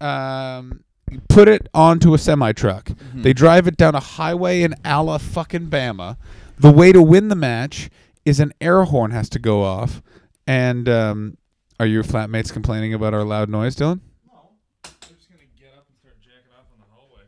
um, 0.02 0.84
put 1.30 1.48
it 1.48 1.70
onto 1.74 2.14
a 2.14 2.18
semi 2.18 2.52
truck. 2.52 2.92
They 3.14 3.32
drive 3.34 3.66
it 3.68 3.78
down 3.78 3.96
a 3.96 4.02
highway 4.02 4.62
in 4.62 4.76
Ala 4.86 5.20
fucking 5.20 5.68
Bama. 5.70 6.18
The 6.58 6.72
way 6.72 6.92
to 6.92 7.02
win 7.02 7.30
the 7.30 7.36
match 7.36 7.90
is 8.26 8.42
an 8.42 8.52
air 8.60 8.84
horn 8.84 9.12
has 9.12 9.30
to 9.30 9.40
go 9.40 9.64
off. 9.64 10.02
And 10.46 10.90
um, 10.90 11.38
are 11.80 11.86
your 11.86 12.04
flatmates 12.04 12.52
complaining 12.52 12.94
about 12.94 13.14
our 13.14 13.24
loud 13.24 13.50
noise, 13.50 13.76
Dylan? 13.76 14.02
No, 14.28 14.50
they're 14.84 14.92
just 15.16 15.30
gonna 15.30 15.44
get 15.58 15.70
up 15.78 15.86
and 15.88 15.98
start 15.98 16.20
jacking 16.20 16.52
off 16.58 16.66
in 16.74 16.80
the 16.82 16.88
hallway. 16.94 17.24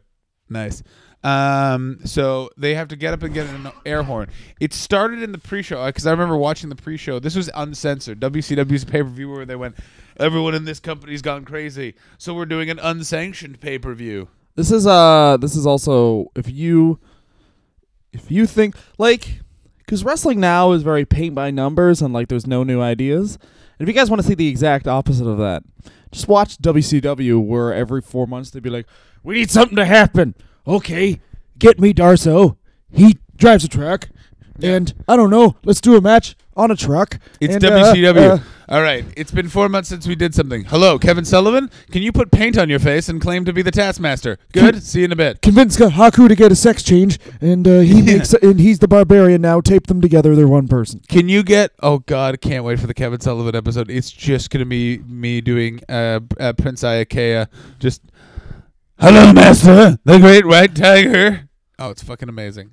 Nice. 0.50 0.84
Um, 1.24 2.00
so 2.04 2.50
they 2.58 2.74
have 2.74 2.88
to 2.88 2.96
get 2.96 3.14
up 3.14 3.22
and 3.22 3.34
get 3.34 3.48
an 3.48 3.72
air 3.86 4.04
horn. 4.04 4.30
It 4.60 4.74
started 4.74 5.22
in 5.22 5.32
the 5.32 5.38
pre-show 5.38 5.86
because 5.86 6.08
I 6.08 6.12
remember 6.12 6.36
watching 6.36 6.70
the 6.70 6.76
pre-show. 6.76 7.20
This 7.20 7.36
was 7.36 7.50
uncensored. 7.54 8.20
WCW's 8.20 8.86
pay-per-view 8.86 9.30
where 9.30 9.46
they 9.46 9.56
went, 9.56 9.76
everyone 10.20 10.56
in 10.56 10.66
this 10.66 10.80
company's 10.80 11.22
gone 11.22 11.46
crazy, 11.46 11.94
so 12.18 12.34
we're 12.34 12.46
doing 12.46 12.70
an 12.70 12.80
unsanctioned 12.80 13.60
pay-per-view. 13.60 14.28
This 14.56 14.72
is 14.72 14.86
uh 14.86 15.38
this 15.40 15.56
is 15.56 15.66
also 15.66 16.28
if 16.36 16.50
you 16.50 17.00
if 18.12 18.30
you 18.30 18.46
think 18.46 18.76
like 18.98 19.40
cuz 19.88 20.04
wrestling 20.04 20.42
now 20.42 20.74
is 20.74 20.84
very 20.84 21.06
paint 21.06 21.36
by 21.36 21.52
numbers 21.52 22.02
and 22.02 22.14
like 22.14 22.28
there's 22.28 22.46
no 22.48 22.64
new 22.64 22.82
ideas. 22.82 23.38
And 23.80 23.88
if 23.88 23.94
you 23.94 24.00
guys 24.00 24.10
want 24.10 24.22
to 24.22 24.28
see 24.28 24.36
the 24.36 24.50
exact 24.50 24.88
opposite 24.88 25.26
of 25.26 25.38
that, 25.38 25.64
just 26.12 26.28
watch 26.28 26.58
WCW 26.58 27.42
where 27.42 27.74
every 27.74 28.02
4 28.02 28.28
months 28.28 28.50
they'd 28.50 28.62
be 28.62 28.70
like, 28.70 28.88
We 29.24 29.36
need 29.36 29.50
something 29.50 29.78
to 29.78 29.86
happen. 29.86 30.36
Okay, 30.68 31.20
get 31.58 31.80
me 31.80 31.94
Darsow. 31.94 32.58
He 32.92 33.18
drives 33.36 33.64
a 33.64 33.68
truck. 33.68 34.10
And 34.64 34.94
I 35.08 35.16
don't 35.16 35.32
know, 35.32 35.56
let's 35.64 35.82
do 35.82 35.96
a 35.96 36.02
match 36.02 36.36
on 36.56 36.70
a 36.70 36.76
truck. 36.76 37.18
It's 37.40 37.56
And, 37.56 37.66
uh, 37.66 37.94
WCW. 37.94 38.32
uh, 38.34 38.40
All 38.70 38.84
right. 38.84 39.04
It's 39.18 39.32
been 39.32 39.50
four 39.50 39.70
months 39.70 39.90
since 39.90 40.06
we 40.06 40.14
did 40.14 40.36
something. 40.36 40.66
Hello, 40.66 41.00
Kevin 41.00 41.26
Sullivan. 41.26 41.72
Can 41.92 42.04
you 42.04 42.12
put 42.12 42.30
paint 42.30 42.60
on 42.60 42.70
your 42.70 42.78
face 42.78 43.10
and 43.10 43.20
claim 43.20 43.44
to 43.46 43.54
be 43.54 43.64
the 43.64 43.72
Taskmaster? 43.72 44.38
Good. 44.54 44.84
See 44.84 45.00
you 45.00 45.06
in 45.06 45.12
a 45.12 45.16
bit. 45.16 45.42
convince 45.42 45.78
Haku 45.78 46.28
to 46.28 46.36
get 46.36 46.52
a 46.52 46.56
sex 46.56 46.84
change, 46.84 47.18
and 47.42 47.68
uh, 47.68 47.80
he 47.80 48.02
Yeah. 48.02 48.02
makes 48.18 48.34
and 48.36 48.60
he's 48.60 48.78
the 48.80 48.88
barbarian 48.88 49.42
now. 49.42 49.62
Tape 49.62 49.88
them 49.88 50.00
together; 50.00 50.36
they're 50.36 50.48
one 50.48 50.68
person. 50.68 51.02
Can 51.10 51.28
you 51.28 51.42
get? 51.42 51.72
Oh 51.82 52.00
God, 52.00 52.36
I 52.36 52.38
can't 52.38 52.64
wait 52.64 52.80
for 52.80 52.88
the 52.88 52.94
Kevin 52.94 53.20
Sullivan 53.20 53.56
episode. 53.56 53.90
It's 53.90 54.12
just 54.12 54.52
gonna 54.52 54.66
be 54.66 55.00
me 55.00 55.42
doing 55.42 55.80
uh, 55.90 56.20
uh 56.40 56.54
Prince 56.54 56.84
Iaukea. 56.84 57.48
Just 57.80 58.04
hello, 59.02 59.34
Master, 59.34 59.98
the 60.04 60.20
Great 60.20 60.46
White 60.46 60.76
Tiger. 60.76 61.50
Oh, 61.80 61.90
it's 61.90 62.04
fucking 62.04 62.30
amazing. 62.30 62.72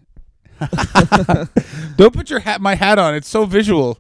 Don't 1.97 2.13
put 2.13 2.31
your 2.31 2.41
hat, 2.41 2.61
my 2.61 2.75
hat 2.75 2.99
on. 2.99 3.15
It's 3.15 3.29
so 3.29 3.45
visual. 3.47 3.99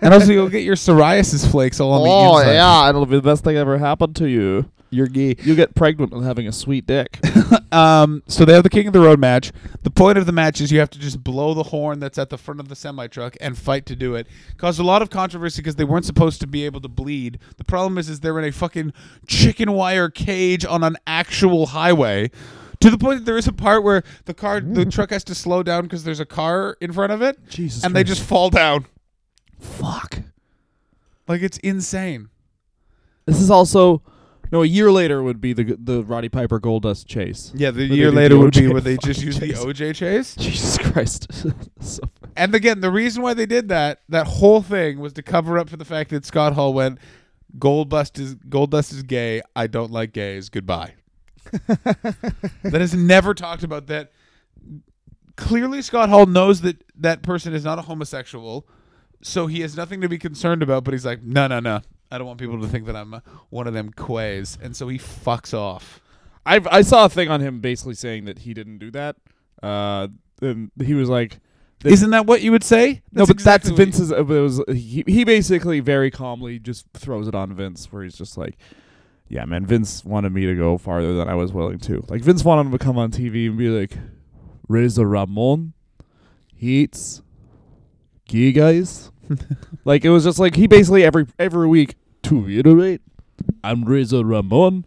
and 0.00 0.14
also, 0.14 0.32
you'll 0.32 0.48
get 0.48 0.62
your 0.62 0.76
psoriasis 0.76 1.50
flakes 1.50 1.80
all 1.80 1.92
on 1.92 2.02
the 2.02 2.08
"Oh 2.08 2.38
inside. 2.38 2.52
yeah, 2.54 2.88
it'll 2.88 3.06
be 3.06 3.16
the 3.16 3.22
best 3.22 3.42
thing 3.42 3.56
ever 3.56 3.78
happened 3.78 4.14
to 4.16 4.28
you. 4.28 4.70
You're 4.90 5.06
gay. 5.08 5.36
You 5.42 5.54
get 5.54 5.74
pregnant 5.74 6.12
with 6.12 6.24
having 6.24 6.46
a 6.48 6.52
sweet 6.52 6.86
dick." 6.86 7.18
Um, 7.72 8.22
so 8.26 8.44
they 8.46 8.54
have 8.54 8.62
the 8.62 8.70
King 8.70 8.86
of 8.86 8.92
the 8.94 9.00
Road 9.00 9.18
match. 9.18 9.52
The 9.82 9.90
point 9.90 10.16
of 10.16 10.24
the 10.24 10.32
match 10.32 10.60
is 10.62 10.72
you 10.72 10.78
have 10.78 10.88
to 10.90 10.98
just 10.98 11.22
blow 11.22 11.52
the 11.52 11.64
horn 11.64 11.98
that's 11.98 12.16
at 12.16 12.30
the 12.30 12.38
front 12.38 12.58
of 12.60 12.68
the 12.68 12.76
semi 12.76 13.06
truck 13.06 13.36
and 13.40 13.58
fight 13.58 13.84
to 13.86 13.96
do 13.96 14.14
it. 14.14 14.26
Caused 14.56 14.80
a 14.80 14.82
lot 14.82 15.02
of 15.02 15.10
controversy 15.10 15.60
because 15.60 15.74
they 15.76 15.84
weren't 15.84 16.06
supposed 16.06 16.40
to 16.40 16.46
be 16.46 16.64
able 16.64 16.80
to 16.80 16.88
bleed. 16.88 17.38
The 17.58 17.64
problem 17.64 17.98
is, 17.98 18.08
is 18.08 18.20
they're 18.20 18.38
in 18.38 18.46
a 18.46 18.52
fucking 18.52 18.94
chicken 19.26 19.72
wire 19.72 20.08
cage 20.08 20.64
on 20.64 20.82
an 20.84 20.96
actual 21.06 21.66
highway. 21.66 22.30
To 22.80 22.88
the 22.88 22.96
point 22.98 23.18
that 23.20 23.24
there 23.26 23.36
is 23.36 23.48
a 23.48 23.52
part 23.52 23.82
where 23.82 24.02
the 24.24 24.32
car, 24.34 24.60
the 24.60 24.86
truck 24.86 25.10
has 25.10 25.24
to 25.24 25.34
slow 25.34 25.62
down 25.62 25.82
because 25.82 26.04
there's 26.04 26.20
a 26.20 26.26
car 26.26 26.78
in 26.80 26.92
front 26.92 27.12
of 27.12 27.20
it, 27.20 27.36
Jesus, 27.48 27.84
and 27.84 27.94
they 27.94 28.04
Christ. 28.04 28.18
just 28.20 28.28
fall 28.28 28.48
down. 28.48 28.86
fuck. 29.60 30.20
Like 31.28 31.42
it's 31.42 31.58
insane. 31.58 32.28
This 33.26 33.40
is 33.40 33.50
also 33.50 34.02
no. 34.50 34.62
A 34.62 34.66
year 34.66 34.90
later 34.90 35.22
would 35.22 35.40
be 35.40 35.52
the 35.52 35.76
the 35.78 36.02
Roddy 36.02 36.28
Piper 36.28 36.60
Goldust 36.60 37.06
chase. 37.06 37.52
Yeah, 37.54 37.70
the 37.70 37.84
year 37.84 38.06
do 38.06 38.10
the 38.10 38.16
later 38.16 38.38
would 38.38 38.54
be 38.54 38.62
OJ 38.62 38.72
where 38.72 38.80
they 38.80 38.96
just 38.96 39.20
fucking 39.20 39.26
use 39.26 39.38
the. 39.38 39.52
OJ 39.52 39.94
chase. 39.94 40.34
Jesus 40.38 40.78
Christ! 40.78 41.30
so, 41.80 42.02
And 42.36 42.54
again, 42.54 42.80
the 42.80 42.90
reason 42.90 43.22
why 43.22 43.34
they 43.34 43.46
did 43.46 43.68
that, 43.68 44.02
that 44.08 44.26
whole 44.26 44.62
thing 44.62 44.98
was 44.98 45.12
to 45.14 45.22
cover 45.22 45.58
up 45.58 45.68
for 45.68 45.76
the 45.76 45.84
fact 45.84 46.10
that 46.10 46.24
Scott 46.24 46.52
Hall 46.52 46.72
went, 46.72 46.98
Goldust 47.58 48.18
is 48.18 48.34
Goldust 48.34 48.92
is 48.92 49.02
gay. 49.02 49.42
I 49.54 49.66
don't 49.66 49.90
like 49.90 50.12
gays. 50.12 50.48
Goodbye. 50.48 50.94
that 51.66 52.80
is 52.80 52.94
never 52.94 53.34
talked 53.34 53.62
about. 53.62 53.86
That 53.86 54.12
clearly 55.36 55.82
Scott 55.82 56.08
Hall 56.08 56.26
knows 56.26 56.62
that 56.62 56.82
that 56.96 57.22
person 57.22 57.54
is 57.54 57.64
not 57.64 57.78
a 57.78 57.82
homosexual, 57.82 58.66
so 59.22 59.46
he 59.46 59.60
has 59.60 59.76
nothing 59.76 60.00
to 60.00 60.08
be 60.08 60.18
concerned 60.18 60.62
about. 60.62 60.84
But 60.84 60.94
he's 60.94 61.06
like, 61.06 61.22
no, 61.22 61.46
no, 61.46 61.60
no. 61.60 61.80
I 62.10 62.18
don't 62.18 62.26
want 62.26 62.38
people 62.38 62.60
to 62.60 62.68
think 62.68 62.86
that 62.86 62.96
I'm 62.96 63.20
one 63.50 63.66
of 63.66 63.74
them 63.74 63.90
quays, 63.92 64.58
and 64.62 64.76
so 64.76 64.88
he 64.88 64.98
fucks 64.98 65.52
off. 65.54 66.00
I 66.44 66.60
I 66.70 66.82
saw 66.82 67.04
a 67.06 67.08
thing 67.08 67.28
on 67.28 67.40
him 67.40 67.60
basically 67.60 67.94
saying 67.94 68.26
that 68.26 68.40
he 68.40 68.54
didn't 68.54 68.78
do 68.78 68.90
that. 68.92 69.16
Uh, 69.62 70.08
and 70.40 70.70
he 70.82 70.94
was 70.94 71.08
like, 71.08 71.40
That- 71.80 71.92
Isn't 71.92 72.10
that 72.10 72.26
what 72.26 72.42
you 72.42 72.52
would 72.52 72.62
say? 72.64 73.02
no, 73.12 73.24
but 73.26 73.30
exactly 73.34 73.70
that's 73.70 73.78
Vince's. 73.78 74.12
uh, 74.12 74.18
It 74.24 74.26
was 74.28 74.62
he, 74.68 75.02
he 75.06 75.24
basically 75.24 75.80
very 75.80 76.10
calmly 76.10 76.58
just 76.58 76.86
throws 76.94 77.26
it 77.26 77.34
on 77.34 77.52
Vince, 77.54 77.90
where 77.92 78.02
he's 78.04 78.16
just 78.16 78.36
like, 78.38 78.56
"Yeah, 79.28 79.44
man, 79.46 79.66
Vince 79.66 80.04
wanted 80.04 80.32
me 80.32 80.46
to 80.46 80.54
go 80.54 80.78
farther 80.78 81.14
than 81.14 81.28
I 81.28 81.34
was 81.34 81.52
willing 81.52 81.78
to. 81.80 82.04
Like 82.08 82.22
Vince 82.22 82.44
wanted 82.44 82.66
him 82.66 82.72
to 82.72 82.78
come 82.78 82.96
on 82.98 83.10
TV 83.10 83.48
and 83.48 83.58
be 83.58 83.68
like, 83.68 83.96
Razor 84.68 85.06
Ramon, 85.08 85.72
he 86.54 86.82
eats 86.82 87.22
gay 88.28 88.52
guys. 88.52 89.10
like 89.84 90.04
it 90.04 90.10
was 90.10 90.24
just 90.24 90.38
like 90.38 90.56
he 90.56 90.66
basically 90.66 91.04
every 91.04 91.26
every 91.38 91.66
week 91.66 91.96
to 92.22 92.40
reiterate, 92.40 93.02
I'm 93.62 93.84
Razor 93.84 94.24
Ramon. 94.24 94.84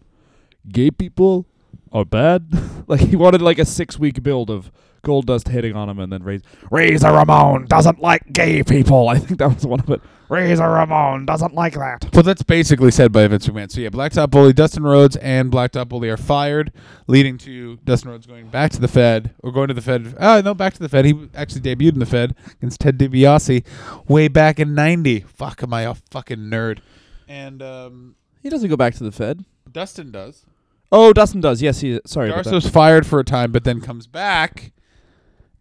Gay 0.68 0.92
people 0.92 1.46
are 1.92 2.06
bad. 2.06 2.48
like 2.88 3.02
he 3.02 3.16
wanted 3.16 3.42
like 3.42 3.60
a 3.60 3.66
six 3.66 3.98
week 3.98 4.22
build 4.24 4.50
of 4.50 4.72
Goldust 5.02 5.48
hitting 5.50 5.76
on 5.76 5.90
him 5.90 6.00
and 6.00 6.12
then 6.12 6.24
raise 6.24 6.42
Razor 6.72 7.12
Ramon 7.12 7.66
doesn't 7.66 8.00
like 8.00 8.32
gay 8.32 8.64
people. 8.64 9.10
I 9.10 9.20
think 9.20 9.40
that 9.40 9.54
was 9.54 9.66
one 9.66 9.80
of 9.80 9.90
it. 9.90 10.02
Razor 10.30 10.70
Ramon 10.70 11.26
doesn't 11.26 11.56
like 11.56 11.74
that. 11.74 12.08
Well, 12.14 12.22
that's 12.22 12.44
basically 12.44 12.92
said 12.92 13.12
by 13.12 13.28
Vince 13.28 13.48
McMahon. 13.48 13.72
So 13.72 13.82
yeah, 13.82 13.90
Blacktop 13.90 14.30
Bully, 14.30 14.54
Dustin 14.54 14.84
Rhodes, 14.84 15.16
and 15.18 15.52
Blacktop 15.52 15.90
Bully 15.90 16.10
are 16.10 16.18
fired, 16.18 16.72
leading 17.08 17.38
to 17.40 17.78
Dustin 17.78 18.12
Rhodes 18.12 18.28
going 18.28 18.48
back 18.48 18.72
to 18.72 18.80
the 18.80 18.88
Fed 18.88 19.34
or 19.40 19.52
going 19.52 19.70
to 19.70 19.74
the 19.74 19.82
Fed. 19.82 20.16
Oh 20.20 20.40
no, 20.42 20.54
back 20.54 20.74
to 20.74 20.80
the 20.80 20.90
Fed. 20.90 21.06
He 21.06 21.30
actually 21.34 21.62
debuted 21.62 21.94
in 21.94 22.00
the 22.00 22.06
Fed 22.06 22.36
against 22.52 22.80
Ted 22.80 23.00
DiBiase 23.00 23.66
way 24.08 24.28
back 24.28 24.60
in 24.60 24.76
'90. 24.76 25.22
Fuck, 25.22 25.64
am 25.64 25.74
I 25.74 25.82
a 25.82 25.96
fucking 25.96 26.38
nerd? 26.38 26.80
And 27.28 27.62
um, 27.64 28.16
He 28.44 28.50
doesn't 28.50 28.70
go 28.70 28.78
back 28.78 28.94
to 28.96 29.04
the 29.04 29.12
Fed. 29.12 29.46
Dustin 29.72 30.12
does. 30.12 30.46
Oh, 30.92 31.14
Dustin 31.14 31.42
does. 31.42 31.62
Yes, 31.62 31.82
he. 31.82 32.00
Sorry. 32.06 32.30
about 32.30 32.44
that. 32.46 32.52
Darsow's 32.52 32.70
fired 32.70 33.06
for 33.06 33.20
a 33.20 33.24
time, 33.24 33.52
but 33.52 33.64
then 33.64 33.82
comes 33.82 34.08
back 34.08 34.72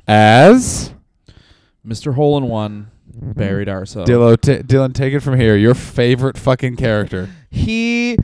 as 0.09 0.93
Mr. 1.87 2.15
Hole 2.15 2.37
in 2.37 2.45
One, 2.45 2.91
buried 3.13 3.69
ourselves. 3.69 4.11
Dillo. 4.11 4.41
T- 4.41 4.59
Dylan, 4.59 4.95
take 4.95 5.13
it 5.15 5.21
from 5.21 5.39
here. 5.39 5.57
Your 5.57 5.75
favorite 5.75 6.37
fucking 6.39 6.77
character. 6.77 7.29
he 7.51 8.17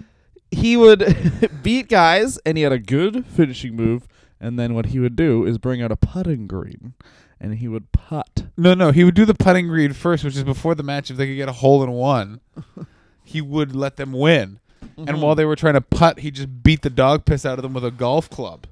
he 0.51 0.77
would 0.77 1.51
beat 1.63 1.89
guys, 1.89 2.39
and 2.47 2.57
he 2.57 2.63
had 2.63 2.73
a 2.73 2.79
good 2.79 3.27
finishing 3.27 3.77
move. 3.77 4.07
And 4.41 4.59
then 4.59 4.75
what 4.75 4.87
he 4.87 4.99
would 4.99 5.17
do 5.17 5.47
is 5.47 5.59
bring 5.59 5.81
out 5.81 5.91
a 5.91 5.97
putting 5.97 6.47
green, 6.47 6.95
and 7.41 7.55
he 7.55 7.69
would 7.69 7.93
putt. 7.93 8.45
No, 8.57 8.75
no, 8.75 8.91
he 8.91 9.03
would 9.05 9.15
do 9.15 9.25
the 9.25 9.35
putting 9.35 9.69
green 9.69 9.93
first, 9.93 10.23
which 10.23 10.37
is 10.37 10.45
before 10.45 10.75
the 10.75 10.83
match. 10.83 11.11
If 11.11 11.17
they 11.17 11.27
could 11.27 11.37
get 11.37 11.49
a 11.49 11.53
hole 11.53 11.83
in 11.83 11.91
one, 11.93 12.41
he 13.25 13.41
would 13.41 13.75
let 13.75 13.97
them 13.97 14.13
win. 14.13 14.61
Mm-hmm. 14.83 15.09
And 15.09 15.23
while 15.23 15.35
they 15.35 15.47
were 15.47 15.57
trying 15.57 15.75
to 15.75 15.81
putt, 15.81 16.21
he 16.21 16.31
just 16.31 16.63
beat 16.63 16.83
the 16.83 16.91
dog 16.91 17.25
piss 17.25 17.47
out 17.47 17.59
of 17.59 17.63
them 17.63 17.73
with 17.73 17.85
a 17.85 17.91
golf 17.91 18.29
club. 18.29 18.67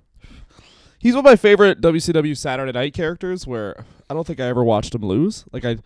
He's 1.02 1.14
one 1.14 1.20
of 1.20 1.24
my 1.24 1.36
favorite 1.36 1.80
WCW 1.80 2.36
Saturday 2.36 2.72
Night 2.72 2.94
characters. 2.94 3.46
Where 3.46 3.84
I 4.08 4.14
don't 4.14 4.26
think 4.26 4.38
I 4.40 4.44
ever 4.44 4.62
watched 4.62 4.94
him 4.94 5.02
lose. 5.02 5.44
Like 5.52 5.64
I, 5.64 5.70
I, 5.70 5.76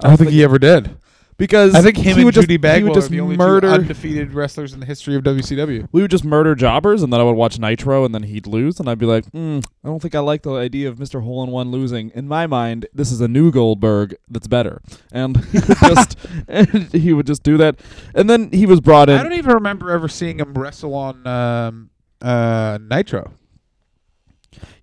I 0.00 0.08
don't 0.08 0.16
think 0.16 0.30
he 0.30 0.42
ever 0.42 0.58
did. 0.58 0.96
because 1.36 1.74
I 1.74 1.82
think 1.82 1.96
him 1.98 2.04
he 2.04 2.10
and 2.12 2.24
would 2.24 2.34
just, 2.34 2.44
Judy 2.44 2.54
he 2.54 2.58
Bagwell 2.58 2.92
would 2.92 2.94
just 2.94 3.08
are 3.08 3.10
the 3.10 3.20
only 3.20 3.36
murder. 3.36 3.68
two 3.68 3.74
undefeated 3.74 4.32
wrestlers 4.34 4.72
in 4.72 4.80
the 4.80 4.86
history 4.86 5.16
of 5.16 5.22
WCW. 5.22 5.88
we 5.92 6.00
would 6.00 6.10
just 6.10 6.24
murder 6.24 6.54
jobbers, 6.54 7.02
and 7.02 7.12
then 7.12 7.20
I 7.20 7.24
would 7.24 7.36
watch 7.36 7.58
Nitro, 7.58 8.04
and 8.04 8.14
then 8.14 8.22
he'd 8.22 8.46
lose, 8.46 8.80
and 8.80 8.88
I'd 8.88 8.98
be 8.98 9.06
like, 9.06 9.26
mm, 9.32 9.64
I 9.82 9.88
don't 9.88 10.00
think 10.00 10.14
I 10.14 10.20
like 10.20 10.42
the 10.42 10.54
idea 10.54 10.88
of 10.88 10.96
Mr. 10.98 11.22
Hole 11.22 11.42
in 11.42 11.50
One 11.50 11.70
losing. 11.70 12.10
In 12.14 12.26
my 12.28 12.46
mind, 12.46 12.86
this 12.94 13.10
is 13.12 13.20
a 13.20 13.28
new 13.28 13.50
Goldberg 13.50 14.16
that's 14.30 14.46
better, 14.46 14.80
and 15.12 15.44
he 15.52 15.58
would 15.58 15.78
just 15.78 16.16
and 16.48 16.92
he 16.92 17.12
would 17.12 17.26
just 17.26 17.42
do 17.42 17.56
that, 17.58 17.80
and 18.14 18.30
then 18.30 18.50
he 18.50 18.64
was 18.66 18.80
brought 18.80 19.10
in. 19.10 19.18
I 19.18 19.22
don't 19.22 19.32
even 19.34 19.52
remember 19.52 19.90
ever 19.90 20.08
seeing 20.08 20.38
him 20.40 20.54
wrestle 20.54 20.94
on 20.94 21.26
um, 21.26 21.90
uh, 22.22 22.78
Nitro. 22.80 23.32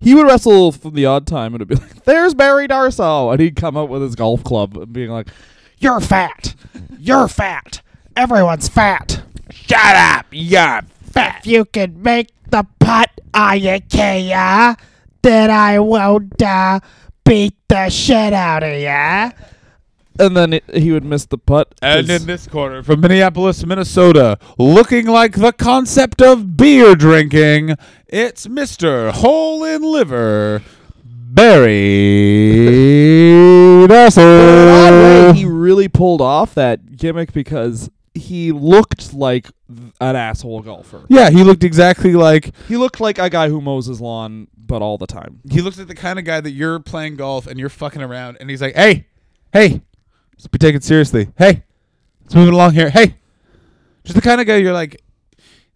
He 0.00 0.14
would 0.14 0.26
wrestle 0.26 0.72
from 0.72 0.94
the 0.94 1.06
odd 1.06 1.26
time, 1.26 1.54
and 1.54 1.62
it'd 1.62 1.68
be 1.68 1.74
like, 1.76 2.04
"There's 2.04 2.34
Barry 2.34 2.66
Darsow," 2.66 3.30
and 3.32 3.40
he'd 3.40 3.56
come 3.56 3.76
up 3.76 3.88
with 3.88 4.02
his 4.02 4.14
golf 4.14 4.42
club 4.44 4.76
and 4.76 4.92
being 4.92 5.10
like, 5.10 5.28
You're 5.78 6.00
fat. 6.00 6.54
You're 6.98 7.28
fat. 7.28 7.82
Everyone's 8.16 8.68
fat. 8.68 9.22
Shut 9.50 9.96
up, 9.96 10.26
you're 10.30 10.82
fat. 11.12 11.38
If 11.40 11.46
you 11.46 11.64
can 11.64 12.02
make 12.02 12.28
the 12.50 12.66
putt, 12.78 13.10
Iaukea, 13.32 14.76
then 15.22 15.50
I 15.50 15.78
won't 15.78 16.40
uh, 16.42 16.80
beat 17.24 17.54
the 17.68 17.88
shit 17.88 18.32
out 18.32 18.62
of 18.62 18.78
ya. 18.80 19.30
And 20.18 20.36
then 20.36 20.52
it, 20.54 20.64
he 20.74 20.92
would 20.92 21.04
miss 21.04 21.26
the 21.26 21.38
putt. 21.38 21.74
And 21.82 22.08
in 22.10 22.26
this 22.26 22.46
corner 22.46 22.82
from 22.82 23.00
Minneapolis, 23.00 23.64
Minnesota, 23.64 24.38
looking 24.58 25.06
like 25.06 25.34
the 25.36 25.52
concept 25.52 26.20
of 26.22 26.56
beer 26.56 26.94
drinking, 26.94 27.76
it's 28.08 28.46
Mr. 28.46 29.10
Hole 29.10 29.64
in 29.64 29.82
Liver, 29.82 30.62
Barry 32.52 33.86
But 33.86 34.16
in 34.16 34.22
an 34.22 34.68
odd 34.68 34.92
way, 34.92 35.32
Dassel. 35.32 35.34
he 35.34 35.44
really 35.44 35.88
pulled 35.88 36.20
off 36.20 36.54
that 36.54 36.96
gimmick 36.96 37.32
because 37.32 37.90
he 38.14 38.52
looked 38.52 39.14
like 39.14 39.48
an 40.00 40.16
asshole 40.16 40.60
golfer. 40.62 41.04
Yeah, 41.08 41.30
he 41.30 41.42
looked 41.42 41.64
exactly 41.64 42.12
like 42.12 42.54
He 42.68 42.76
looked 42.76 43.00
like 43.00 43.18
a 43.18 43.30
guy 43.30 43.48
who 43.48 43.60
mows 43.60 43.86
his 43.86 44.00
lawn, 44.00 44.48
but 44.56 44.82
all 44.82 44.98
the 44.98 45.06
time. 45.06 45.40
he 45.50 45.60
looks 45.62 45.78
like 45.78 45.88
the 45.88 45.94
kind 45.94 46.18
of 46.18 46.24
guy 46.24 46.40
that 46.40 46.50
you're 46.50 46.78
playing 46.80 47.16
golf 47.16 47.46
and 47.46 47.58
you're 47.58 47.68
fucking 47.70 48.02
around, 48.02 48.36
and 48.40 48.50
he's 48.50 48.60
like, 48.60 48.74
"Hey, 48.76 49.06
hey, 49.52 49.80
let's 50.42 50.48
be 50.48 50.58
taken 50.58 50.80
seriously. 50.80 51.28
Hey, 51.38 51.62
let's 52.22 52.34
move 52.34 52.48
it 52.48 52.54
along 52.54 52.74
here. 52.74 52.90
Hey." 52.90 53.16
Just 54.04 54.16
the 54.16 54.20
kind 54.20 54.40
of 54.40 54.48
guy 54.48 54.56
you're 54.56 54.72
like, 54.72 55.00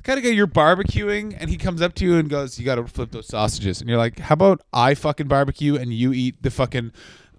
kind 0.03 0.19
of 0.19 0.25
guy 0.25 0.31
you're 0.31 0.49
barbecuing, 0.49 1.37
and 1.39 1.49
he 1.49 1.57
comes 1.57 1.81
up 1.81 1.95
to 1.95 2.05
you 2.05 2.17
and 2.17 2.29
goes, 2.29 2.59
"You 2.59 2.65
got 2.65 2.75
to 2.75 2.85
flip 2.89 3.13
those 3.13 3.29
sausages," 3.29 3.81
and 3.81 3.89
you're 3.89 3.99
like, 3.99 4.19
"How 4.19 4.33
about 4.33 4.63
I 4.73 4.95
fucking 4.95 5.29
barbecue 5.29 5.77
and 5.77 5.95
you 5.95 6.13
eat 6.13 6.43
the 6.43 6.51
fucking 6.51 6.91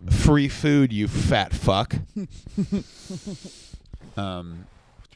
free 0.09 0.47
food, 0.47 0.93
you 0.93 1.09
fat 1.09 1.51
fuck." 1.53 1.95
um, 4.17 4.65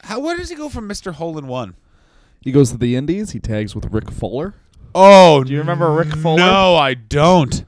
how 0.02 0.20
where 0.20 0.36
does 0.36 0.50
he 0.50 0.56
go 0.56 0.68
from 0.68 0.86
Mister 0.86 1.12
Hole 1.12 1.38
in 1.38 1.46
One? 1.46 1.74
He 2.42 2.52
goes 2.52 2.70
to 2.72 2.76
the 2.76 2.94
Indies. 2.94 3.30
He 3.30 3.40
tags 3.40 3.74
with 3.74 3.86
Rick 3.92 4.10
Fuller. 4.10 4.54
Oh, 4.94 5.42
Do 5.42 5.52
you 5.52 5.58
remember 5.58 5.90
Rick 5.92 6.08
Fuller? 6.16 6.36
No, 6.36 6.76
I 6.76 6.92
don't. 6.92 7.64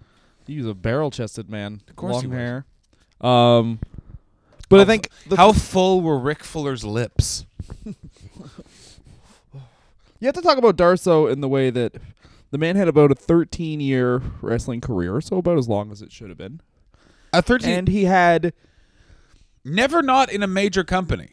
He 0.46 0.58
was 0.58 0.66
a 0.66 0.74
barrel-chested 0.74 1.48
man, 1.48 1.80
Of 1.88 1.96
course 1.96 2.14
long 2.14 2.22
he 2.22 2.28
was. 2.28 2.36
hair. 2.36 2.66
Um, 3.20 3.78
but 4.78 4.82
I 4.82 4.84
think 4.84 5.08
the 5.26 5.36
How 5.36 5.52
full 5.52 6.00
were 6.00 6.18
Rick 6.18 6.44
Fuller's 6.44 6.84
lips? 6.84 7.46
You 10.24 10.28
have 10.28 10.36
to 10.36 10.40
talk 10.40 10.56
about 10.56 10.78
Darsow 10.78 11.30
in 11.30 11.42
the 11.42 11.48
way 11.50 11.68
that 11.68 11.96
the 12.50 12.56
man 12.56 12.76
had 12.76 12.88
about 12.88 13.12
a 13.12 13.14
13 13.14 13.78
year 13.78 14.22
wrestling 14.40 14.80
career, 14.80 15.20
so 15.20 15.36
about 15.36 15.58
as 15.58 15.68
long 15.68 15.92
as 15.92 16.00
it 16.00 16.10
should 16.10 16.30
have 16.30 16.38
been. 16.38 16.62
At 17.34 17.44
13, 17.44 17.70
And 17.70 17.88
he 17.88 18.04
had 18.04 18.54
never 19.66 20.00
not 20.00 20.32
in 20.32 20.42
a 20.42 20.46
major 20.46 20.82
company. 20.82 21.32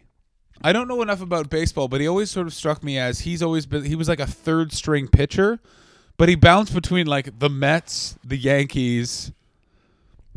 I 0.62 0.74
don't 0.74 0.90
know 0.90 1.02
enough 1.02 1.22
about 1.22 1.50
baseball, 1.50 1.88
but 1.88 2.02
he 2.02 2.08
always 2.08 2.30
sort 2.30 2.48
of 2.48 2.54
struck 2.54 2.84
me 2.84 2.98
as 2.98 3.22
he's 3.22 3.42
always 3.42 3.66
been 3.66 3.86
he 3.86 3.96
was 3.96 4.10
like 4.10 4.20
a 4.20 4.28
third 4.28 4.74
string 4.74 5.08
pitcher, 5.08 5.62
but 6.18 6.28
he 6.28 6.36
bounced 6.36 6.74
between 6.74 7.08
like 7.08 7.40
the 7.40 7.50
Mets, 7.50 8.18
the 8.26 8.36
Yankees, 8.36 9.32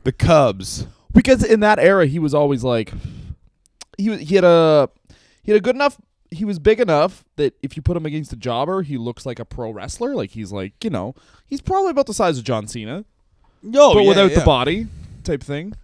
the 0.04 0.12
Cubs. 0.12 0.86
Because 1.14 1.42
in 1.44 1.60
that 1.60 1.78
era 1.78 2.06
he 2.06 2.18
was 2.18 2.34
always 2.34 2.62
like 2.64 2.92
he 3.96 4.16
he 4.18 4.34
had 4.34 4.44
a 4.44 4.88
he 5.42 5.52
had 5.52 5.58
a 5.58 5.62
good 5.62 5.74
enough 5.74 5.96
he 6.30 6.44
was 6.44 6.58
big 6.58 6.80
enough 6.80 7.24
that 7.36 7.54
if 7.62 7.76
you 7.76 7.82
put 7.82 7.96
him 7.96 8.04
against 8.06 8.32
a 8.32 8.36
jobber, 8.36 8.82
he 8.82 8.98
looks 8.98 9.24
like 9.24 9.38
a 9.38 9.44
pro 9.44 9.70
wrestler. 9.70 10.16
Like 10.16 10.30
he's 10.30 10.50
like, 10.50 10.82
you 10.82 10.90
know, 10.90 11.14
he's 11.46 11.60
probably 11.60 11.90
about 11.90 12.06
the 12.06 12.14
size 12.14 12.38
of 12.38 12.42
John 12.44 12.66
Cena, 12.66 13.04
No, 13.62 13.94
but 13.94 14.02
without 14.04 14.32
the 14.32 14.40
body 14.40 14.88
type 15.22 15.44
thing. 15.44 15.74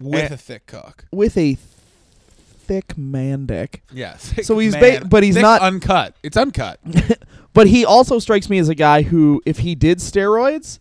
with 0.00 0.28
Eh. 0.28 0.34
a 0.34 0.36
thick 0.36 0.66
cock. 0.66 1.04
With 1.12 1.36
a 1.38 1.54
thick 1.54 2.98
man 2.98 3.46
dick. 3.46 3.84
Yeah. 3.92 4.16
So 4.42 4.58
he's 4.58 4.74
ba- 4.74 5.02
but 5.08 5.22
he's 5.22 5.36
not- 5.36 5.60
uncut. 5.62 6.16
It's 6.24 6.36
uncut. 6.36 6.80
But 7.52 7.66
he 7.68 7.84
also 7.84 8.18
strikes 8.20 8.48
me 8.48 8.58
as 8.58 8.68
a 8.68 8.74
guy 8.76 9.02
who, 9.02 9.40
if 9.44 9.58
he 9.58 9.74
did 9.74 9.98
steroids, 9.98 10.78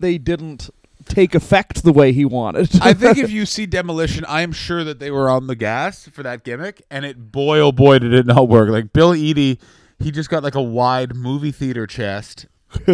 they 0.00 0.18
didn't 0.18 0.68
take 1.10 1.34
effect 1.34 1.82
the 1.82 1.92
way 1.92 2.12
he 2.12 2.24
wanted. 2.24 2.80
I 2.80 2.94
think 2.94 3.18
if 3.18 3.30
you 3.30 3.44
see 3.44 3.66
Demolition, 3.66 4.24
I 4.24 4.40
am 4.42 4.52
sure 4.52 4.84
that 4.84 4.98
they 4.98 5.10
were 5.10 5.28
on 5.28 5.46
the 5.48 5.56
gas 5.56 6.08
for 6.08 6.22
that 6.22 6.44
gimmick, 6.44 6.82
and 6.90 7.04
it 7.04 7.32
boy 7.32 7.58
oh 7.58 7.72
boy 7.72 7.98
did 7.98 8.14
it 8.14 8.26
not 8.26 8.48
work. 8.48 8.70
Like 8.70 8.92
Bill 8.92 9.14
Eadie, 9.14 9.58
he 9.98 10.10
just 10.10 10.30
got 10.30 10.42
like 10.42 10.54
a 10.54 10.62
wide 10.62 11.14
movie 11.14 11.52
theater 11.52 11.86
chest. 11.86 12.46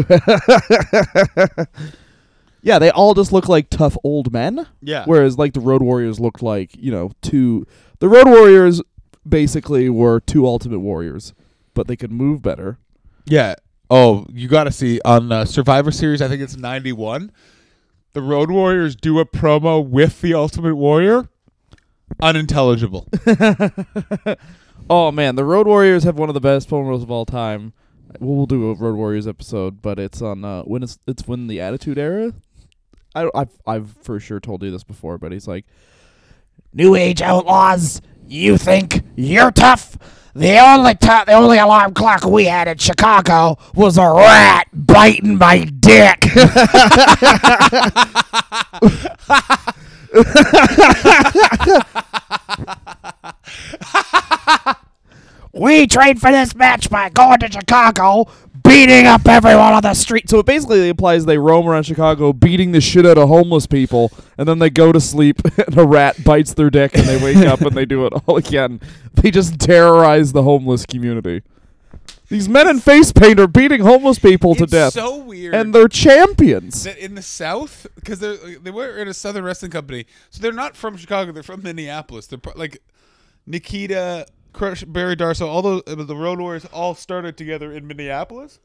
yeah, 2.62 2.78
they 2.78 2.90
all 2.90 3.14
just 3.14 3.32
look 3.32 3.48
like 3.48 3.70
tough 3.70 3.96
old 4.02 4.32
men. 4.32 4.66
Yeah. 4.80 5.04
Whereas, 5.04 5.38
like 5.38 5.52
the 5.52 5.60
Road 5.60 5.82
Warriors 5.82 6.18
looked 6.18 6.42
like 6.42 6.74
you 6.76 6.90
know 6.90 7.12
two. 7.20 7.66
The 7.98 8.08
Road 8.08 8.26
Warriors 8.26 8.82
basically 9.28 9.88
were 9.88 10.20
two 10.20 10.46
Ultimate 10.46 10.80
Warriors, 10.80 11.34
but 11.74 11.86
they 11.86 11.96
could 11.96 12.12
move 12.12 12.42
better. 12.42 12.78
Yeah. 13.26 13.54
Oh, 13.88 14.26
you 14.32 14.48
got 14.48 14.64
to 14.64 14.72
see 14.72 15.00
on 15.04 15.30
uh, 15.30 15.44
Survivor 15.44 15.92
Series. 15.92 16.20
I 16.20 16.28
think 16.28 16.42
it's 16.42 16.56
ninety 16.56 16.92
one. 16.92 17.30
The 18.16 18.22
Road 18.22 18.50
Warriors 18.50 18.96
do 18.96 19.18
a 19.18 19.26
promo 19.26 19.86
with 19.86 20.22
the 20.22 20.32
Ultimate 20.32 20.76
Warrior. 20.76 21.28
Unintelligible. 22.18 23.06
Oh 24.88 25.10
man, 25.10 25.34
the 25.34 25.44
Road 25.44 25.66
Warriors 25.66 26.04
have 26.04 26.16
one 26.16 26.30
of 26.30 26.34
the 26.34 26.40
best 26.40 26.70
promos 26.70 27.02
of 27.02 27.10
all 27.10 27.26
time. 27.26 27.72
We'll, 28.20 28.46
do 28.46 28.70
a 28.70 28.74
Road 28.74 28.94
Warriors 28.94 29.26
episode, 29.26 29.82
but 29.82 29.98
it's 29.98 30.22
on 30.22 30.44
uh, 30.44 30.62
when 30.62 30.84
it's 30.84 30.98
it's 31.08 31.26
when 31.26 31.48
the 31.48 31.60
Attitude 31.60 31.98
Era. 31.98 32.32
I 33.14 33.28
I've 33.34 33.50
I've 33.66 33.90
for 34.02 34.20
sure 34.20 34.38
told 34.38 34.62
you 34.62 34.70
this 34.70 34.84
before, 34.84 35.18
but 35.18 35.32
he's 35.32 35.48
like, 35.48 35.66
New 36.72 36.94
Age 36.94 37.20
Outlaws, 37.20 38.00
you 38.28 38.58
think 38.58 39.02
you're 39.14 39.50
tough? 39.50 39.96
The 40.34 40.58
only 40.58 40.92
the 40.94 41.32
only 41.32 41.58
alarm 41.58 41.94
clock 41.94 42.24
we 42.24 42.44
had 42.44 42.68
in 42.68 42.76
Chicago 42.76 43.56
was 43.74 43.96
a 43.96 44.06
rat 44.06 44.68
biting 44.74 45.38
my 45.38 45.64
dick. 45.64 46.22
we 55.54 55.86
trained 55.86 56.20
for 56.20 56.30
this 56.30 56.54
match 56.54 56.90
by 56.90 57.08
going 57.08 57.38
to 57.38 57.50
Chicago, 57.50 58.26
beating 58.66 59.06
up 59.06 59.26
everyone 59.26 59.72
on 59.72 59.82
the 59.82 59.94
street. 59.94 60.28
so 60.28 60.38
it 60.38 60.46
basically 60.46 60.88
implies 60.88 61.24
they 61.24 61.38
roam 61.38 61.66
around 61.68 61.84
Chicago 61.84 62.32
beating 62.32 62.72
the 62.72 62.80
shit 62.80 63.06
out 63.06 63.18
of 63.18 63.28
homeless 63.28 63.66
people, 63.66 64.10
and 64.38 64.48
then 64.48 64.58
they 64.58 64.70
go 64.70 64.92
to 64.92 65.00
sleep, 65.00 65.40
and 65.66 65.76
a 65.78 65.86
rat 65.86 66.22
bites 66.24 66.54
their 66.54 66.70
dick, 66.70 66.96
and 66.96 67.06
they 67.06 67.22
wake 67.22 67.36
up 67.46 67.60
and 67.60 67.76
they 67.76 67.84
do 67.86 68.06
it 68.06 68.12
all 68.26 68.36
again. 68.36 68.80
They 69.14 69.30
just 69.30 69.58
terrorize 69.58 70.32
the 70.32 70.42
homeless 70.42 70.84
community. 70.86 71.42
These 72.28 72.48
men 72.48 72.68
in 72.68 72.80
face 72.80 73.12
paint 73.12 73.38
are 73.38 73.46
beating 73.46 73.82
homeless 73.82 74.18
people 74.18 74.56
to 74.56 74.64
it's 74.64 74.72
death, 74.72 74.92
so 74.94 75.16
weird. 75.18 75.54
and 75.54 75.72
they're 75.72 75.86
champions. 75.88 76.82
that 76.82 76.98
in 76.98 77.14
the 77.14 77.22
South, 77.22 77.86
because 77.94 78.18
they 78.18 78.36
they 78.62 78.70
were 78.72 78.98
in 78.98 79.06
a 79.06 79.14
Southern 79.14 79.44
wrestling 79.44 79.70
company, 79.70 80.06
so 80.30 80.42
they're 80.42 80.52
not 80.52 80.76
from 80.76 80.96
Chicago. 80.96 81.30
They're 81.30 81.44
from 81.44 81.62
Minneapolis. 81.62 82.26
They're 82.26 82.38
pro- 82.38 82.54
like 82.56 82.82
Nikita, 83.46 84.26
Crush, 84.56 84.84
Barry 84.84 85.16
Darsow, 85.16 85.46
all 85.46 85.62
those 85.62 85.82
uh, 85.86 85.94
the 85.94 86.16
Road 86.16 86.40
Warriors 86.40 86.64
all 86.72 86.94
started 86.94 87.36
together 87.36 87.72
in 87.72 87.86
Minneapolis, 87.86 88.58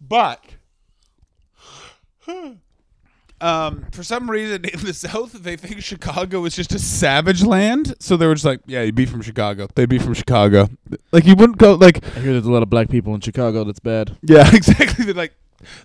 but. 0.00 0.44
Um, 3.40 3.86
for 3.92 4.02
some 4.02 4.28
reason 4.28 4.64
in 4.64 4.80
the 4.80 4.92
South, 4.94 5.32
they 5.32 5.56
think 5.56 5.80
Chicago 5.80 6.44
is 6.44 6.56
just 6.56 6.74
a 6.74 6.78
savage 6.78 7.44
land. 7.44 7.94
So 8.00 8.16
they 8.16 8.26
were 8.26 8.34
just 8.34 8.44
like, 8.44 8.60
"Yeah, 8.66 8.82
you'd 8.82 8.96
be 8.96 9.06
from 9.06 9.22
Chicago. 9.22 9.68
They'd 9.74 9.88
be 9.88 9.98
from 9.98 10.14
Chicago. 10.14 10.68
Like 11.12 11.24
you 11.24 11.36
wouldn't 11.36 11.58
go 11.58 11.74
like, 11.74 12.04
I 12.16 12.20
hear 12.20 12.32
there's 12.32 12.46
a 12.46 12.50
lot 12.50 12.62
of 12.64 12.70
black 12.70 12.88
people 12.88 13.14
in 13.14 13.20
Chicago. 13.20 13.64
That's 13.64 13.78
bad. 13.78 14.16
yeah, 14.22 14.48
exactly. 14.54 15.04
They're 15.04 15.14
like, 15.14 15.34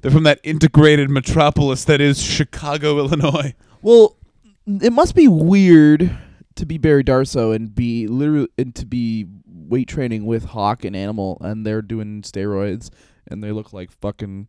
they're 0.01 0.11
from 0.11 0.23
that 0.23 0.39
integrated 0.43 1.09
metropolis 1.09 1.85
that 1.85 2.01
is 2.01 2.21
Chicago, 2.21 2.97
Illinois. 2.97 3.53
Well, 3.81 4.17
it 4.65 4.93
must 4.93 5.13
be 5.13 5.27
weird 5.27 6.17
to 6.55 6.65
be 6.65 6.77
Barry 6.77 7.03
Darsow 7.03 7.55
and 7.55 7.73
be 7.73 8.07
literally 8.07 8.49
and 8.57 8.73
to 8.75 8.85
be 8.85 9.25
weight 9.47 9.87
training 9.87 10.25
with 10.25 10.45
Hawk 10.45 10.83
and 10.85 10.95
Animal, 10.95 11.37
and 11.41 11.65
they're 11.65 11.81
doing 11.81 12.21
steroids, 12.21 12.89
and 13.27 13.43
they 13.43 13.51
look 13.51 13.73
like 13.73 13.91
fucking 13.91 14.47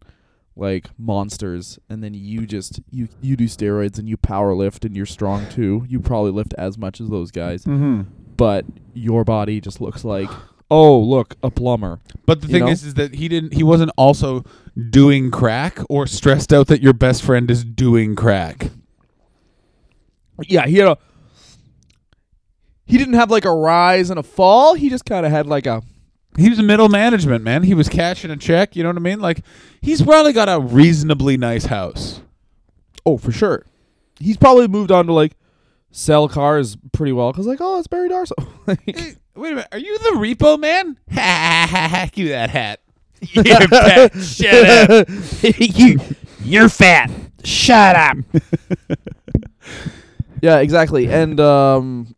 like 0.56 0.86
monsters, 0.98 1.78
and 1.88 2.02
then 2.04 2.14
you 2.14 2.46
just 2.46 2.80
you 2.90 3.08
you 3.20 3.36
do 3.36 3.44
steroids 3.46 3.98
and 3.98 4.08
you 4.08 4.16
power 4.16 4.54
lift 4.54 4.84
and 4.84 4.96
you're 4.96 5.06
strong 5.06 5.48
too. 5.48 5.84
You 5.88 6.00
probably 6.00 6.30
lift 6.32 6.54
as 6.58 6.78
much 6.78 7.00
as 7.00 7.08
those 7.08 7.30
guys, 7.30 7.64
Mm-hmm. 7.64 8.02
but 8.36 8.64
your 8.92 9.24
body 9.24 9.60
just 9.60 9.80
looks 9.80 10.04
like 10.04 10.30
oh 10.70 10.98
look 10.98 11.34
a 11.42 11.50
plumber. 11.50 12.00
But 12.26 12.40
the 12.40 12.46
You 12.46 12.52
thing 12.52 12.64
know? 12.66 12.70
is, 12.70 12.84
is 12.84 12.94
that 12.94 13.14
he 13.16 13.28
didn't. 13.28 13.54
He 13.54 13.62
wasn't 13.62 13.90
also 13.96 14.44
doing 14.90 15.30
crack 15.30 15.78
or 15.88 16.06
stressed 16.06 16.52
out 16.52 16.68
that 16.68 16.80
your 16.82 16.92
best 16.94 17.22
friend 17.22 17.50
is 17.50 17.64
doing 17.64 18.14
crack. 18.14 18.70
Yeah, 20.48 20.66
he 20.66 20.78
had 20.78 20.88
a. 20.88 20.98
He 22.86 22.98
didn't 22.98 23.14
have 23.14 23.30
like 23.30 23.44
a 23.44 23.52
rise 23.54 24.10
and 24.10 24.18
a 24.18 24.22
fall. 24.22 24.74
He 24.74 24.90
just 24.90 25.04
kind 25.04 25.24
of 25.24 25.32
had 25.32 25.46
like 25.46 25.66
a 25.66 25.82
He 26.36 26.48
was 26.50 26.58
a 26.58 26.62
middle 26.62 26.88
management, 26.88 27.42
man. 27.44 27.62
He 27.62 27.74
was 27.74 27.88
cashing 27.88 28.30
a 28.30 28.36
check. 28.36 28.76
You 28.76 28.82
know 28.82 28.90
what 28.90 28.96
I 28.96 29.00
mean? 29.00 29.20
Like 29.20 29.40
he's 29.80 30.02
probably 30.02 30.32
got 30.32 30.48
a 30.48 30.60
reasonably 30.60 31.36
nice 31.36 31.66
house. 31.66 32.20
Oh, 33.06 33.16
for 33.18 33.32
sure. 33.32 33.64
He's 34.18 34.36
probably 34.36 34.68
moved 34.68 34.90
on 34.90 35.06
to 35.06 35.12
like 35.12 35.36
sell 35.90 36.28
cars 36.28 36.76
pretty 36.92 37.12
well 37.12 37.32
because 37.32 37.46
like, 37.46 37.60
oh, 37.60 37.78
it's 37.78 37.88
Barry 37.88 38.08
Darsow. 38.08 38.32
Like, 38.66 38.80
Hey, 38.86 39.14
wait 39.34 39.52
a 39.52 39.54
minute. 39.56 39.68
Are 39.72 39.78
you 39.78 39.98
the 39.98 40.12
repo 40.16 40.58
man? 40.58 40.96
Ha 41.12 41.66
ha 41.70 41.88
ha! 41.88 42.08
Give 42.10 42.24
me 42.26 42.30
that 42.30 42.48
hat. 42.48 42.80
You're 43.20 43.44
fat. 43.68 44.16
Shut 44.16 44.90
up. 44.90 45.08
you, 45.58 45.98
you're 46.42 46.68
fat. 46.70 47.10
Shut 47.44 47.96
up. 47.96 48.16
Yeah, 50.42 50.58
exactly. 50.58 51.08
And 51.08 51.40
um, 51.40 52.14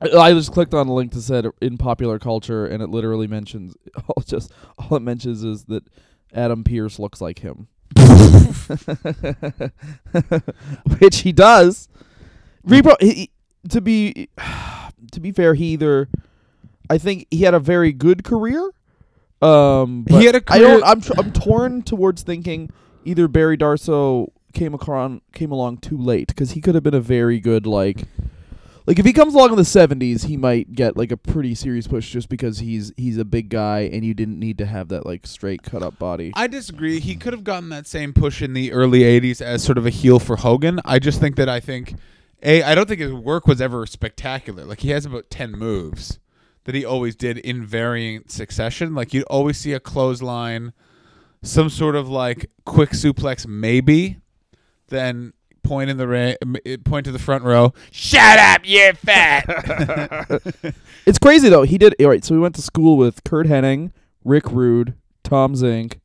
I- 0.00 0.16
I 0.16 0.32
just 0.32 0.52
clicked 0.52 0.74
on 0.74 0.86
a 0.88 0.94
link 0.94 1.12
that 1.12 1.22
said 1.22 1.46
in 1.60 1.76
popular 1.78 2.18
culture, 2.18 2.66
and 2.66 2.82
it 2.82 2.88
literally 2.88 3.26
mentions 3.26 3.76
all 4.08 4.22
just 4.24 4.52
all 4.78 4.96
it 4.96 5.00
mentions 5.02 5.42
is 5.44 5.64
that 5.64 5.84
Adam 6.32 6.62
Pearce 6.64 6.98
looks 6.98 7.20
like 7.20 7.38
him, 7.40 7.68
which 10.98 11.18
he 11.20 11.32
does. 11.32 11.88
Repo, 12.66 12.94
he, 13.00 13.30
to 13.68 13.80
be 13.80 14.28
to 15.12 15.20
be 15.20 15.32
fair, 15.32 15.54
he 15.54 15.66
either 15.72 16.08
I 16.90 16.98
think 16.98 17.26
he 17.30 17.42
had 17.42 17.54
a 17.54 17.60
very 17.60 17.92
good 17.92 18.24
career. 18.24 18.70
Um, 19.40 20.04
He 20.08 20.24
had 20.24 20.34
a 20.34 20.42
I 20.48 20.58
don't. 20.58 20.80
career- 20.80 20.84
I'm 20.84 21.00
tr- 21.00 21.12
I'm 21.18 21.32
torn 21.32 21.82
towards 21.82 22.22
thinking 22.22 22.70
either 23.04 23.28
Barry 23.28 23.56
Darsow 23.56 24.28
came 24.52 24.74
across 24.74 25.20
came 25.32 25.52
along 25.52 25.78
too 25.78 25.96
late 25.96 26.28
because 26.28 26.52
he 26.52 26.60
could 26.60 26.74
have 26.74 26.82
been 26.82 26.94
a 26.94 27.00
very 27.00 27.38
good 27.38 27.66
like 27.66 28.04
like 28.88 28.98
if 28.98 29.04
he 29.04 29.12
comes 29.12 29.34
along 29.34 29.50
in 29.50 29.56
the 29.56 29.62
70s 29.62 30.24
he 30.24 30.36
might 30.36 30.72
get 30.72 30.96
like 30.96 31.12
a 31.12 31.16
pretty 31.16 31.54
serious 31.54 31.86
push 31.86 32.10
just 32.10 32.28
because 32.28 32.58
he's 32.58 32.92
he's 32.96 33.18
a 33.18 33.24
big 33.24 33.50
guy 33.50 33.80
and 33.80 34.04
you 34.04 34.14
didn't 34.14 34.38
need 34.38 34.56
to 34.58 34.66
have 34.66 34.88
that 34.88 35.04
like 35.04 35.26
straight 35.26 35.62
cut 35.62 35.82
up 35.82 35.98
body 35.98 36.32
I 36.34 36.46
disagree. 36.46 37.00
He 37.00 37.16
could 37.16 37.32
have 37.32 37.44
gotten 37.44 37.68
that 37.70 37.86
same 37.86 38.12
push 38.12 38.40
in 38.42 38.52
the 38.52 38.72
early 38.72 39.00
'80s 39.00 39.42
as 39.42 39.62
sort 39.62 39.76
of 39.76 39.86
a 39.86 39.90
heel 39.90 40.18
for 40.18 40.36
Hogan. 40.36 40.80
I 40.84 40.98
just 40.98 41.20
think 41.20 41.36
that 41.36 41.48
I 41.48 41.60
think, 41.60 41.96
a, 42.42 42.62
I 42.62 42.74
don't 42.74 42.88
think 42.88 43.00
his 43.00 43.12
work 43.12 43.46
was 43.46 43.60
ever 43.60 43.84
spectacular. 43.86 44.64
Like 44.64 44.80
he 44.80 44.90
has 44.90 45.04
about 45.04 45.30
ten 45.30 45.52
moves 45.52 46.18
that 46.64 46.74
he 46.74 46.84
always 46.84 47.16
did 47.16 47.38
in 47.38 47.64
varying 47.64 48.22
succession. 48.28 48.94
Like 48.94 49.12
you'd 49.12 49.24
always 49.24 49.58
see 49.58 49.72
a 49.72 49.80
clothesline, 49.80 50.72
some 51.42 51.68
sort 51.70 51.96
of 51.96 52.08
like 52.08 52.50
quick 52.64 52.90
suplex, 52.90 53.46
maybe, 53.46 54.18
then 54.88 55.32
point 55.68 55.90
in 55.90 55.96
the 55.98 56.08
ra- 56.08 56.72
point 56.84 57.04
to 57.04 57.12
the 57.12 57.18
front 57.18 57.44
row. 57.44 57.72
Shut 57.90 58.38
up, 58.38 58.62
you're 58.64 58.94
fat. 58.94 59.44
it's 61.06 61.18
crazy 61.18 61.48
though 61.48 61.62
he 61.62 61.78
did 61.78 61.94
all 62.00 62.08
right 62.08 62.24
so 62.24 62.34
we 62.34 62.40
went 62.40 62.54
to 62.54 62.62
school 62.62 62.96
with 62.96 63.22
Curt 63.24 63.46
Hennig 63.46 63.92
Rick 64.24 64.50
Rude 64.50 64.94
Tom 65.22 65.54
Zenk 65.54 65.98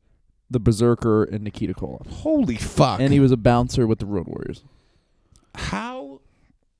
the 0.50 0.60
Berserker 0.60 1.24
and 1.24 1.42
Nikita 1.42 1.74
Koloff 1.74 2.06
Holy 2.06 2.56
fuck! 2.56 3.00
and 3.00 3.12
he 3.12 3.20
was 3.20 3.32
a 3.32 3.36
bouncer 3.36 3.86
with 3.86 3.98
the 3.98 4.06
Road 4.06 4.26
Warriors 4.26 4.62
how 5.54 6.20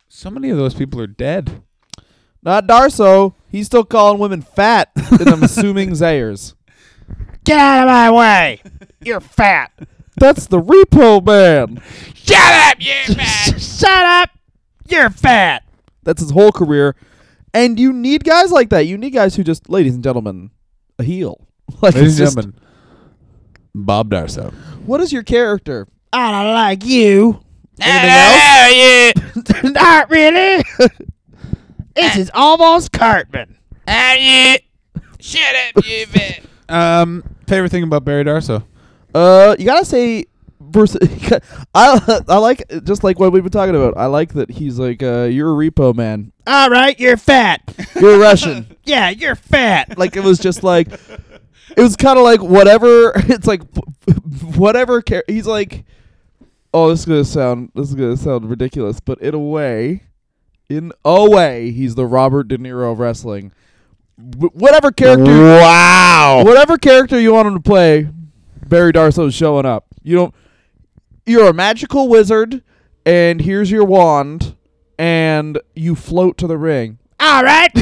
so 0.09 0.31
many 0.31 0.51
of 0.51 0.57
those 0.57 0.75
people 0.75 1.01
are 1.01 1.07
dead. 1.07 1.63
not 2.43 2.67
Darsow 2.67 3.35
he's 3.49 3.67
still 3.67 3.85
calling 3.85 4.19
women 4.21 4.43
fat 4.43 4.91
and 4.95 5.29
I'm 5.29 5.43
assuming 5.51 5.91
Zayers 5.91 6.55
Get 7.45 7.59
out 7.59 7.83
of 7.83 7.89
my 7.89 8.11
way. 8.11 8.63
You're 9.03 9.21
fat. 9.21 9.71
That's 10.17 10.47
the 10.47 10.61
Repo 10.61 11.25
Man 11.25 11.83
Shut 12.15 12.37
up, 12.39 12.77
you're 12.81 12.95
fat. 13.17 13.61
Shut 13.61 13.89
up. 13.89 14.31
You're 14.89 15.11
fat. 15.11 15.63
That's 16.03 16.21
his 16.21 16.31
whole 16.31 16.53
career. 16.53 16.95
And 17.53 17.79
you 17.79 17.93
need 17.93 18.25
guys 18.25 18.51
like 18.53 18.71
that. 18.71 18.87
You 18.87 18.97
need 18.99 19.11
guys 19.11 19.35
who 19.37 19.45
just, 19.45 19.69
ladies 19.71 19.95
and 19.95 20.03
gentlemen, 20.05 20.51
a 20.99 21.03
heel. 21.05 21.47
Like 21.81 21.95
Ladies 21.95 22.21
it's 22.21 22.21
and 22.21 22.27
just- 22.27 22.37
gentlemen, 22.37 22.61
Bob 23.75 24.11
Darsow. 24.11 24.53
what 24.87 25.01
is 25.01 25.13
your 25.13 25.23
character? 25.23 25.89
I 26.13 26.31
don't 26.45 26.55
like 26.55 26.85
you. 26.85 27.41
Anything 27.81 29.45
else? 29.47 29.63
Not 29.75 30.11
really. 30.11 30.63
this 31.97 32.17
is 32.17 32.31
almost 32.35 32.93
Cartman. 32.93 33.57
Shut 35.21 35.55
up, 35.77 35.85
you 35.87 36.07
fat. 36.07 36.41
Um, 36.69 37.25
favorite 37.47 37.71
thing 37.71 37.83
about 37.83 38.05
Barry 38.05 38.25
Darsow? 38.25 38.63
Uh, 39.15 39.55
you 39.59 39.65
gotta 39.65 39.85
say, 39.85 40.25
vers- 40.61 40.97
I 41.75 42.21
I 42.29 42.37
like 42.39 42.65
just 42.85 43.05
like 43.05 43.19
what 43.21 43.33
we've 43.33 43.43
been 43.45 43.53
talking 43.53 43.77
about. 43.77 43.97
I 43.97 44.07
like 44.07 44.35
that 44.35 44.51
he's 44.51 44.79
like, 44.79 45.03
uh, 45.03 45.23
you're 45.25 45.51
a 45.51 45.71
repo 45.71 45.95
man. 45.95 46.33
All 46.47 46.69
right, 46.71 46.99
you're 46.99 47.17
fat. 47.17 47.63
You're 48.01 48.19
Russian. 48.19 48.67
Yeah, 48.87 49.09
you're 49.09 49.35
fat. 49.37 49.97
like 49.97 50.15
it 50.15 50.23
was 50.23 50.39
just 50.39 50.63
like, 50.63 50.89
it 50.93 51.81
was 51.81 51.97
kind 51.97 52.19
of 52.19 52.25
like 52.25 52.43
whatever. 52.43 53.13
It's 53.17 53.47
like 53.47 53.63
whatever. 54.57 55.01
Char- 55.01 55.25
he's 55.27 55.47
like, 55.47 55.85
oh, 56.75 56.91
this 56.91 57.01
is 57.01 57.07
gonna 57.07 57.25
sound 57.25 57.71
this 57.75 57.89
is 57.89 57.95
gonna 57.95 58.17
sound 58.19 58.51
ridiculous, 58.51 59.01
but 59.01 59.19
in 59.23 59.33
a 59.35 59.39
way, 59.39 60.03
in 60.69 60.93
a 61.05 61.31
way, 61.31 61.71
he's 61.71 61.95
the 61.95 62.05
Robert 62.05 62.49
De 62.49 62.59
Niro 62.59 62.93
of 62.93 62.99
wrestling. 62.99 63.53
Wh- 64.19 64.55
whatever 64.55 64.91
character, 64.93 65.25
Wow. 65.33 66.43
whatever 66.45 66.77
character 66.77 67.19
you 67.19 67.33
want 67.33 67.49
him 67.49 67.55
to 67.55 67.61
play, 67.61 68.09
Barry 68.69 68.93
Darsow's 68.93 69.35
showing 69.35 69.67
up. 69.67 69.87
You 70.03 70.17
don't. 70.17 70.35
You're 71.27 71.49
a 71.49 71.55
magical 71.55 72.09
wizard, 72.09 72.63
and 73.07 73.41
here's 73.41 73.71
your 73.71 73.85
wand, 73.85 74.57
and 74.99 75.59
you 75.75 75.95
float 75.95 76.37
to 76.39 76.47
the 76.47 76.59
ring. 76.59 76.99
All 77.21 77.43
right. 77.43 77.71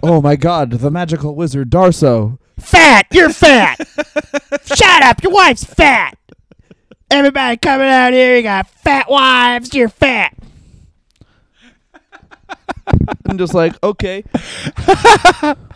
Oh 0.00 0.22
my 0.22 0.36
God, 0.36 0.70
the 0.70 0.90
magical 0.92 1.34
wizard 1.34 1.70
Darsow. 1.70 2.38
fat. 2.58 3.06
You're 3.12 3.30
fat. 3.30 3.78
Shut 4.64 5.02
up. 5.02 5.22
Your 5.24 5.32
wife's 5.32 5.64
fat. 5.64 6.16
Everybody 7.10 7.56
coming 7.56 7.88
out 7.88 8.12
here, 8.12 8.36
you 8.36 8.42
got 8.42 8.68
fat 8.68 9.10
wives. 9.10 9.74
You're 9.74 9.88
fat. 9.88 10.36
I'm 13.28 13.38
just 13.38 13.54
like, 13.54 13.74
okay. 13.82 14.24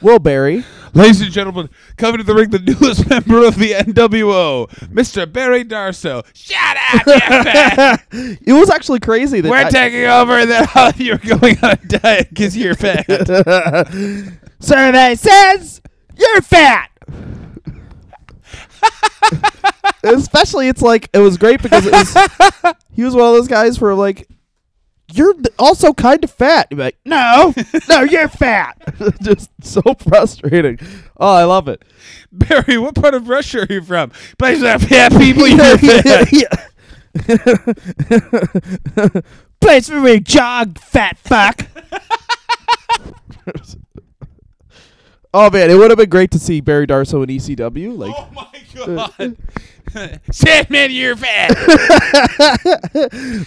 well, 0.01 0.19
Barry, 0.21 0.65
Ladies 0.95 1.23
and 1.23 1.31
gentlemen, 1.31 1.71
coming 1.97 2.19
to 2.19 2.23
the 2.25 2.35
ring, 2.35 2.51
the 2.51 2.59
newest 2.59 3.09
member 3.11 3.47
of 3.47 3.57
the 3.57 3.73
NWO, 3.73 4.69
Mr. 4.93 5.31
Barry 5.31 5.65
Darsow. 5.65 6.23
Shut 6.35 6.77
up, 6.93 7.07
you 7.07 7.19
fat. 7.21 8.07
it 8.13 8.53
was 8.53 8.69
actually 8.69 9.01
crazy 9.01 9.41
that 9.41 9.49
We're 9.51 9.57
I- 9.57 9.71
taking 9.71 10.05
over, 10.05 10.33
and 10.39 10.51
then 10.51 10.67
you're 10.97 11.17
going 11.19 11.57
on 11.63 11.71
a 11.73 11.77
diet 11.87 12.29
because 12.29 12.55
you're 12.57 12.75
fat. 12.75 13.07
Survey 14.61 15.15
says 15.15 15.81
you're 16.17 16.43
fat. 16.43 16.91
especially 20.03 20.69
it's 20.69 20.83
like 20.83 21.09
it 21.15 21.19
was 21.21 21.39
great 21.39 21.63
because 21.63 21.87
it 21.87 21.93
was 21.93 22.75
he 22.93 23.03
was 23.05 23.15
one 23.15 23.25
of 23.29 23.33
those 23.35 23.49
guys 23.49 23.81
where 23.81 23.95
like 23.95 24.29
you're 25.13 25.35
also 25.59 25.93
kind 25.93 26.23
of 26.25 26.31
fat. 26.31 26.69
You'd 26.71 26.77
be 26.79 26.83
like, 26.83 26.97
No, 27.05 27.55
no, 27.89 28.03
you're 28.03 28.29
fat. 28.29 28.77
just 29.23 29.51
so 29.63 29.83
frustrating. 30.09 30.79
Oh, 31.17 31.35
I 31.35 31.45
love 31.45 31.69
it. 31.69 31.83
Barry, 32.33 32.79
what 32.79 32.95
part 32.95 33.15
of 33.15 33.29
Russia 33.29 33.61
are 33.61 33.67
you 33.73 33.83
from? 33.83 34.11
Place 34.39 34.63
of 34.63 34.83
fat 34.83 35.13
people, 35.13 35.47
you're 35.47 35.79
fat. 35.79 36.29
Place 39.61 39.89
where 39.91 40.01
we 40.01 40.21
jog, 40.21 40.79
fat 40.79 41.19
fuck. 41.19 41.67
Oh 45.35 45.51
man, 45.51 45.71
it 45.71 45.77
would 45.77 45.91
have 45.91 45.99
been 45.99 46.11
great 46.11 46.31
to 46.33 46.39
see 46.39 46.61
Barry 46.61 46.87
Darsow 46.87 47.23
in 47.23 47.31
ECW. 47.31 47.97
Like, 47.97 48.15
Oh 48.17 48.29
my 48.35 48.47
god. 48.75 49.37
Sandman, 50.33 50.91
you're 50.91 51.17
fat. 51.17 51.49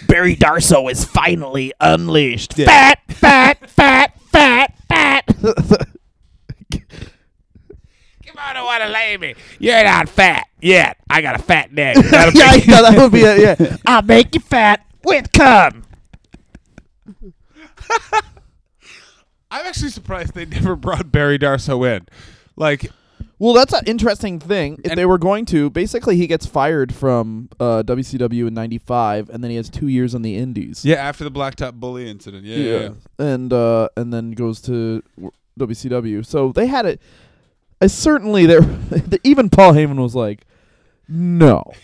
Barry 0.07 0.35
Darsow 0.35 0.89
is 0.91 1.03
finally 1.05 1.73
unleashed. 1.79 2.53
Fat, 2.53 2.99
fat, 3.09 3.69
fat, 3.69 4.19
fat, 4.31 4.73
fat. 4.87 5.25
Come 8.25 8.37
on, 8.37 8.57
I 8.57 8.63
want 8.63 8.83
to 8.83 8.89
lay 8.89 9.17
me. 9.17 9.35
You're 9.59 9.83
not 9.83 10.09
fat 10.09 10.45
yet. 10.61 10.97
I 11.09 11.21
got 11.21 11.35
a 11.39 11.43
fat 11.43 11.71
neck. 11.73 11.95
Yeah, 12.11 12.31
make- 12.33 12.65
yeah, 12.67 12.81
that 12.81 12.97
would 12.97 13.11
be 13.11 13.21
it. 13.21 13.59
Yeah, 13.59 13.77
I'll 13.85 14.01
make 14.01 14.33
you 14.35 14.41
fat 14.41 14.85
with 15.03 15.31
cum. 15.31 15.83
I'm 19.51 19.65
actually 19.65 19.89
surprised 19.91 20.33
they 20.33 20.45
never 20.45 20.75
brought 20.75 21.11
Barry 21.11 21.39
Darsow 21.39 21.87
in. 21.95 22.07
Like, 22.55 22.91
Well, 23.37 23.53
that's 23.53 23.73
an 23.73 23.83
interesting 23.85 24.39
thing. 24.39 24.79
If 24.83 24.91
And- 24.91 24.97
they 24.97 25.05
were 25.05 25.17
going 25.17 25.45
to, 25.47 25.69
basically, 25.69 26.15
he 26.15 26.25
gets 26.25 26.45
fired 26.45 26.93
from 26.93 27.49
uh, 27.59 27.83
WCW 27.85 28.47
in 28.47 28.53
'95, 28.53 29.29
and 29.29 29.43
then 29.43 29.51
he 29.51 29.57
has 29.57 29.69
two 29.69 29.87
years 29.87 30.15
on 30.15 30.21
the 30.21 30.35
Indies. 30.37 30.85
yeah, 30.85 30.95
after 30.95 31.23
the 31.25 31.31
Blacktop 31.31 31.73
Bully 31.73 32.09
incident. 32.09 32.45
Yeah, 32.45 32.57
yeah. 32.57 32.79
yeah. 32.79 32.89
and 33.25 33.51
uh, 33.51 33.89
and 33.97 34.13
then 34.13 34.31
goes 34.31 34.61
to 34.61 35.03
WCW. 35.59 36.25
So 36.25 36.51
they 36.51 36.67
had 36.67 36.85
it. 36.85 37.01
I 37.81 37.87
certainly 37.87 38.45
there. 38.45 38.61
even 39.23 39.49
Paul 39.49 39.73
Heyman 39.73 39.97
was 40.01 40.15
like, 40.15 40.45
"No, 41.09 41.73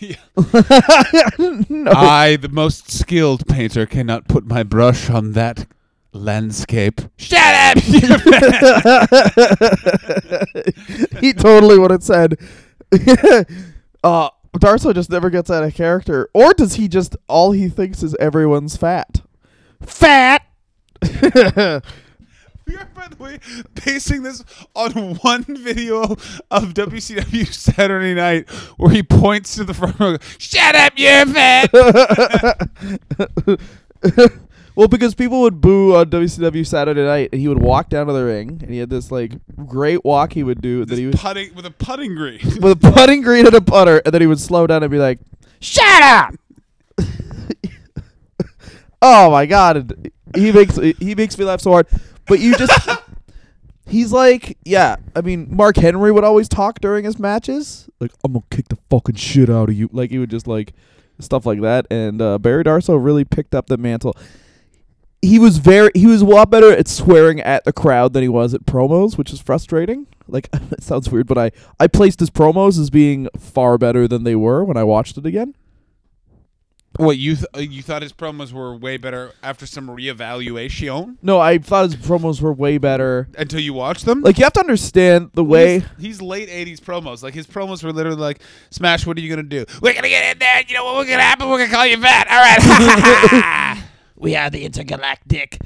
no." 1.68 1.90
I, 1.92 2.36
the 2.40 2.48
most 2.50 2.90
skilled 2.90 3.46
painter, 3.46 3.84
cannot 3.86 4.26
put 4.26 4.46
my 4.46 4.62
brush 4.62 5.10
on 5.10 5.32
that 5.32 5.66
landscape. 6.12 7.00
Shut 7.16 7.38
up! 7.38 7.78
he 11.20 11.32
totally 11.32 11.78
would 11.78 11.90
have 11.90 12.02
said. 12.02 12.38
uh, 14.04 14.28
Darsow 14.56 14.94
just 14.94 15.10
never 15.10 15.30
gets 15.30 15.50
out 15.50 15.64
of 15.64 15.74
character, 15.74 16.28
or 16.34 16.52
does 16.54 16.74
he 16.74 16.88
just 16.88 17.16
all 17.28 17.52
he 17.52 17.68
thinks 17.68 18.02
is 18.02 18.14
everyone's 18.16 18.76
fat? 18.76 19.22
Fat. 19.80 20.42
We 22.64 22.76
are, 22.76 22.88
by 22.94 23.08
the 23.08 23.16
way, 23.18 23.40
basing 23.84 24.22
this 24.22 24.44
on 24.76 25.16
one 25.16 25.42
video 25.44 26.02
of 26.50 26.74
WCW 26.74 27.52
Saturday 27.52 28.14
Night 28.14 28.48
where 28.76 28.92
he 28.92 29.02
points 29.02 29.56
to 29.56 29.64
the 29.64 29.74
front 29.74 29.98
row. 29.98 30.16
Shut 30.38 30.76
up, 30.76 30.92
you're 30.96 31.26
fat. 31.26 31.70
Well, 34.74 34.88
because 34.88 35.14
people 35.14 35.42
would 35.42 35.60
boo 35.60 35.94
on 35.94 36.06
WCW 36.06 36.66
Saturday 36.66 37.04
Night, 37.04 37.28
and 37.32 37.40
he 37.40 37.48
would 37.48 37.60
walk 37.60 37.90
down 37.90 38.06
to 38.06 38.12
the 38.12 38.24
ring, 38.24 38.60
and 38.62 38.70
he 38.70 38.78
had 38.78 38.88
this 38.88 39.10
like 39.10 39.32
great 39.66 40.04
walk 40.04 40.32
he 40.32 40.42
would 40.42 40.62
do 40.62 40.84
that 40.86 40.96
he 40.96 41.06
would 41.06 41.18
putting 41.18 41.54
with 41.54 41.66
a 41.66 41.70
putting 41.70 42.14
green. 42.14 42.40
with 42.60 42.72
a 42.84 42.92
putting 42.92 43.20
green 43.20 43.46
and 43.46 43.54
a 43.54 43.60
putter, 43.60 44.00
and 44.04 44.14
then 44.14 44.20
he 44.22 44.26
would 44.26 44.40
slow 44.40 44.66
down 44.66 44.82
and 44.82 44.90
be 44.90 44.98
like, 44.98 45.18
"Shut 45.60 46.02
up!" 46.02 46.34
oh 49.02 49.30
my 49.30 49.44
god, 49.44 49.76
and 49.76 50.10
he 50.34 50.52
makes 50.52 50.76
he 50.76 51.14
makes 51.14 51.36
me 51.36 51.44
laugh 51.44 51.60
so 51.60 51.72
hard. 51.72 51.86
But 52.26 52.40
you 52.40 52.56
just. 52.56 52.72
He's 53.84 54.12
like, 54.12 54.56
yeah. 54.64 54.96
I 55.14 55.20
mean, 55.20 55.48
Mark 55.54 55.76
Henry 55.76 56.12
would 56.12 56.24
always 56.24 56.48
talk 56.48 56.80
during 56.80 57.04
his 57.04 57.18
matches, 57.18 57.90
like, 58.00 58.12
"I'm 58.24 58.32
gonna 58.32 58.44
kick 58.50 58.68
the 58.68 58.78
fucking 58.88 59.16
shit 59.16 59.50
out 59.50 59.68
of 59.68 59.74
you." 59.74 59.90
Like 59.92 60.10
he 60.10 60.18
would 60.18 60.30
just 60.30 60.46
like 60.46 60.72
stuff 61.18 61.44
like 61.44 61.60
that. 61.60 61.86
And 61.90 62.22
uh, 62.22 62.38
Barry 62.38 62.64
Darsow 62.64 63.02
really 63.02 63.24
picked 63.24 63.54
up 63.54 63.66
the 63.66 63.76
mantle. 63.76 64.16
He 65.24 65.38
was 65.38 65.58
very, 65.58 65.90
he 65.94 66.06
was 66.06 66.20
a 66.20 66.24
lot 66.26 66.50
better 66.50 66.72
at 66.72 66.88
swearing 66.88 67.40
at 67.40 67.64
the 67.64 67.72
crowd 67.72 68.12
than 68.12 68.22
he 68.22 68.28
was 68.28 68.54
at 68.54 68.66
promos, 68.66 69.16
which 69.16 69.32
is 69.32 69.40
frustrating. 69.40 70.08
Like 70.26 70.48
it 70.52 70.82
sounds 70.82 71.10
weird, 71.10 71.26
but 71.28 71.38
I 71.38 71.52
I 71.78 71.86
placed 71.86 72.18
his 72.20 72.28
promos 72.30 72.78
as 72.78 72.90
being 72.90 73.28
far 73.38 73.78
better 73.78 74.08
than 74.08 74.24
they 74.24 74.34
were 74.34 74.64
when 74.64 74.76
I 74.76 74.82
watched 74.84 75.16
it 75.16 75.24
again. 75.26 75.54
what 76.96 77.16
you 77.18 77.36
th- 77.36 77.46
uh, 77.56 77.60
you 77.60 77.82
thought 77.82 78.02
his 78.02 78.12
promos 78.12 78.52
were 78.52 78.74
way 78.76 78.96
better 78.98 79.32
after 79.42 79.64
some 79.64 79.86
reevaluation 79.88 81.16
No, 81.22 81.38
I 81.40 81.58
thought 81.58 81.84
his 81.90 81.96
promos 81.96 82.40
were 82.40 82.52
way 82.52 82.78
better. 82.78 83.28
until 83.38 83.60
you 83.60 83.72
watched 83.74 84.04
them? 84.04 84.22
Like 84.22 84.38
you 84.38 84.44
have 84.44 84.52
to 84.54 84.60
understand 84.60 85.30
the 85.34 85.44
Well, 85.44 85.52
way. 85.62 85.78
he's, 85.98 86.18
he's 86.18 86.22
late 86.22 86.48
'80s 86.48 86.80
promos. 86.80 87.22
Like 87.22 87.34
his 87.34 87.46
promos 87.46 87.82
were 87.84 87.92
literally 87.92 88.20
like, 88.20 88.40
"Smash, 88.70 89.06
what 89.06 89.16
are 89.16 89.20
you 89.20 89.30
gonna 89.30 89.42
do? 89.44 89.64
We're 89.80 89.94
gonna 89.94 90.08
get 90.08 90.32
in 90.32 90.38
there. 90.40 90.62
You 90.66 90.74
know 90.74 90.84
what? 90.84 90.96
We're 90.96 91.04
gonna 91.06 91.22
happen. 91.22 91.48
We're 91.48 91.58
gonna 91.58 91.70
call 91.70 91.86
you 91.86 92.00
fat. 92.00 92.26
All 92.28 92.40
right." 92.42 93.78
We 94.22 94.36
are 94.36 94.50
the 94.50 94.64
intergalactic 94.64 95.58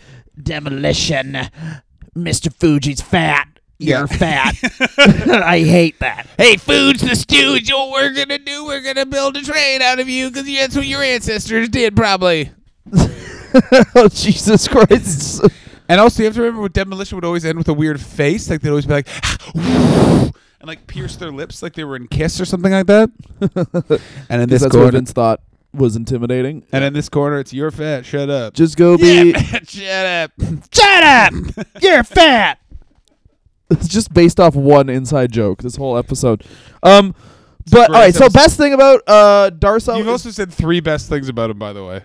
demolition. 0.42 1.36
Mr. 2.16 2.50
Fuji's 2.50 3.02
fat. 3.02 3.46
You're 3.78 4.06
fat. 4.06 4.54
I 4.98 5.58
hate 5.58 5.98
that. 5.98 6.26
hey, 6.38 6.56
Food's 6.56 7.02
the 7.02 7.14
stooge. 7.14 7.70
What 7.70 7.90
we're 7.90 8.14
gonna 8.14 8.38
do? 8.38 8.64
We're 8.64 8.80
gonna 8.80 9.04
build 9.04 9.36
a 9.36 9.42
train 9.42 9.82
out 9.82 10.00
of 10.00 10.08
you 10.08 10.30
because 10.30 10.46
that's 10.46 10.74
what 10.74 10.86
your 10.86 11.02
ancestors 11.02 11.68
did, 11.68 11.94
probably. 11.94 12.50
oh 13.94 14.08
Jesus 14.10 14.66
Christ! 14.66 15.42
And 15.90 16.00
also, 16.00 16.22
you 16.22 16.24
have 16.24 16.34
to 16.36 16.40
remember, 16.40 16.62
with 16.62 16.72
demolition 16.72 17.16
would 17.16 17.26
always 17.26 17.44
end 17.44 17.58
with 17.58 17.68
a 17.68 17.74
weird 17.74 18.00
face. 18.00 18.48
Like 18.48 18.62
they'd 18.62 18.70
always 18.70 18.86
be 18.86 18.94
like, 18.94 19.08
and 19.54 20.32
like 20.64 20.86
pierce 20.86 21.16
their 21.16 21.30
lips, 21.30 21.62
like 21.62 21.74
they 21.74 21.84
were 21.84 21.96
in 21.96 22.08
Kiss 22.08 22.40
or 22.40 22.46
something 22.46 22.72
like 22.72 22.86
that. 22.86 23.10
and 24.30 24.40
in 24.40 24.48
this 24.48 24.62
that's 24.62 24.74
what 24.74 24.94
Vince 24.94 25.12
thought 25.12 25.40
was 25.76 25.96
intimidating. 25.96 26.64
and 26.72 26.82
in 26.84 26.92
this 26.92 27.08
corner, 27.08 27.38
it's 27.38 27.52
you're 27.52 27.70
fat. 27.70 28.04
Shut 28.06 28.28
up. 28.30 28.54
Just 28.54 28.76
go 28.76 28.96
be. 28.96 29.32
Yeah, 29.34 29.60
shut 29.64 30.06
up. 30.06 30.30
Shut 30.72 31.04
up. 31.04 31.66
You're 31.82 32.04
fat. 32.04 32.58
It's 33.70 33.88
just 33.88 34.12
based 34.14 34.38
off 34.40 34.54
one 34.54 34.88
inside 34.88 35.32
joke. 35.32 35.62
This 35.62 35.76
whole 35.76 35.96
episode. 35.98 36.44
Um, 36.82 37.14
but 37.70 37.88
all 37.90 37.96
right. 38.00 38.14
So 38.14 38.26
episode. 38.26 38.32
best 38.38 38.56
thing 38.56 38.72
about 38.74 39.02
uh 39.06 39.50
Darsow. 39.52 39.98
You've 39.98 40.08
also 40.08 40.30
said 40.30 40.52
three 40.52 40.80
best 40.80 41.08
things 41.08 41.28
about 41.28 41.50
him, 41.50 41.58
by 41.58 41.72
the 41.72 41.84
way. 41.84 42.02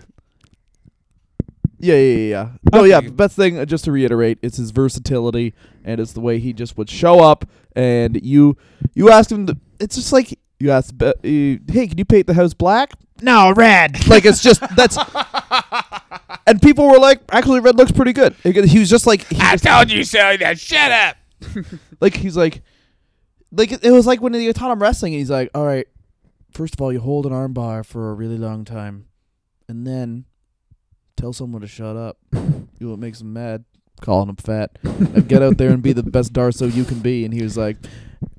yeah, 1.78 1.94
yeah, 1.94 2.16
yeah, 2.16 2.28
yeah. 2.28 2.48
No, 2.72 2.80
Okay. 2.80 2.88
yeah. 2.90 3.00
Best 3.00 3.36
thing, 3.36 3.58
uh, 3.58 3.64
just 3.64 3.84
to 3.84 3.92
reiterate, 3.92 4.38
it's 4.42 4.56
his 4.56 4.70
versatility 4.70 5.54
and 5.84 6.00
it's 6.00 6.12
the 6.12 6.20
way 6.20 6.38
he 6.38 6.52
just 6.52 6.76
would 6.78 6.90
show 6.90 7.20
up 7.20 7.44
and 7.74 8.20
you 8.24 8.56
you 8.94 9.10
ask 9.10 9.30
him. 9.30 9.46
To, 9.46 9.56
it's 9.80 9.96
just 9.96 10.12
like 10.12 10.38
you 10.60 10.70
ask, 10.70 10.94
uh, 11.02 11.12
hey, 11.22 11.58
can 11.66 11.96
you 11.98 12.04
paint 12.04 12.26
the 12.26 12.34
house 12.34 12.54
black? 12.54 12.92
No, 13.22 13.52
red. 13.52 14.06
Like 14.08 14.24
it's 14.24 14.42
just 14.42 14.60
that's. 14.76 14.98
And 16.46 16.60
people 16.60 16.88
were 16.88 16.98
like, 16.98 17.20
actually, 17.30 17.60
red 17.60 17.76
looks 17.76 17.92
pretty 17.92 18.12
good. 18.12 18.34
He 18.42 18.78
was 18.80 18.90
just 18.90 19.06
like, 19.06 19.26
he 19.28 19.36
I 19.40 19.52
just- 19.52 19.64
told 19.64 19.90
you 19.90 20.02
so. 20.04 20.36
Now 20.40 20.54
shut 20.54 20.90
up. 20.92 21.16
like 22.00 22.14
he's 22.16 22.36
like 22.36 22.62
like 23.50 23.72
it 23.72 23.90
was 23.90 24.06
like 24.06 24.20
when 24.20 24.32
he 24.32 24.52
taught 24.52 24.70
him 24.70 24.80
wrestling 24.80 25.12
he's 25.12 25.28
like 25.28 25.50
all 25.54 25.66
right 25.66 25.88
first 26.52 26.72
of 26.74 26.80
all 26.80 26.92
you 26.92 27.00
hold 27.00 27.26
an 27.26 27.32
arm 27.32 27.52
bar 27.52 27.82
for 27.82 28.10
a 28.10 28.14
really 28.14 28.38
long 28.38 28.64
time 28.64 29.06
and 29.68 29.84
then 29.84 30.24
tell 31.16 31.32
someone 31.32 31.60
to 31.60 31.66
shut 31.66 31.96
up 31.96 32.16
you 32.32 32.68
know 32.78 32.90
what 32.90 32.98
makes 33.00 33.20
him 33.20 33.32
mad 33.32 33.64
calling 34.02 34.28
him 34.28 34.36
fat 34.36 34.76
and 34.82 35.26
get 35.28 35.42
out 35.42 35.56
there 35.56 35.70
and 35.70 35.82
be 35.82 35.92
the 35.92 36.02
best 36.02 36.32
darsow 36.32 36.72
you 36.72 36.84
can 36.84 36.98
be 36.98 37.24
and 37.24 37.32
he 37.32 37.42
was 37.42 37.56
like 37.56 37.76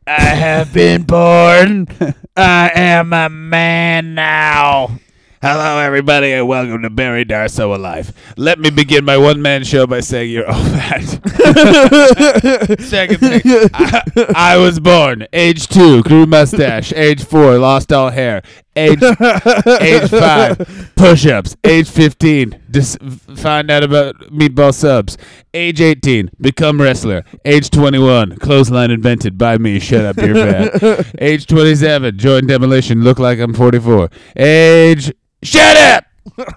I 0.06 0.22
have 0.22 0.74
been 0.74 1.04
born. 1.04 1.88
I 2.36 2.72
am 2.76 3.14
a 3.14 3.30
man 3.30 4.16
now. 4.16 5.00
Hello, 5.42 5.78
everybody, 5.78 6.32
and 6.32 6.48
welcome 6.48 6.84
to 6.84 6.90
Barry 6.90 7.26
Darsow 7.26 7.76
Alive. 7.76 8.14
Let 8.38 8.60
me 8.60 8.70
begin 8.70 9.04
my 9.04 9.18
one 9.18 9.42
man 9.42 9.66
show 9.66 9.86
by 9.86 10.00
saying 10.00 10.32
you're 10.32 10.50
all 10.50 10.64
fat. 10.64 11.04
Second 12.82 13.18
thing, 13.20 13.42
I, 13.74 14.04
I 14.36 14.58
was 14.58 14.80
born 14.80 15.28
age 15.34 15.68
two, 15.68 16.02
grew 16.04 16.26
mustache. 16.26 16.94
Age 16.94 17.26
four, 17.26 17.58
lost 17.58 17.92
all 17.92 18.10
hair. 18.10 18.42
Age 18.76 19.04
age 19.04 20.10
five, 20.10 20.92
push 20.96 21.28
ups. 21.28 21.56
Age 21.64 21.88
fifteen, 21.88 22.60
dis- 22.72 22.98
find 23.36 23.70
out 23.70 23.84
about 23.84 24.16
meatball 24.32 24.74
subs. 24.74 25.16
Age 25.54 25.80
eighteen, 25.80 26.32
become 26.42 26.82
wrestler. 26.82 27.24
Age 27.46 27.70
twenty 27.70 28.00
one, 28.00 28.36
clothesline 28.38 28.90
invented 28.90 29.38
by 29.38 29.60
me. 29.60 29.80
Shut 29.80 30.06
up, 30.06 30.18
you're 30.18 30.36
fat. 30.80 31.06
Age 31.20 31.46
twenty 31.46 31.76
seven, 31.76 32.18
join 32.18 32.48
demolition. 32.48 33.04
Look 33.04 33.20
like 33.20 33.38
I'm 33.40 33.54
forty 33.54 33.80
four. 33.80 34.10
Age 34.36 35.14
shut 35.44 35.78
up. 35.78 36.06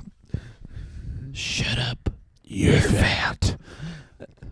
Shut 1.32 1.78
up. 1.78 2.08
You're 2.44 2.80
fat. 2.80 3.58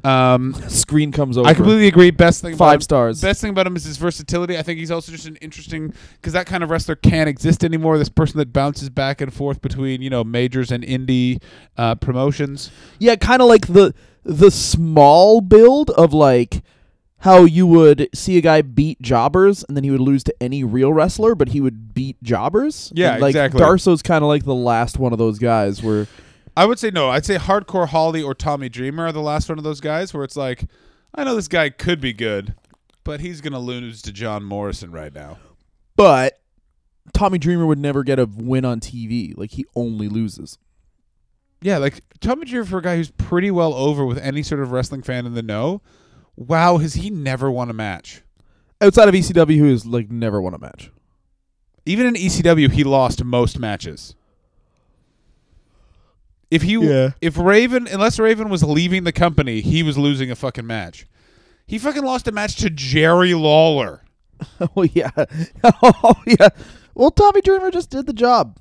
Um, 0.05 0.52
screen 0.68 1.12
comes 1.12 1.38
over 1.38 1.48
I 1.48 1.55
completely 1.55 1.86
agree. 1.86 2.11
Best 2.11 2.42
thing 2.42 2.52
about 2.55 2.64
five 2.66 2.74
him- 2.76 2.80
stars 2.82 3.20
Best 3.22 3.40
thing 3.40 3.50
about 3.50 3.66
him 3.66 3.74
is 3.74 3.84
his 3.84 3.96
versatility. 3.96 4.59
I 4.59 4.62
think 4.62 4.78
he's 4.78 4.90
also 4.90 5.11
just 5.11 5.26
an 5.26 5.36
interesting 5.36 5.94
because 6.16 6.34
that 6.34 6.46
kind 6.46 6.62
of 6.62 6.70
wrestler 6.70 6.94
can't 6.96 7.28
exist 7.28 7.64
anymore. 7.64 7.96
This 7.96 8.11
person 8.11 8.36
that 8.38 8.52
bounces 8.52 8.90
back 8.90 9.20
and 9.22 9.32
forth 9.32 9.62
between 9.62 10.02
you 10.02 10.11
know 10.11 10.22
majors 10.22 10.70
and 10.70 10.84
indie 10.84 11.42
uh, 11.78 11.94
promotions. 11.94 12.70
yeah 12.98 13.16
kind 13.16 13.40
of 13.40 13.48
like 13.48 13.66
the 13.68 13.94
the 14.24 14.50
small 14.50 15.40
build 15.40 15.90
of 15.90 16.12
like 16.12 16.62
how 17.18 17.44
you 17.44 17.66
would 17.66 18.09
see 18.14 18.36
a 18.36 18.40
guy 18.42 18.61
beat 18.61 19.00
jobbers 19.00 19.64
and 19.68 19.76
then 19.76 19.84
he 19.84 19.90
would 19.90 20.00
lose 20.00 20.22
to 20.24 20.34
any 20.42 20.62
real 20.62 20.92
wrestler 20.92 21.34
but 21.34 21.48
he 21.48 21.61
would 21.61 21.94
beat 21.94 22.22
jobbers 22.22 22.92
Yeah, 22.94 23.12
And, 23.14 23.22
like 23.22 23.30
exactly. 23.30 23.61
darsow's 23.61 24.02
kind 24.02 24.22
of 24.22 24.28
like 24.28 24.44
the 24.44 24.55
last 24.55 24.98
one 24.98 25.12
of 25.12 25.18
those 25.18 25.38
guys 25.38 25.82
where 25.82 26.07
I 26.57 26.66
would 26.66 26.78
say 26.78 26.90
no. 26.90 27.11
I'd 27.11 27.24
say 27.26 27.36
Hardcore 27.36 27.88
Holly 27.88 28.22
or 28.22 28.34
Tommy 28.34 28.68
Dreamer 28.68 29.07
are 29.07 29.12
the 29.12 29.20
last 29.20 29.48
one 29.48 29.59
of 29.59 29.64
those 29.64 29.80
guys 29.80 30.14
where 30.14 30.24
it's 30.24 30.36
like, 30.36 30.64
I 31.14 31.24
know 31.24 31.34
this 31.34 31.48
guy 31.48 31.68
could 31.70 32.00
be 32.00 32.12
good, 32.12 32.55
but 33.02 33.20
he's 33.20 33.40
gonna 33.40 33.59
lose 33.59 34.02
to 34.02 34.12
John 34.12 34.44
Morrison 34.44 34.92
right 34.92 35.12
now. 35.14 35.38
but 35.96 36.40
tommy 37.12 37.36
dreamer 37.36 37.66
would 37.66 37.78
never 37.78 38.02
get 38.02 38.18
a 38.18 38.24
win 38.24 38.64
on 38.64 38.80
tv 38.80 39.36
like 39.36 39.50
he 39.50 39.64
only 39.76 40.09
loses 40.09 40.57
Yeah, 41.61 41.76
like 41.76 42.00
Tommy 42.20 42.46
Dreamer 42.46 42.64
for 42.64 42.78
a 42.78 42.82
guy 42.82 42.96
who's 42.96 43.11
pretty 43.11 43.50
well 43.50 43.74
over 43.74 44.07
with 44.07 44.16
any 44.18 44.42
sort 44.42 44.62
of 44.62 44.72
wrestling 44.72 45.02
fan 45.02 45.26
in 45.26 45.34
the 45.34 45.42
know. 45.42 45.82
Wow, 46.34 46.78
has 46.78 46.94
he 46.94 47.11
never 47.11 47.50
won 47.50 47.68
a 47.68 47.74
match? 47.74 48.22
outside 48.80 49.07
of 49.09 49.14
ecw 49.14 49.59
who 49.59 49.70
has 49.70 49.84
like 49.84 50.11
never 50.11 50.40
won 50.40 50.55
a 50.55 50.59
match 50.59 50.90
Even 51.84 52.07
in 52.07 52.14
ECW, 52.14 52.70
he 52.72 52.84
lost 52.84 53.22
most 53.22 53.59
matches. 53.59 54.14
If 56.55 56.62
he, 56.62 56.74
Yeah. 56.74 57.11
if 57.20 57.36
Raven, 57.36 57.86
unless 57.90 58.18
Raven 58.18 58.48
was 58.48 58.62
leaving 58.62 59.05
the 59.05 59.12
company, 59.12 59.61
he 59.61 59.82
was 59.82 59.98
losing 59.98 60.30
a 60.30 60.34
fucking 60.36 60.66
match. 60.66 61.07
He 61.66 61.78
fucking 61.78 62.02
lost 62.05 62.28
a 62.28 62.32
match 62.32 62.57
to 62.57 62.70
Jerry 62.70 63.34
Lawler. 63.34 64.02
oh 64.76 64.82
yeah 64.82 65.11
oh 65.82 66.14
yeah 66.26 66.48
well 66.94 67.11
tommy 67.11 67.40
dreamer 67.40 67.70
just 67.70 67.88
did 67.88 68.05
the 68.05 68.12
job 68.12 68.59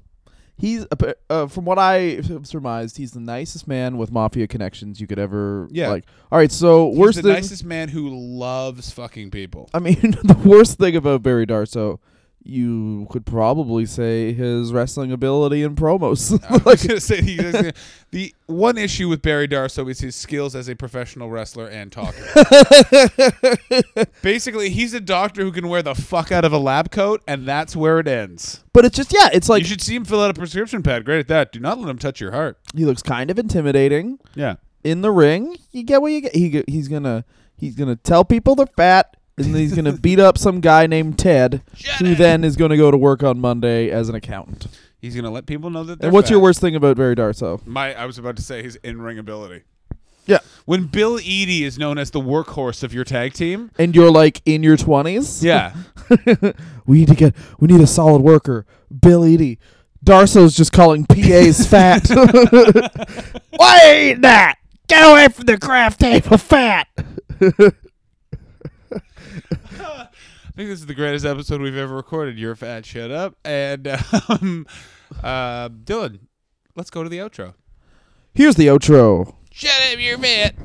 he's 0.55 0.85
uh, 1.29 1.47
from 1.47 1.65
what 1.65 1.79
i 1.79 2.21
surmised 2.43 2.95
he's 2.95 3.11
the 3.11 3.19
nicest 3.19 3.67
man 3.67 3.97
with 3.97 4.11
mafia 4.11 4.47
connections 4.47 5.01
you 5.01 5.07
could 5.07 5.17
ever 5.17 5.67
Yeah. 5.71 5.89
like 5.89 6.05
all 6.31 6.37
right 6.37 6.51
so 6.51 6.89
He's 6.91 6.99
worst 6.99 7.15
the 7.17 7.23
thing 7.23 7.33
nicest 7.33 7.65
man 7.65 7.89
who 7.89 8.07
loves 8.09 8.91
fucking 8.91 9.31
people. 9.31 9.67
I 9.73 9.79
mean, 9.79 9.99
the 10.23 10.39
worst 10.45 10.77
thing 10.77 10.95
about 10.95 11.23
Barry 11.23 11.47
Darsow, 11.47 11.97
you 12.45 13.07
could 13.09 13.25
probably 13.25 13.85
say 13.85 14.33
his 14.33 14.73
wrestling 14.73 15.11
ability 15.11 15.63
and 15.63 15.77
promos. 15.77 16.37
I 16.49 16.57
was 16.57 16.83
gonna 16.87 16.99
say 16.99 17.21
he, 17.21 17.37
the 18.11 18.35
one 18.47 18.77
issue 18.77 19.07
with 19.07 19.21
Barry 19.21 19.47
Darsow 19.47 19.89
is 19.89 19.99
his 20.01 20.15
skills 20.15 20.53
as 20.55 20.67
a 20.67 20.75
professional 20.75 21.29
wrestler 21.29 21.67
and 21.67 21.91
talker. 21.91 22.23
Basically, 24.21 24.69
he's 24.69 24.93
a 24.93 24.99
doctor 24.99 25.41
who 25.43 25.51
can 25.51 25.67
wear 25.69 25.81
the 25.81 25.95
fuck 25.95 26.31
out 26.31 26.45
of 26.45 26.53
a 26.53 26.57
lab 26.57 26.91
coat, 26.91 27.21
and 27.27 27.47
that's 27.47 27.75
where 27.75 27.99
it 27.99 28.07
ends. 28.07 28.63
but 28.73 28.85
it's 28.85 28.95
just 28.95 29.13
yeah, 29.13 29.29
it's 29.33 29.49
like 29.49 29.61
you 29.61 29.67
should 29.67 29.81
see 29.81 29.95
him 29.95 30.05
fill 30.05 30.21
out 30.21 30.29
a 30.29 30.33
prescription 30.33 30.83
pad. 30.83 31.05
Great 31.05 31.19
at 31.19 31.27
that. 31.29 31.51
Do 31.51 31.59
not 31.59 31.79
let 31.79 31.89
him 31.89 31.97
touch 31.99 32.19
your 32.19 32.31
heart. 32.31 32.57
he 32.75 32.85
looks 32.85 33.01
kind 33.01 33.29
of 33.31 33.39
intimidating 33.39 34.19
Yeah. 34.35 34.55
in 34.83 35.01
the 35.01 35.11
ring. 35.11 35.57
You 35.71 35.83
get 35.83 36.01
what 36.01 36.11
you 36.11 36.21
get. 36.21 36.35
He 36.35 36.63
he's 36.67 36.87
gonna 36.87 37.25
he's 37.55 37.75
gonna 37.75 37.95
tell 37.95 38.25
people 38.25 38.55
they're 38.55 38.65
fat. 38.67 39.15
And 39.37 39.55
he's 39.55 39.73
gonna 39.73 39.93
beat 39.93 40.19
up 40.19 40.37
some 40.37 40.59
guy 40.61 40.85
named 40.87 41.17
Ted, 41.17 41.61
who 41.99 42.15
then 42.15 42.43
is 42.43 42.55
gonna 42.55 42.77
go 42.77 42.91
to 42.91 42.97
work 42.97 43.23
on 43.23 43.39
Monday 43.39 43.89
as 43.89 44.09
an 44.09 44.15
accountant. 44.15 44.67
He's 45.01 45.15
gonna 45.15 45.31
let 45.31 45.45
people 45.45 45.69
know 45.69 45.83
that. 45.83 45.99
They're 45.99 46.07
And 46.07 46.13
what's 46.13 46.29
your 46.29 46.39
worst 46.39 46.61
thing 46.61 46.75
about 46.75 46.97
Barry 46.97 47.15
Darsow? 47.15 47.65
My, 47.65 47.93
I 47.93 48.05
was 48.05 48.17
about 48.17 48.35
to 48.37 48.41
say 48.41 48.61
his 48.63 48.75
in-ring 48.77 49.17
ability. 49.17 49.63
Yeah. 50.25 50.39
When 50.65 50.85
Bill 50.85 51.19
Eadie 51.19 51.63
is 51.63 51.77
known 51.77 51.97
as 51.97 52.11
the 52.11 52.21
workhorse 52.21 52.83
of 52.83 52.93
your 52.93 53.03
tag 53.03 53.33
team. 53.33 53.71
And 53.77 53.95
you're 53.95 54.11
like 54.11 54.41
in 54.45 54.63
your 54.63 54.77
twenties. 54.77 55.43
Yeah. 55.43 55.73
we 56.85 56.99
need 56.99 57.09
to 57.09 57.15
get. 57.15 57.35
We 57.59 57.67
need 57.67 57.81
a 57.81 57.87
solid 57.87 58.21
worker. 58.21 58.65
Bill 59.01 59.23
Eadie. 59.23 59.57
Darsow's 60.05 60.55
just 60.55 60.71
calling 60.71 61.05
PAs 61.05 61.65
fat. 61.69 62.07
Why 63.51 63.79
ain't 63.83 64.21
that? 64.21 64.55
Get 64.87 65.03
away 65.09 65.27
from 65.29 65.45
the 65.45 65.57
craft 65.57 66.01
table, 66.01 66.37
fat. 66.37 66.87
I 69.79 70.07
think 70.55 70.69
this 70.69 70.79
is 70.79 70.85
the 70.85 70.93
greatest 70.93 71.25
episode 71.25 71.61
we've 71.61 71.75
ever 71.75 71.95
recorded. 71.95 72.37
You're 72.37 72.55
fat. 72.55 72.85
Shut 72.85 73.11
up. 73.11 73.35
And 73.43 73.87
um, 74.29 74.67
uh, 75.23 75.69
Dylan, 75.69 76.19
let's 76.75 76.89
go 76.89 77.03
to 77.03 77.09
the 77.09 77.17
outro. 77.17 77.55
Here's 78.33 78.55
the 78.55 78.67
outro. 78.67 79.35
Shut 79.51 79.71
up, 79.91 79.99
you're 79.99 80.17
fat. 80.17 80.55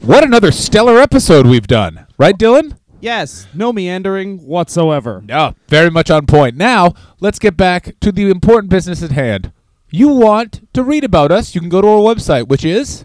What 0.00 0.24
another 0.24 0.50
stellar 0.52 0.98
episode 0.98 1.46
we've 1.46 1.66
done, 1.66 2.06
right, 2.18 2.36
Dylan? 2.36 2.78
Yes, 3.00 3.46
no 3.54 3.72
meandering 3.72 4.38
whatsoever. 4.38 5.22
No, 5.24 5.54
very 5.68 5.90
much 5.90 6.10
on 6.10 6.26
point. 6.26 6.56
Now, 6.56 6.94
let's 7.20 7.38
get 7.38 7.56
back 7.56 7.94
to 8.00 8.10
the 8.10 8.30
important 8.30 8.70
business 8.70 9.02
at 9.02 9.12
hand. 9.12 9.52
You 9.90 10.08
want 10.08 10.66
to 10.74 10.82
read 10.82 11.04
about 11.04 11.30
us, 11.30 11.54
you 11.54 11.60
can 11.60 11.70
go 11.70 11.80
to 11.80 11.88
our 11.88 12.00
website, 12.00 12.48
which 12.48 12.64
is 12.64 13.04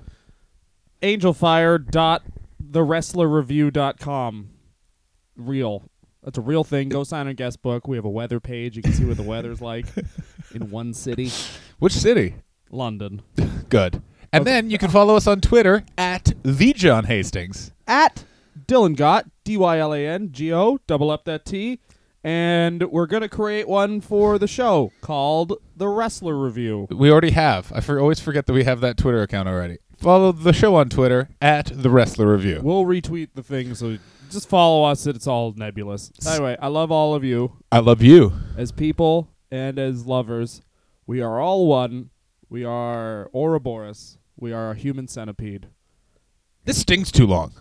Angelfire.thewrestlerreview.com. 2.73 4.49
Real. 5.35 5.83
That's 6.23 6.37
a 6.37 6.41
real 6.41 6.63
thing. 6.63 6.89
Go 6.89 7.03
sign 7.03 7.27
a 7.27 7.33
guest 7.33 7.61
book. 7.61 7.87
We 7.87 7.97
have 7.97 8.05
a 8.05 8.09
weather 8.09 8.39
page. 8.39 8.77
You 8.77 8.83
can 8.83 8.93
see 8.93 9.05
what 9.05 9.17
the 9.17 9.23
weather's 9.23 9.61
like 9.61 9.85
in 10.53 10.69
one 10.69 10.93
city, 10.93 11.31
which 11.79 11.93
city? 11.93 12.35
London. 12.69 13.21
Good. 13.69 14.01
And 14.31 14.47
then 14.47 14.71
you 14.71 14.79
can 14.79 14.89
follow 14.89 15.15
us 15.15 15.27
on 15.27 15.41
Twitter 15.41 15.83
at 15.97 16.33
the 16.41 16.73
John 16.73 17.05
Hastings. 17.05 17.71
At 17.85 18.23
Dylan 18.65 18.95
Gott, 18.95 19.29
D 19.43 19.57
Y 19.57 19.77
L 19.77 19.93
A 19.93 20.07
N 20.07 20.29
G 20.31 20.51
O, 20.53 20.79
double 20.87 21.11
up 21.11 21.25
that 21.25 21.45
T. 21.45 21.79
And 22.23 22.89
we're 22.89 23.05
going 23.05 23.21
to 23.21 23.29
create 23.29 23.67
one 23.67 23.99
for 23.99 24.39
the 24.39 24.47
show 24.47 24.93
called 25.01 25.53
The 25.75 25.89
Wrestler 25.89 26.37
Review. 26.37 26.87
We 26.89 27.11
already 27.11 27.31
have. 27.31 27.71
I 27.75 27.81
for, 27.81 27.99
always 27.99 28.21
forget 28.21 28.45
that 28.45 28.53
we 28.53 28.63
have 28.63 28.79
that 28.79 28.95
Twitter 28.95 29.21
account 29.21 29.49
already. 29.49 29.77
Follow 30.03 30.33
the 30.33 30.51
show 30.51 30.75
on 30.75 30.89
Twitter 30.89 31.29
at 31.41 31.71
the 31.73 31.89
Wrestler 31.89 32.33
Review. 32.33 32.59
We'll 32.61 32.83
retweet 32.83 33.29
the 33.35 33.41
thing, 33.41 33.73
so 33.73 33.97
just 34.29 34.49
follow 34.49 34.83
us. 34.83 35.07
It's 35.07 35.27
all 35.27 35.53
nebulous. 35.55 36.11
Anyway, 36.27 36.57
I 36.61 36.67
love 36.67 36.91
all 36.91 37.15
of 37.15 37.23
you. 37.23 37.53
I 37.71 37.79
love 37.79 38.01
you. 38.01 38.33
as 38.57 38.73
people 38.73 39.29
and 39.49 39.79
as 39.79 40.05
lovers. 40.05 40.61
We 41.07 41.21
are 41.21 41.39
all 41.39 41.67
one. 41.67 42.09
We 42.49 42.65
are 42.65 43.29
Ouroboros. 43.33 44.17
We 44.35 44.51
are 44.51 44.71
a 44.71 44.75
human 44.75 45.07
centipede. 45.07 45.67
This 46.65 46.81
stings 46.81 47.09
too 47.09 47.25
long. 47.25 47.53